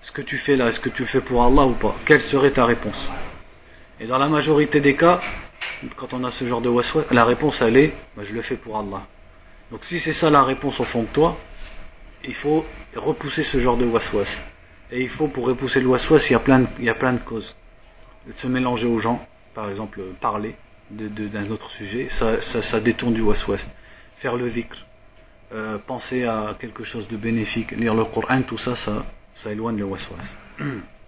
ce 0.03 0.13
que 0.13 0.21
tu 0.21 0.37
fais 0.39 0.57
là, 0.57 0.69
est-ce 0.69 0.81
que 0.81 0.91
tu 0.91 1.03
le 1.03 1.09
fais 1.09 1.23
pour 1.23 1.43
Allah 1.43 1.65
ou 1.65 1.75
pas? 1.75 1.97
Quelle 2.05 2.21
serait 2.21 2.51
ta 2.51 2.67
réponse? 2.67 3.11
Et 3.99 4.07
dans 4.07 4.19
la 4.19 4.29
majorité 4.29 4.81
des 4.81 4.95
cas, 4.95 5.23
quand 5.97 6.13
on 6.13 6.23
a 6.25 6.31
ce 6.33 6.47
genre 6.47 6.61
de 6.61 6.69
waswas, 6.69 7.07
la 7.11 7.25
réponse 7.25 7.63
elle 7.63 7.79
est, 7.79 7.95
bah, 8.15 8.25
je 8.25 8.35
le 8.35 8.43
fais 8.43 8.57
pour 8.57 8.77
Allah. 8.77 9.07
Donc 9.73 9.85
si 9.87 9.99
c'est 10.01 10.13
ça 10.13 10.29
la 10.29 10.45
réponse 10.45 10.79
au 10.81 10.85
fond 10.85 11.05
de 11.05 11.09
toi, 11.09 11.39
il 12.25 12.35
faut 12.35 12.65
repousser 12.95 13.43
ce 13.43 13.59
genre 13.59 13.79
de 13.79 13.87
waswas. 13.87 14.29
Et 14.91 15.01
il 15.01 15.09
faut, 15.09 15.29
pour 15.29 15.47
repousser 15.47 15.81
le 15.81 15.87
waswas, 15.87 16.21
il 16.29 16.33
y 16.33 16.35
a 16.35 16.95
plein 16.95 17.13
de, 17.15 17.19
causes. 17.21 17.57
Se 18.37 18.47
mélanger 18.47 18.87
aux 18.87 18.99
gens, 18.99 19.27
par 19.55 19.71
exemple, 19.71 20.03
parler 20.21 20.55
d'un 20.91 21.51
autre 21.51 21.71
sujet, 21.71 22.11
ça, 22.11 22.43
ça, 22.43 22.81
détourne 22.81 23.15
du 23.15 23.23
waswas. 23.23 23.65
Faire 24.19 24.37
le 24.37 24.47
vikr, 24.47 24.77
euh, 25.55 25.79
penser 25.79 26.25
à 26.25 26.55
quelque 26.61 26.85
chose 26.85 27.09
de 27.09 27.17
bénéfique, 27.17 27.71
lire 27.73 27.95
le 27.95 28.05
Coran, 28.05 28.43
tout 28.43 28.59
ça, 28.59 28.77
ça 28.77 29.51
éloigne 29.51 29.79
le 29.79 29.87
waswas. 29.87 30.17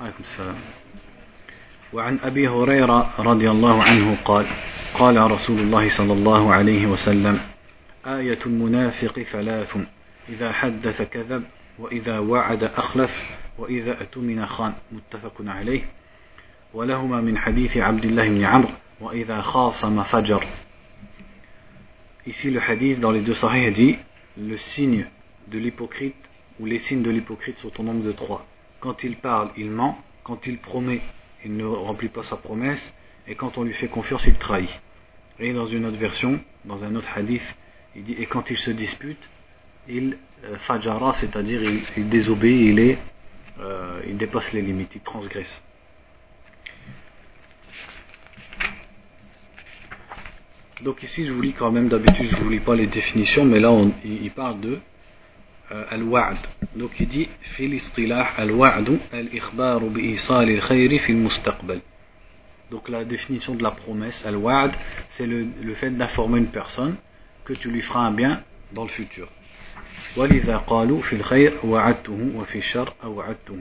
عليكم 0.00 0.22
السلام. 0.24 0.56
وعن 1.92 2.18
أبي 2.22 2.48
هريرة 2.48 3.14
رضي 3.18 3.50
الله 3.50 3.82
عنه 3.82 4.16
قال 4.24 4.46
قال 4.94 5.30
رسول 5.30 5.60
الله 5.60 5.88
صلى 5.88 6.12
الله 6.12 6.54
عليه 6.54 6.86
وسلم 6.86 7.40
آية 8.06 8.38
المنافق 8.46 9.22
ثلاث 9.22 9.76
إذا 10.28 10.52
حدث 10.52 11.02
كذب 11.02 11.44
وإذا 11.78 12.18
وعد 12.18 12.64
أخلف 12.64 13.10
وإذا 13.58 14.02
أتمن 14.02 14.46
خان 14.46 14.72
متفق 14.92 15.34
عليه. 15.46 15.82
ولهما 16.74 17.20
من 17.20 17.38
حديث 17.38 17.76
عبد 17.76 18.04
الله 18.04 18.28
بن 18.28 18.44
عمرو 18.44 18.70
وإذا 19.00 19.40
خاصم 19.40 20.02
فجر. 20.02 20.44
Ici, 22.26 22.50
le 22.50 22.58
hadith 22.58 23.00
dans 23.00 23.10
les 23.10 23.20
deux 23.20 23.34
sahih 23.34 23.70
dit 23.70 23.98
le 24.36 24.56
signe 24.56 25.06
de 25.48 25.58
l'hypocrite 25.58 26.16
ou 26.58 26.66
les 26.66 26.78
signes 26.78 27.02
de 27.02 27.10
l'hypocrite 27.10 27.58
sont 27.58 27.70
au 27.78 27.82
nombre 27.82 28.02
de 28.02 28.12
trois. 28.12 28.44
Quand 28.84 29.02
il 29.02 29.16
parle, 29.16 29.48
il 29.56 29.70
ment. 29.70 29.98
Quand 30.24 30.46
il 30.46 30.58
promet, 30.58 31.00
il 31.42 31.56
ne 31.56 31.64
remplit 31.64 32.10
pas 32.10 32.22
sa 32.22 32.36
promesse. 32.36 32.92
Et 33.26 33.34
quand 33.34 33.56
on 33.56 33.62
lui 33.62 33.72
fait 33.72 33.88
confiance, 33.88 34.26
il 34.26 34.34
trahit. 34.34 34.68
Et 35.40 35.54
dans 35.54 35.64
une 35.66 35.86
autre 35.86 35.96
version, 35.96 36.38
dans 36.66 36.84
un 36.84 36.94
autre 36.94 37.08
hadith, 37.16 37.46
il 37.96 38.04
dit 38.04 38.14
Et 38.18 38.26
quand 38.26 38.50
il 38.50 38.58
se 38.58 38.70
dispute, 38.70 39.30
il 39.88 40.18
euh, 40.44 40.58
fajara, 40.66 41.14
c'est-à-dire 41.14 41.62
il, 41.96 42.08
désobéit, 42.10 42.72
il, 42.72 42.78
est, 42.78 42.98
euh, 43.58 44.02
il 44.06 44.18
dépasse 44.18 44.52
les 44.52 44.60
limites, 44.60 44.94
il 44.94 45.00
transgresse. 45.00 45.62
Donc 50.82 51.02
ici 51.02 51.24
je 51.24 51.32
vous 51.32 51.40
lis 51.40 51.54
quand 51.54 51.72
même, 51.72 51.88
d'habitude 51.88 52.28
je 52.28 52.36
ne 52.36 52.42
vous 52.42 52.50
lis 52.50 52.60
pas 52.60 52.74
les 52.74 52.86
définitions, 52.86 53.46
mais 53.46 53.60
là 53.60 53.72
il, 54.04 54.30
parle 54.32 54.60
de 54.60 54.78
آه، 55.74 55.94
الوعد. 55.94 56.36
دونك 56.76 57.00
يدي 57.00 57.28
في 57.56 57.66
الاصطلاح 57.66 58.40
الوعد 58.40 58.98
الإخبار 59.14 59.84
بإيصال 59.84 60.50
الخير 60.50 60.98
في 60.98 61.12
المستقبل. 61.12 61.80
دونك 62.70 62.90
لا 62.90 63.02
ديفينيسيون 63.02 63.58
دو 63.58 63.64
لا 63.64 63.74
بروميس 63.86 64.26
الوعد 64.26 64.72
سي 65.10 65.26
لو 65.26 65.46
لو 65.62 65.74
فيت 65.74 65.92
دافورمي 65.92 66.38
اون 66.38 66.44
بيرسون 66.54 66.96
كو 67.46 67.54
تو 67.54 67.70
لي 67.70 67.80
فرا 67.80 68.10
بيان 68.10 68.42
دون 68.72 68.84
الفوتور 68.84 69.28
ولذا 70.16 70.56
قالوا 70.56 71.02
في 71.02 71.12
الخير 71.12 71.52
وعدته 71.64 72.30
وفي 72.34 72.58
الشر 72.58 72.92
اوعدته 73.04 73.56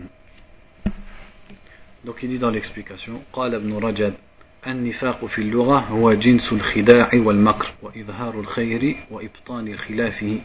دونك 2.05 2.24
يدي 2.24 2.38
دون 2.38 2.53
ليكسبليكاسيون 2.53 3.22
قال 3.34 3.55
ابن 3.55 3.78
رجب 3.78 4.14
النفاق 4.68 5.26
في 5.26 5.39
اللغة 5.39 5.80
هو 5.80 6.14
جنس 6.14 6.53
الخداع 6.53 7.09
والمكر 7.14 7.72
وإظهار 7.82 8.39
الخير 8.39 8.95
وإبطان 9.11 9.78
خلافه. 9.78 10.38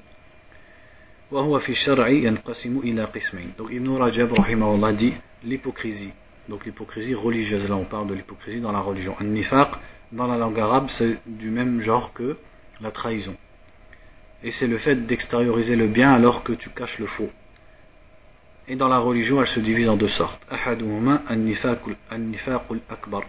وهو 1.31 1.59
في 1.59 1.69
الشرع 1.69 2.07
ينقسم 2.07 2.81
إلى 2.83 3.03
قسمين 3.03 3.51
Donc 3.57 3.71
Ibn 3.71 3.89
Rajab 3.97 4.33
رحمه 4.39 4.75
الله 4.75 4.97
dit 4.97 5.13
l'hypocrisie 5.43 6.11
donc 6.49 6.65
l'hypocrisie 6.65 7.15
religieuse 7.15 7.69
là 7.69 7.75
on 7.75 7.85
parle 7.85 8.07
de 8.07 8.13
l'hypocrisie 8.13 8.61
dans 8.61 8.71
la 8.71 8.79
religion 8.79 9.15
النفاق 9.21 9.79
dans 10.11 10.27
la 10.27 10.37
langue 10.37 10.59
arabe 10.59 10.87
c'est 10.89 11.17
du 11.25 11.49
même 11.49 11.81
genre 11.81 12.13
que 12.13 12.37
la 12.81 12.91
trahison 12.91 13.35
et 14.43 14.51
c'est 14.51 14.67
le 14.67 14.77
fait 14.77 14.95
d'extérioriser 15.07 15.75
le 15.75 15.87
bien 15.87 16.11
alors 16.11 16.43
que 16.43 16.51
tu 16.51 16.69
caches 16.69 16.99
le 16.99 17.05
faux. 17.05 17.29
Et 18.67 18.75
dans 18.75 18.89
la 18.89 18.97
religion, 18.97 19.41
elle 19.41 19.47
se 19.47 19.59
divise 19.61 19.87
en 19.89 19.95
deux 19.95 20.09
sortes. 20.09 20.41
أحدهما 20.51 21.21
النفاق 22.11 22.71
الأكبر 22.71 23.25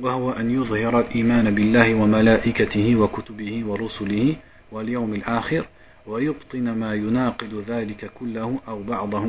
وهو 0.00 0.30
أن 0.30 0.50
يظهر 0.50 1.00
الإيمان 1.00 1.54
بالله 1.54 1.94
وملائكته 1.94 2.96
وكتبه 2.96 3.64
ورسله 3.66 4.36
واليوم 4.72 5.14
الآخر 5.14 5.66
ويبطن 6.07 6.71
ما 6.71 6.95
يناقض 6.95 7.63
ذلك 7.67 8.11
كله 8.19 8.59
أو 8.67 8.83
بعضه 8.83 9.27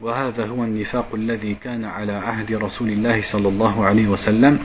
وهذا 0.00 0.46
هو 0.46 0.64
النفاق 0.64 1.14
الذي 1.14 1.54
كان 1.54 1.84
على 1.84 2.12
عهد 2.12 2.52
رسول 2.52 2.88
الله 2.88 3.22
صلى 3.22 3.48
الله 3.48 3.84
عليه 3.84 4.08
وسلم 4.08 4.58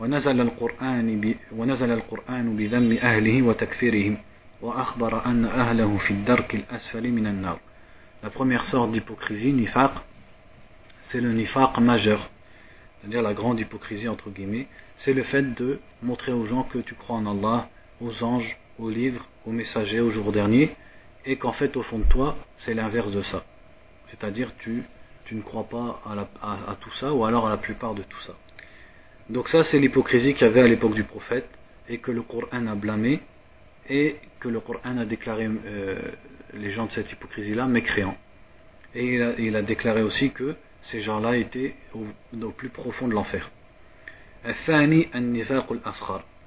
ونزل 0.00 0.40
القرآن, 0.40 1.34
ونزل 1.52 1.90
القرآن 1.90 2.56
بذم 2.56 2.92
أهله 2.92 3.42
وتكفيرهم 3.42 4.16
La 4.62 4.84
première 8.30 8.64
sorte 8.64 8.92
d'hypocrisie, 8.92 9.52
nifaq, 9.54 9.92
c'est 11.00 11.20
le 11.20 11.32
nifaq 11.32 11.78
majeur, 11.78 12.28
c'est-à-dire 13.00 13.22
la 13.22 13.32
grande 13.32 13.58
hypocrisie 13.58 14.06
entre 14.06 14.28
guillemets, 14.28 14.66
c'est 14.98 15.14
le 15.14 15.22
fait 15.22 15.54
de 15.54 15.80
montrer 16.02 16.32
aux 16.32 16.44
gens 16.44 16.64
que 16.64 16.78
tu 16.78 16.94
crois 16.94 17.16
en 17.16 17.26
Allah, 17.26 17.70
aux 18.02 18.22
anges, 18.22 18.58
aux 18.80 18.90
livres, 18.90 19.26
aux 19.46 19.52
messagers, 19.52 20.00
au 20.00 20.10
jour 20.10 20.32
dernier, 20.32 20.74
et 21.24 21.36
qu'en 21.36 21.52
fait 21.52 21.76
au 21.76 21.82
fond 21.82 21.98
de 21.98 22.04
toi, 22.04 22.36
c'est 22.58 22.74
l'inverse 22.74 23.10
de 23.10 23.22
ça. 23.22 23.44
C'est-à-dire 24.06 24.52
tu, 24.58 24.84
tu 25.24 25.34
ne 25.34 25.42
crois 25.42 25.64
pas 25.64 26.00
à, 26.04 26.70
à 26.70 26.76
tout 26.80 26.92
ça, 26.92 27.12
ou 27.12 27.24
alors 27.24 27.46
à 27.46 27.50
la 27.50 27.56
plupart 27.56 27.94
de 27.94 28.02
tout 28.02 28.20
ça. 28.22 28.34
Donc 29.28 29.48
ça 29.48 29.62
c'est 29.64 29.78
l'hypocrisie 29.78 30.34
qu'il 30.34 30.46
y 30.46 30.50
avait 30.50 30.62
à 30.62 30.68
l'époque 30.68 30.94
du 30.94 31.04
prophète, 31.04 31.48
et 31.88 31.98
que 31.98 32.10
le 32.10 32.22
Coran 32.22 32.66
a 32.66 32.74
blâmé, 32.74 33.20
et 33.88 34.16
que 34.38 34.48
le 34.48 34.60
Coran 34.60 34.96
a 34.98 35.04
déclaré 35.04 35.48
euh, 35.66 35.98
les 36.54 36.70
gens 36.70 36.86
de 36.86 36.90
cette 36.92 37.10
hypocrisie-là 37.12 37.66
mécréants. 37.66 38.16
Et 38.94 39.20
il 39.38 39.56
a, 39.56 39.62
déclaré 39.62 40.02
aussi 40.02 40.30
que 40.30 40.56
ces 40.82 41.00
gens-là 41.00 41.36
étaient 41.36 41.74
au, 41.94 42.50
plus 42.50 42.70
profond 42.70 43.06
de 43.06 43.14
l'enfer. 43.14 43.50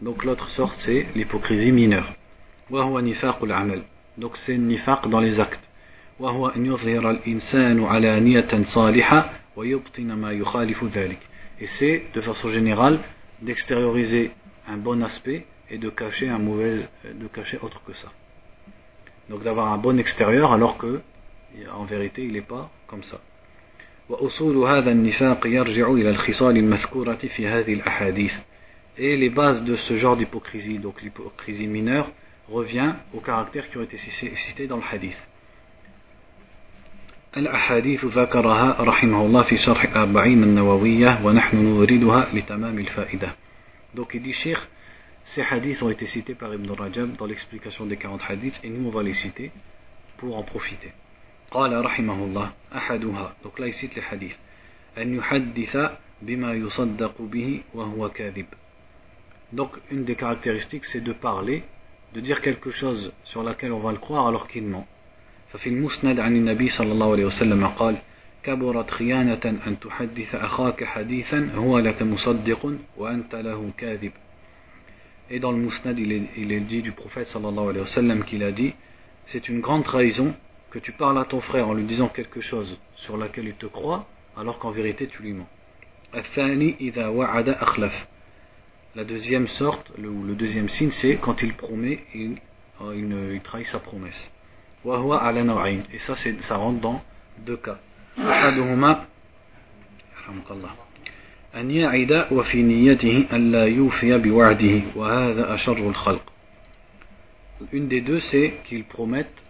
Donc 0.02 0.26
l'autre 0.26 0.50
sorte 0.50 0.76
c'est 0.80 1.06
l'hypocrisie 1.16 1.72
mineure. 1.72 2.14
Donc 2.70 4.38
c'est 4.38 4.57
nifaq 4.57 5.07
dans 5.09 5.20
les 5.20 5.39
actes. 5.39 5.70
Et 11.59 11.68
c'est 11.68 12.03
de 12.14 12.22
façon 12.22 12.49
générale 12.49 12.99
d'extérioriser 13.41 14.32
un 14.68 14.78
bon 14.78 15.03
aspect 15.03 15.45
et 15.70 15.78
de 15.78 15.89
cacher 15.89 16.30
un 16.30 16.39
mauvais, 16.39 16.88
de 17.03 17.28
cacher 17.28 17.57
autre 17.61 17.82
que 17.86 17.93
ça. 17.93 18.09
Donc 19.30 19.43
d'avoir 19.43 19.74
un 19.74 19.78
bon 19.78 19.97
extérieur 19.99 20.53
alors 20.53 20.78
que 20.78 21.01
en 21.74 21.86
vérité 21.86 22.24
il 22.24 22.34
n'est 22.34 22.41
pas 22.41 22.70
comme 22.88 23.03
ça. 23.03 23.20
Et 28.97 29.18
les 29.18 29.30
bases 29.30 29.64
de 29.64 29.76
ce 29.76 29.95
genre 29.97 30.18
d'hypocrisie, 30.18 30.78
donc 30.78 31.01
l'hypocrisie 31.01 31.68
mineure, 31.68 32.11
revient 32.50 32.94
aux 33.14 33.20
caractères 33.20 33.70
qui 33.70 33.78
ont 33.78 33.84
été 33.84 33.98
cités 33.98 34.68
dans 34.68 34.78
le 34.78 34.84
hadith. 34.91 35.18
الأحاديث 37.38 38.06
ذكرها 38.06 38.82
رحمه 38.82 39.26
الله 39.26 39.44
في 39.44 39.58
شرح 39.58 39.84
الأربعين 39.84 40.44
النووية 40.44 41.26
ونحن 41.26 41.58
نوردها 41.58 42.28
لتمام 42.34 42.80
الفائدة. 42.80 43.36
Donc 43.96 44.14
il 44.14 44.22
dit 44.22 44.34
Cheikh, 44.34 44.58
Ces 45.26 45.41
hadiths 45.41 45.82
ont 45.82 45.89
été 45.89 46.06
cités 46.06 46.36
par 46.36 46.54
Ibn 46.54 46.70
Rajab 46.72 47.16
dans 47.16 47.26
l'explication 47.26 47.86
des 47.86 47.98
40 47.98 48.22
hadiths 48.30 48.60
et 48.64 48.70
nous 48.70 48.88
on 48.88 48.91
va 48.91 49.04
les 49.04 49.14
citer 49.14 49.52
pour 50.18 50.38
en 50.38 50.44
profiter. 50.44 50.91
قال 51.52 51.86
رحمه 51.86 52.24
الله 52.26 52.52
أحدها 52.76 53.36
donc 53.44 53.60
là 53.60 53.68
il 53.68 53.74
cite 53.74 53.96
les 53.96 54.04
hadiths 54.12 54.38
أن 54.98 55.16
يحدث 55.16 55.78
بما 56.22 56.54
يصدق 56.54 57.22
به 57.22 57.62
وهو 57.74 58.10
كاذب 58.10 58.46
donc 59.54 59.70
une 59.91 60.04
des 60.04 60.16
caractéristiques 60.16 60.86
c'est 60.86 61.02
de 61.02 61.14
parler 61.14 61.64
de 62.14 62.20
dire 62.20 62.41
quelque 62.41 62.70
chose 62.70 63.12
sur 63.24 63.43
laquelle 63.43 63.72
on 63.72 63.81
va 63.81 63.93
le 63.93 63.99
croire 63.99 64.26
alors 64.26 64.49
qu'il 64.49 64.64
ment 64.64 64.87
ففي 65.53 65.68
المسند 65.68 66.20
عن 66.20 66.37
النبي 66.37 66.68
صلى 66.68 66.93
الله 66.93 67.12
عليه 67.12 67.24
وسلم 67.24 67.66
قال 67.66 67.97
كبرت 68.43 68.91
خيانة 68.91 69.41
أن 69.66 69.81
تحدث 69.81 70.35
أخاك 70.35 70.85
حديثا 70.85 71.51
هو 71.55 71.79
لك 71.79 72.03
مصدق 72.03 72.74
وأنت 72.97 73.35
له 73.35 73.70
كاذب 73.79 74.12
Et 75.31 75.41
dans 75.41 75.53
le 75.53 75.59
Mousnad, 75.59 75.99
il 75.99 76.53
est, 76.53 76.61
dit 76.61 76.81
du 76.81 76.93
prophète 76.93 77.26
sallallahu 77.26 77.68
alayhi 77.68 77.81
wa 77.81 77.95
sallam 77.95 78.24
qu'il 78.24 78.43
a 78.43 78.51
dit 78.51 78.72
C'est 79.26 79.49
une 79.51 79.61
grande 79.61 79.85
trahison 79.85 80.35
que 80.70 80.79
tu 80.79 80.93
parles 80.93 81.18
à 81.18 81.26
ton 81.26 81.43
frère 81.43 81.68
en 81.68 81.74
lui 81.74 81.85
disant 81.85 82.09
quelque 82.09 82.41
chose 82.41 82.79
sur 82.97 83.18
laquelle 83.18 83.47
il 83.47 83.55
te 83.55 83.66
croit, 83.66 84.07
alors 84.39 84.59
qu'en 84.59 84.70
vérité 84.70 85.07
tu 85.07 85.22
lui 85.22 85.35
mens. 85.35 85.47
La 88.95 89.05
deuxième 89.05 89.47
sorte, 89.49 89.93
le, 89.99 90.11
le 90.26 90.35
deuxième 90.35 90.68
signe, 90.68 90.91
c'est 90.91 91.16
quand 91.16 91.43
il 91.43 91.55
promet, 91.55 92.05
il, 92.14 92.37
euh, 92.81 92.95
il, 92.97 93.35
il 93.35 93.41
trahit 93.41 93.66
sa 93.66 93.79
promesse. 93.79 94.31
Et 94.85 95.99
ça, 95.99 96.14
ça 96.16 96.57
rentre 96.57 96.81
dans 96.81 97.03
deux 97.39 97.57
cas. 97.57 97.79
أن 101.55 101.70
يعد 101.70 102.26
وفي 102.33 102.62
نيته 102.62 103.26
أن 103.33 103.53
لا 103.53 103.64
يوفي 103.64 104.18
بوعده 104.18 104.81
وهذا 104.97 105.55
أشر 105.55 105.76
الخلق 105.89 106.33
Une 107.72 107.89
des 107.89 108.01
deux, 108.01 108.20
c'est 108.20 108.55
qu'il 108.64 108.85
promette 108.85 109.43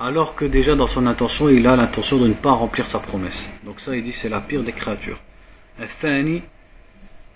alors 0.00 0.34
que 0.34 0.44
déjà 0.46 0.74
dans 0.74 0.86
son 0.86 1.06
intention, 1.06 1.48
il 1.50 1.66
a 1.66 1.76
l'intention 1.76 2.18
de 2.18 2.28
ne 2.28 2.32
pas 2.34 2.52
remplir 2.52 2.86
sa 2.86 3.00
promesse. 3.00 3.48
Donc 3.64 3.80
ça, 3.80 3.94
il 3.94 4.02
dit, 4.02 4.12
c'est 4.12 4.30
la 4.30 4.40
pire 4.40 4.62
des 4.62 4.72
créatures. 4.72 5.20
الثاني 5.80 6.42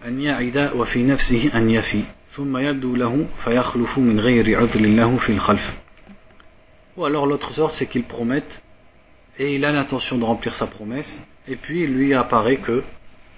أن 0.07 0.21
يعد 0.21 0.71
وفي 0.75 1.03
نفسه 1.03 1.51
أن 1.55 1.69
يفي 1.69 2.03
ثم 2.31 2.57
يبدو 2.57 2.95
له 2.95 3.25
فيخلف 3.43 3.97
من 3.97 4.19
غير 4.19 4.59
عذر 4.59 4.79
له 4.79 5.17
في 5.17 5.31
الخلف 5.31 5.83
Ou 6.95 7.05
alors 7.05 7.25
l'autre 7.25 7.51
sorte, 7.53 7.73
c'est 7.73 7.87
qu'il 7.87 8.03
promette 8.03 8.61
et 9.39 9.55
il 9.55 9.65
a 9.65 9.71
l'intention 9.71 10.19
de 10.19 10.23
remplir 10.23 10.53
sa 10.53 10.67
promesse 10.67 11.23
et 11.47 11.55
puis 11.55 11.83
il 11.83 11.93
lui 11.93 12.13
apparaît 12.13 12.57
que 12.57 12.83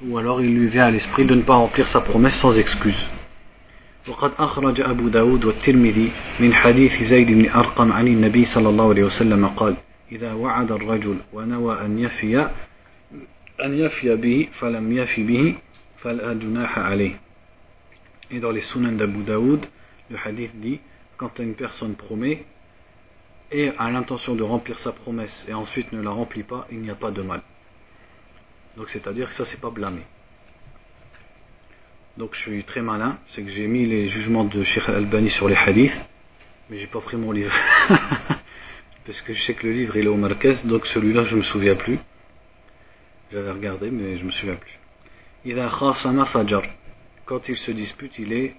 ou 0.06 0.18
alors 0.18 0.42
il 0.42 0.54
lui 0.54 0.68
vient 0.68 0.88
à 0.88 0.92
l'esprit 0.92 1.26
de 1.26 1.36
ne 1.36 1.42
pas 1.42 1.56
remplir 1.56 1.88
sa 1.88 2.02
promesse 2.02 2.36
sans 2.36 2.58
excuse. 2.58 3.08
وقد 4.08 4.32
أخرج 4.40 4.82
أبو 4.82 5.08
داود 5.08 5.46
والترمذي 5.46 6.12
من 6.40 6.54
حديث 6.54 7.04
زيد 7.04 7.32
بن 7.32 7.50
أرقم 7.50 7.94
عن 7.94 8.08
النبي 8.08 8.46
صلى 8.46 8.70
الله 8.70 8.90
عليه 8.90 9.04
وسلم 9.04 9.48
قال 9.48 9.76
إذا 10.12 10.34
وعد 10.34 10.72
الرجل 10.72 11.18
ونوى 11.34 11.82
أن 11.86 12.00
يفي 12.00 12.38
أن 13.66 13.78
يفي 13.78 14.16
به 14.16 14.48
فلم 14.60 14.98
يفي 14.98 15.24
به 15.24 15.56
فلا 16.05 16.33
جناح 16.33 16.79
عليه 16.79 17.21
Et 18.33 18.39
dans 18.39 18.53
les 18.53 18.61
Sunan 18.61 18.93
d'Abu 18.93 19.25
Daoud, 19.25 19.67
le 20.09 20.17
hadith 20.25 20.53
dit 20.61 20.81
quand 21.17 21.39
une 21.41 21.55
personne 21.55 21.95
promet 21.95 22.45
et 23.51 23.73
a 23.77 23.91
l'intention 23.91 24.37
de 24.37 24.43
remplir 24.43 24.79
sa 24.79 24.93
promesse 24.93 25.45
et 25.49 25.53
ensuite 25.53 25.93
ne 25.93 26.01
la 26.01 26.11
remplit 26.11 26.45
pas, 26.45 26.67
il 26.71 26.79
n'y 26.81 26.91
a 26.91 26.95
pas 26.95 27.11
de 27.11 27.23
mal. 27.23 27.43
Donc 28.77 28.89
c'est-à-dire 28.91 29.29
que 29.29 29.35
ça 29.35 29.45
c'est 29.45 29.61
pas 29.61 29.71
blâmé. 29.71 30.03
Donc 32.17 32.35
je 32.35 32.41
suis 32.41 32.65
très 32.65 32.83
malin, 32.83 33.19
c'est 33.29 33.43
que 33.43 33.51
j'ai 33.51 33.67
mis 33.67 33.85
les 33.87 34.09
jugements 34.09 34.45
de 34.45 34.63
Sheikh 34.63 34.89
Al-Albani 34.89 35.31
sur 35.31 35.49
les 35.49 35.57
hadiths, 35.57 36.01
mais 36.69 36.79
j'ai 36.79 36.87
pas 36.87 37.01
pris 37.01 37.17
mon 37.17 37.33
livre. 37.33 37.55
parce 39.07 39.21
que 39.23 39.35
je 39.35 39.43
sais 39.43 39.55
que 39.55 39.67
le 39.67 39.73
livre 39.73 39.97
il 39.97 40.05
est 40.05 40.09
au 40.09 40.17
Marquez, 40.17 40.55
donc 40.65 40.87
celui-là 40.87 41.25
je 41.25 41.35
me 41.35 41.43
souviens 41.43 41.75
plus. 41.75 41.99
J'avais 43.33 43.51
regardé, 43.51 43.91
mais 43.91 44.19
je 44.19 44.25
me 44.25 44.31
souviens 44.31 44.57
plus. 44.57 44.79
إذا 45.47 45.69
خاصم 45.69 46.25
فجر 46.25 46.71
quand 47.27 47.49
il 47.49 47.57
se 47.57 47.71
dispute 47.71 48.19
il 48.19 48.33
est 48.33 48.55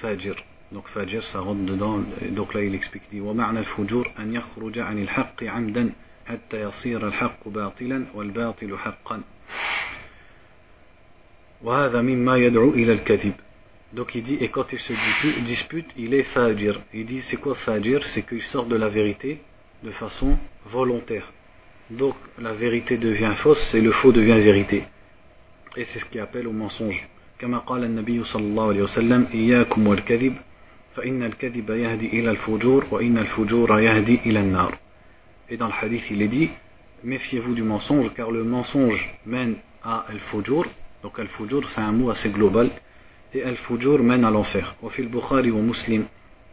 fajir 0.00 0.36
donc 0.72 0.86
fajir 0.88 1.24
ça 1.24 1.40
rentre 1.40 1.64
dedans 1.64 2.00
donc 2.30 2.54
là 2.54 2.62
il 2.62 2.74
explique 2.74 3.10
dit 3.10 3.20
ومعنى 3.20 3.58
الفجور 3.58 4.10
أن 4.18 4.34
يخرج 4.34 4.78
عن 4.78 4.98
الحق 4.98 5.44
عمدا 5.44 5.92
حتى 6.26 6.62
يصير 6.62 7.08
الحق 7.08 7.48
باطلا 7.48 8.06
والباطل 8.14 8.78
حقا 8.78 9.22
وهذا 11.62 12.02
مما 12.02 12.36
يدعو 12.36 12.70
إلى 12.70 12.92
الكذب 12.92 13.32
Donc 13.92 14.14
il 14.14 14.22
dit, 14.22 14.38
et 14.40 14.48
quand 14.48 14.72
il 14.72 14.78
se 14.78 14.92
dispute, 15.44 15.90
il 15.96 16.14
est 16.14 16.22
fajir. 16.22 16.80
Il 16.94 17.06
dit, 17.06 17.22
c'est 17.22 17.38
quoi 17.38 17.56
fajir 17.56 18.04
C'est 18.12 18.22
qu'il 18.22 18.42
sort 18.42 18.66
de 18.66 18.76
la 18.76 18.88
vérité 18.88 19.40
de 19.82 19.90
façon 19.90 20.38
volontaire. 20.66 21.32
Donc 21.90 22.14
la 22.38 22.52
vérité 22.52 22.98
devient 22.98 23.34
fausse 23.36 23.74
et 23.74 23.80
le 23.80 23.90
faux 23.90 24.12
devient 24.12 24.38
vérité. 24.38 24.84
Et 25.77 25.83
c'est 25.83 25.99
ce 25.99 26.05
qu'il 26.05 26.21
appelle 26.21 26.47
au 26.47 26.53
mensonge. 26.53 27.07
كما 27.39 27.57
قال 27.57 27.83
النبي 27.83 28.23
صلى 28.23 28.43
الله 28.43 28.67
عليه 28.67 28.81
وسلم 28.83 29.27
إياكم 29.33 29.87
والكذب 29.87 30.35
فإن 30.95 31.23
الكذب 31.23 31.69
يهدي 31.69 32.07
إلى 32.19 32.31
الفجور 32.31 32.85
وإن 32.91 33.17
الفجور 33.17 33.79
يهدي 33.79 34.19
إلى 34.25 34.39
النار 34.39 34.77
Et 35.49 35.57
dans 35.57 35.67
le 35.67 35.73
hadith 35.73 36.09
il 36.11 36.21
est 36.21 36.27
dit 36.27 36.49
méfiez-vous 37.03 37.53
du 37.53 37.63
mensonge 37.63 38.13
car 38.15 38.31
le 38.31 38.43
mensonge 38.43 39.09
mène 39.25 39.55
à 39.83 40.05
al-fujur 40.09 40.65
donc 41.03 41.19
al-fujur 41.19 41.69
c'est 41.69 41.81
un 41.81 41.91
mot 41.91 42.09
assez 42.09 42.29
global 42.29 42.69
et 43.33 43.43
al-fujur 43.43 44.01
mène 44.01 44.23
à 44.23 44.31
l'enfer 44.31 44.75
وفي 44.81 45.01
البخاري 45.01 45.51
ومسلم 45.51 46.05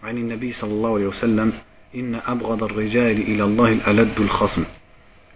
عن 0.02 0.18
النبي 0.18 0.52
صلى 0.52 0.70
الله 0.72 0.94
عليه 0.94 1.06
وسلم 1.06 1.52
إن 1.94 2.14
أبغض 2.14 2.62
الرجال 2.64 3.20
إلى 3.20 3.44
الله 3.44 3.72
الألد 3.72 4.20
الخصم 4.20 4.64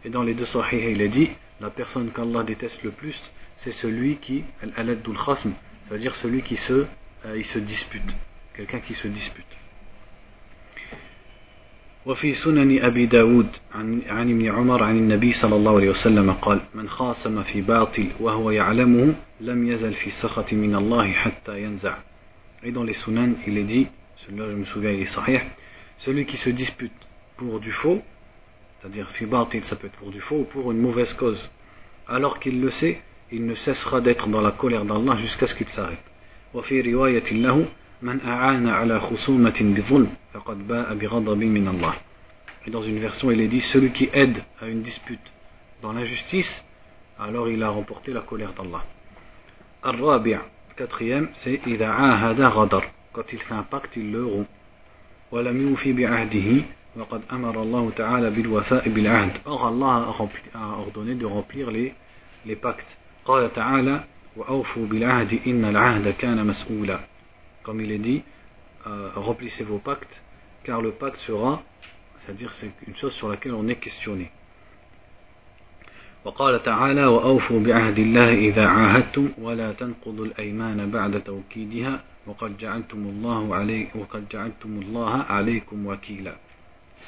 Et 0.04 0.10
dans 0.10 0.24
les 0.24 0.34
deux 0.34 0.44
sahih 0.44 0.90
il 0.90 1.00
est 1.00 1.08
dit 1.08 1.30
la 1.60 1.70
personne 1.70 2.10
qu'Allah 2.10 2.42
déteste 2.42 2.82
le 2.82 2.90
plus 2.90 3.16
c'est 3.57 3.71
celui 3.71 4.17
qui, 4.17 4.43
al-aladul 4.61 5.17
khasm, 5.17 5.51
c'est-à-dire 5.87 6.15
celui 6.15 6.41
qui 6.41 6.57
se, 6.57 6.85
euh, 7.25 7.37
il 7.37 7.45
se 7.45 7.59
dispute, 7.59 8.15
quelqu'un 8.55 8.79
qui 8.79 8.93
se 8.93 9.07
dispute. 9.07 9.45
وفي 12.05 12.33
سنن 12.33 12.81
أبي 12.81 13.05
داود 13.05 13.47
عن, 13.75 14.01
عن 14.09 14.29
ابن 14.29 14.51
عمر 14.51 14.83
عن 14.83 14.97
النبي 14.97 15.33
صلى 15.33 15.55
الله 15.55 15.75
عليه 15.75 15.89
وسلم 15.89 16.31
قال 16.31 16.61
من 16.73 16.89
خاصم 16.89 17.43
في 17.43 17.61
باطل 17.61 18.07
وهو 18.19 18.51
يعلمه 18.51 19.15
لم 19.41 19.67
يزل 19.67 19.93
في 19.93 20.09
سخط 20.09 20.53
من 20.53 20.75
الله 20.75 21.11
حتى 21.11 21.63
ينزع 21.63 21.97
Et 22.63 22.71
dans 22.71 22.83
les 22.83 22.93
sunan, 22.93 23.33
il 23.47 23.57
est 23.57 23.63
dit, 23.63 23.87
celui-là 24.17 24.49
je 24.51 24.55
me 24.55 24.65
souviens, 24.65 24.91
il 24.91 25.01
est 25.01 25.05
sahih, 25.05 25.41
celui 25.97 26.25
qui 26.25 26.37
se 26.37 26.49
dispute 26.51 26.91
pour 27.37 27.59
du 27.59 27.71
faux, 27.71 28.01
c'est-à-dire 28.79 29.09
fi 29.09 29.25
batil, 29.25 29.63
ça 29.63 29.75
peut 29.75 29.87
être 29.87 29.97
pour 29.97 30.11
du 30.11 30.21
faux 30.21 30.41
ou 30.41 30.43
pour 30.43 30.71
une 30.71 30.77
mauvaise 30.77 31.13
cause, 31.13 31.49
alors 32.07 32.39
qu'il 32.39 32.61
le 32.61 32.69
sait, 32.69 33.01
il 33.31 33.45
ne 33.45 33.55
cessera 33.55 34.01
d'être 34.01 34.27
dans 34.27 34.41
la 34.41 34.51
colère 34.51 34.85
d'Allah 34.85 35.17
jusqu'à 35.17 35.47
ce 35.47 35.55
qu'il 35.55 35.69
s'arrête. 35.69 36.03
وفي 36.53 36.81
رواية 36.81 37.31
له 37.31 37.65
من 38.01 38.21
أعان 38.21 38.67
على 38.67 38.99
خصومة 38.99 39.59
بظلم 39.61 40.09
فقد 40.33 40.67
باء 40.67 40.93
بغضب 40.95 41.43
من 41.43 41.67
الله. 41.67 41.93
Et 42.67 42.69
dans 42.69 42.83
une 42.83 42.99
version, 42.99 43.31
il 43.31 43.41
est 43.41 43.47
dit 43.47 43.61
celui 43.61 43.91
qui 43.91 44.09
aide 44.13 44.43
à 44.61 44.67
une 44.67 44.81
dispute 44.81 45.31
dans 45.81 45.93
l'injustice, 45.93 46.63
alors 47.19 47.49
il 47.49 47.63
a 47.63 47.69
remporté 47.69 48.13
la 48.13 48.21
colère 48.21 48.53
d'Allah. 48.53 48.83
الرابع 49.85 50.39
quatrième, 50.77 51.29
c'est 51.33 51.59
إذا 51.67 51.87
عاهد 51.87 52.41
غدر. 52.41 52.83
Quand 53.13 53.33
il 53.33 53.39
fait 53.39 53.53
un 53.53 53.63
pacte, 53.63 53.95
il 53.95 54.11
le 54.11 54.25
rompt. 54.25 54.47
ولم 55.31 55.69
يوفي 55.69 55.93
بعهده 55.93 56.63
وقد 56.97 57.21
أمر 57.31 57.61
الله 57.61 57.91
تعالى 57.95 58.29
بالوفاء 58.29 58.89
بالعهد. 58.89 59.31
Or 59.45 59.67
Allah 59.67 60.13
a 60.53 60.79
ordonné 60.79 61.15
de 61.15 61.25
remplir 61.25 61.71
les, 61.71 61.93
les 62.45 62.55
pactes. 62.55 62.97
قال 63.26 63.52
تعالى 63.52 64.04
وأوفوا 64.36 64.86
بالعهد 64.86 65.40
إن 65.46 65.64
العهد 65.64 66.08
كان 66.08 66.46
مسؤولا 66.46 67.00
comme 67.64 67.80
il 67.80 67.90
est 67.90 67.98
dit 67.98 68.22
euh, 68.86 69.10
remplissez 69.16 69.64
vos 69.64 69.78
pactes 69.78 70.22
car 70.64 70.80
le 70.80 70.92
pacte 70.92 71.18
sera 71.18 71.62
c'est-à-dire 72.20 72.52
c'est 72.60 72.70
une 72.86 72.96
chose 72.96 73.12
sur 73.14 73.28
laquelle 73.28 73.54
on 73.54 73.68
est 73.68 73.76
questionné 73.76 74.30
وقال 76.24 76.62
تعالى 76.62 77.06
وأوفوا 77.06 77.60
بعهد 77.60 77.98
الله 77.98 78.34
إذا 78.34 78.66
عاهدتم 78.66 79.28
ولا 79.38 79.72
تنقضوا 79.72 80.24
الأيمان 80.26 80.90
بعد 80.90 81.22
توكيدها 81.22 82.02
وقد 82.26 82.56
جعلتم 82.58 82.98
الله 82.98 83.54
علي 83.54 83.88
وقد 83.94 84.28
جعلتم 84.28 84.80
الله 84.82 85.22
عليكم 85.22 85.86
وكيلا 85.86 86.36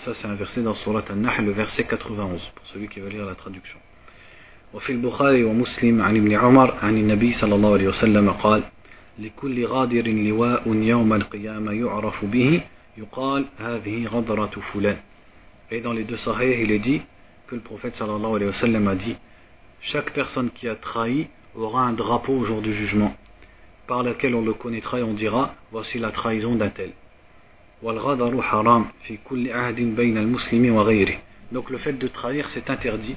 Ça 0.05 0.15
c'est 0.15 0.29
un 0.29 0.35
verset 0.35 0.63
dans 0.63 0.75
Surat 0.75 1.05
An-Nahl, 1.11 1.45
le 1.45 1.51
verset 1.51 1.83
91, 1.83 2.41
pour 2.55 2.67
celui 2.67 2.89
qui 2.89 3.01
veut 3.01 3.09
lire 3.09 3.25
la 3.25 3.35
traduction. 3.35 3.79
وفي 4.75 4.93
البخاري 4.93 5.45
ومسلم 5.45 6.03
عن 6.03 6.17
ابن 6.17 6.33
عمر 6.33 6.75
عن 6.83 6.97
النبي 6.97 7.33
صلى 7.33 7.55
الله 7.55 7.73
عليه 7.73 7.89
وسلم 7.89 8.31
قال 8.31 8.63
لكل 9.19 9.67
غادر 9.67 10.09
لواء 10.09 10.75
يوم 10.75 11.13
القيامة 11.13 11.73
يعرف 11.73 12.25
به 12.25 12.61
يقال 12.99 13.45
هذه 13.59 14.07
غدرة 14.07 14.51
فلان 14.73 14.97
Et 15.71 15.81
dans 15.81 15.93
les 15.93 16.05
deux 16.05 16.17
sahih, 16.17 16.63
il 16.63 16.73
est 16.73 16.79
dit 16.79 17.03
que 17.47 17.55
le 17.55 17.61
prophète 17.61 17.95
sallallahu 17.97 18.37
alayhi 18.37 18.47
wa 18.47 18.53
sallam 18.53 18.89
a 18.89 18.95
dit 18.95 19.17
Chaque 19.81 20.13
personne 20.13 20.51
qui 20.51 20.67
a 20.67 20.75
trahi 20.75 21.29
aura 21.55 21.83
un 21.83 21.93
drapeau 21.93 22.33
au 22.39 22.45
jour 22.45 22.63
du 22.63 22.73
jugement, 22.73 23.15
par 23.87 24.03
lequel 24.03 24.35
on 24.35 24.43
le 24.43 24.55
connaîtra 24.55 24.99
et 25.01 25.03
on 25.03 25.13
dira 25.13 25.55
Voici 25.71 25.99
la 25.99 26.11
trahison 26.11 26.55
d'un 26.57 26.71
tel. 26.71 26.93
والغدر 27.83 28.43
حرام 28.43 28.85
في 29.03 29.19
كل 29.25 29.53
عهد 29.53 29.81
بين 29.97 30.19
المسلم 30.19 30.75
وغيره. 30.75 31.19
Donc 31.53 31.71
le 31.71 31.79
fait 31.79 31.93
de 31.93 32.09
trahir 32.09 32.49
c'est 32.49 32.71
interdit 32.71 33.17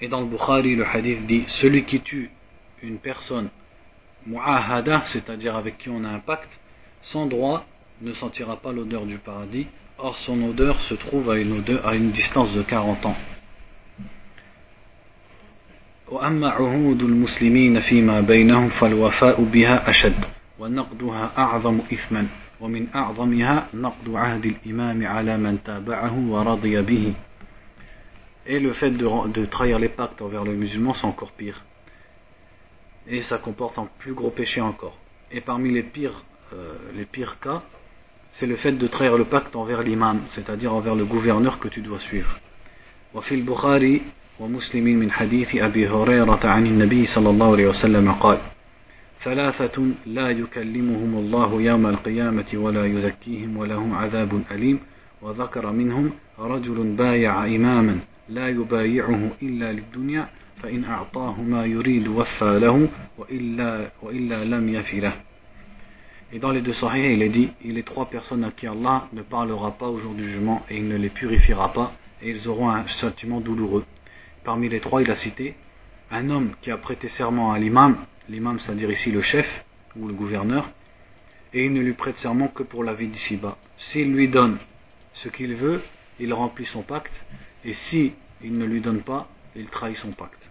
et 0.00 0.08
dans 0.08 0.20
le 0.20 0.26
Bukhari, 0.26 0.76
le 0.76 0.86
hadith 0.86 1.26
dit 1.26 1.44
Celui 1.48 1.84
qui 1.84 2.00
tue 2.00 2.30
une 2.82 2.98
personne 2.98 3.48
mu'ahada, 4.26 5.02
c'est-à-dire 5.06 5.56
avec 5.56 5.78
qui 5.78 5.88
on 5.90 6.04
a 6.04 6.08
un 6.08 6.18
pacte, 6.18 6.50
sans 7.02 7.26
droit 7.26 7.66
ne 8.02 8.12
sentira 8.14 8.56
pas 8.56 8.72
l'odeur 8.72 9.06
du 9.06 9.18
paradis. 9.18 9.66
Or, 9.98 10.18
son 10.18 10.42
odeur 10.42 10.80
se 10.82 10.94
trouve 10.94 11.30
à 11.30 11.38
une, 11.38 11.52
odeur, 11.52 11.86
à 11.86 11.94
une 11.94 12.10
distance 12.10 12.52
de 12.52 12.62
40 12.62 13.06
ans. 13.06 13.16
وأما 16.08 16.48
عهود 16.50 17.02
المسلمين 17.02 17.80
فيما 17.80 18.20
بينهم 18.20 18.68
فالوفاء 18.68 19.42
بها 19.42 19.90
أشد 19.90 20.24
ونقضها 20.58 21.32
أعظم 21.38 21.80
إثما 21.92 22.26
ومن 22.60 22.86
أعظمها 22.94 23.68
نقض 23.74 24.16
عهد 24.16 24.46
الإمام 24.46 25.06
على 25.06 25.36
من 25.36 25.62
تابعه 25.62 26.18
ورضي 26.28 26.82
به 26.82 27.14
Et 28.48 28.60
le 28.60 28.72
fait 28.72 28.90
de, 28.92 29.28
de 29.32 29.44
trahir 29.44 29.78
les 29.78 29.88
pactes 29.88 30.22
envers 30.22 30.44
le 30.44 30.54
musulman, 30.54 30.94
c'est 30.94 31.06
encore 31.06 31.32
pire. 31.32 31.64
Et 33.08 33.22
ça 33.22 33.38
comporte 33.38 33.76
un 33.76 33.88
plus 33.98 34.14
gros 34.14 34.30
péché 34.30 34.60
encore. 34.60 34.96
Et 35.32 35.40
parmi 35.40 35.72
les 35.72 35.82
pires, 35.82 36.22
euh, 36.52 36.74
les 36.94 37.06
pires 37.06 37.40
cas, 37.40 37.62
c'est 38.34 38.46
le 38.46 38.54
fait 38.54 38.72
de 38.72 38.86
trahir 38.86 39.18
le 39.18 39.24
pacte 39.24 39.56
envers 39.56 39.82
l'imam, 39.82 40.20
c'est-à-dire 40.30 40.72
envers 40.72 40.94
le 40.94 41.04
gouverneur 41.04 41.58
que 41.58 41.68
tu 41.68 41.80
dois 41.80 41.98
suivre. 41.98 42.38
وفي 43.14 43.34
البخاري 43.34 44.02
ومسلم 44.40 44.84
من 44.84 45.12
حديث 45.12 45.56
أبي 45.56 45.88
هريرة 45.88 46.40
عن 46.44 46.66
النبي 46.66 47.06
صلى 47.06 47.30
الله 47.30 47.52
عليه 47.52 47.66
وسلم 47.66 48.12
قال 48.12 48.38
ثلاثة 49.23 49.87
لا 50.05 50.29
يكلمهم 50.29 51.17
الله 51.17 51.61
يوم 51.61 51.87
القيامة 51.87 52.45
ولا 52.53 52.85
يزكيهم 52.85 53.57
ولهم 53.57 53.95
عذاب 53.95 54.43
أليم 54.51 54.79
وذكر 55.21 55.71
منهم 55.71 56.11
رجل 56.39 56.83
بايع 56.83 57.45
إماما 57.45 57.99
لا 58.29 58.49
يبايعه 58.49 59.29
إلا 59.41 59.71
للدنيا 59.73 60.27
فإن 60.63 60.83
أعطاه 60.83 61.41
ما 61.41 61.65
يريد 61.65 62.07
وفى 62.07 62.59
له 62.59 62.89
وإلا, 63.17 63.91
وإلا 64.01 64.45
لم 64.45 64.69
يفي 64.69 64.99
له 64.99 65.13
Et 66.33 66.39
dans 66.39 66.51
les 66.51 66.61
deux 66.61 66.71
sahih, 66.71 67.13
il 67.13 67.21
est 67.23 67.29
dit, 67.29 67.49
il 67.65 67.77
est 67.77 67.83
trois 67.85 68.05
personnes 68.05 68.45
à 68.45 68.51
qui 68.51 68.65
Allah 68.65 69.09
ne 69.11 69.21
parlera 69.21 69.71
pas 69.71 69.87
au 69.87 69.97
jour 69.97 70.13
du 70.13 70.23
jugement 70.23 70.63
et 70.69 70.77
il 70.77 70.87
ne 70.87 70.95
les 70.95 71.09
purifiera 71.09 71.73
pas 71.73 71.91
et 72.21 72.29
ils 72.29 72.47
auront 72.47 72.69
un 72.69 72.87
châtiment 72.87 73.41
douloureux. 73.41 73.83
Parmi 74.45 74.69
les 74.69 74.79
trois, 74.79 75.01
il 75.01 75.11
a 75.11 75.15
cité 75.15 75.55
un 76.09 76.29
homme 76.29 76.51
qui 76.61 76.71
a 76.71 76.77
prêté 76.77 77.09
serment 77.09 77.51
à 77.51 77.59
l'imam 77.59 77.97
l'imam 78.29 78.59
c'est-à-dire 78.59 78.91
ici 78.91 79.11
le 79.11 79.21
chef 79.21 79.65
ou 79.95 80.07
le 80.07 80.13
gouverneur, 80.13 80.69
et 81.53 81.65
il 81.65 81.73
ne 81.73 81.81
lui 81.81 81.93
prête 81.93 82.17
serment 82.17 82.47
que 82.47 82.63
pour 82.63 82.83
la 82.83 82.93
vie 82.93 83.07
d'ici-bas. 83.07 83.57
S'il 83.77 84.13
lui 84.13 84.29
donne 84.29 84.57
ce 85.13 85.29
qu'il 85.29 85.55
veut, 85.55 85.81
il 86.19 86.33
remplit 86.33 86.65
son 86.65 86.83
pacte, 86.83 87.13
et 87.65 87.73
si 87.73 88.13
ne 88.43 88.65
lui 88.65 88.81
donne 88.81 89.01
pas, 89.01 89.27
il 89.55 89.67
trahit 89.67 89.97
son 89.97 90.11
pacte. 90.11 90.49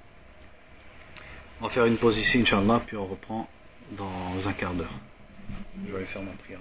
On 1.61 1.67
va 1.67 1.71
faire 1.71 1.87
une 1.87 1.97
pause 1.97 2.19
ici, 2.19 2.39
Inch'Allah, 2.39 2.83
puis 2.87 2.97
on 2.97 3.07
reprend 3.07 3.49
dans 3.93 4.47
un 4.47 4.53
quart 4.53 4.75
d'heure. 4.75 4.95
Je 5.87 5.91
vais 5.91 5.99
aller 5.99 6.07
faire 6.07 6.23
ma 6.23 6.33
prière. 6.33 6.61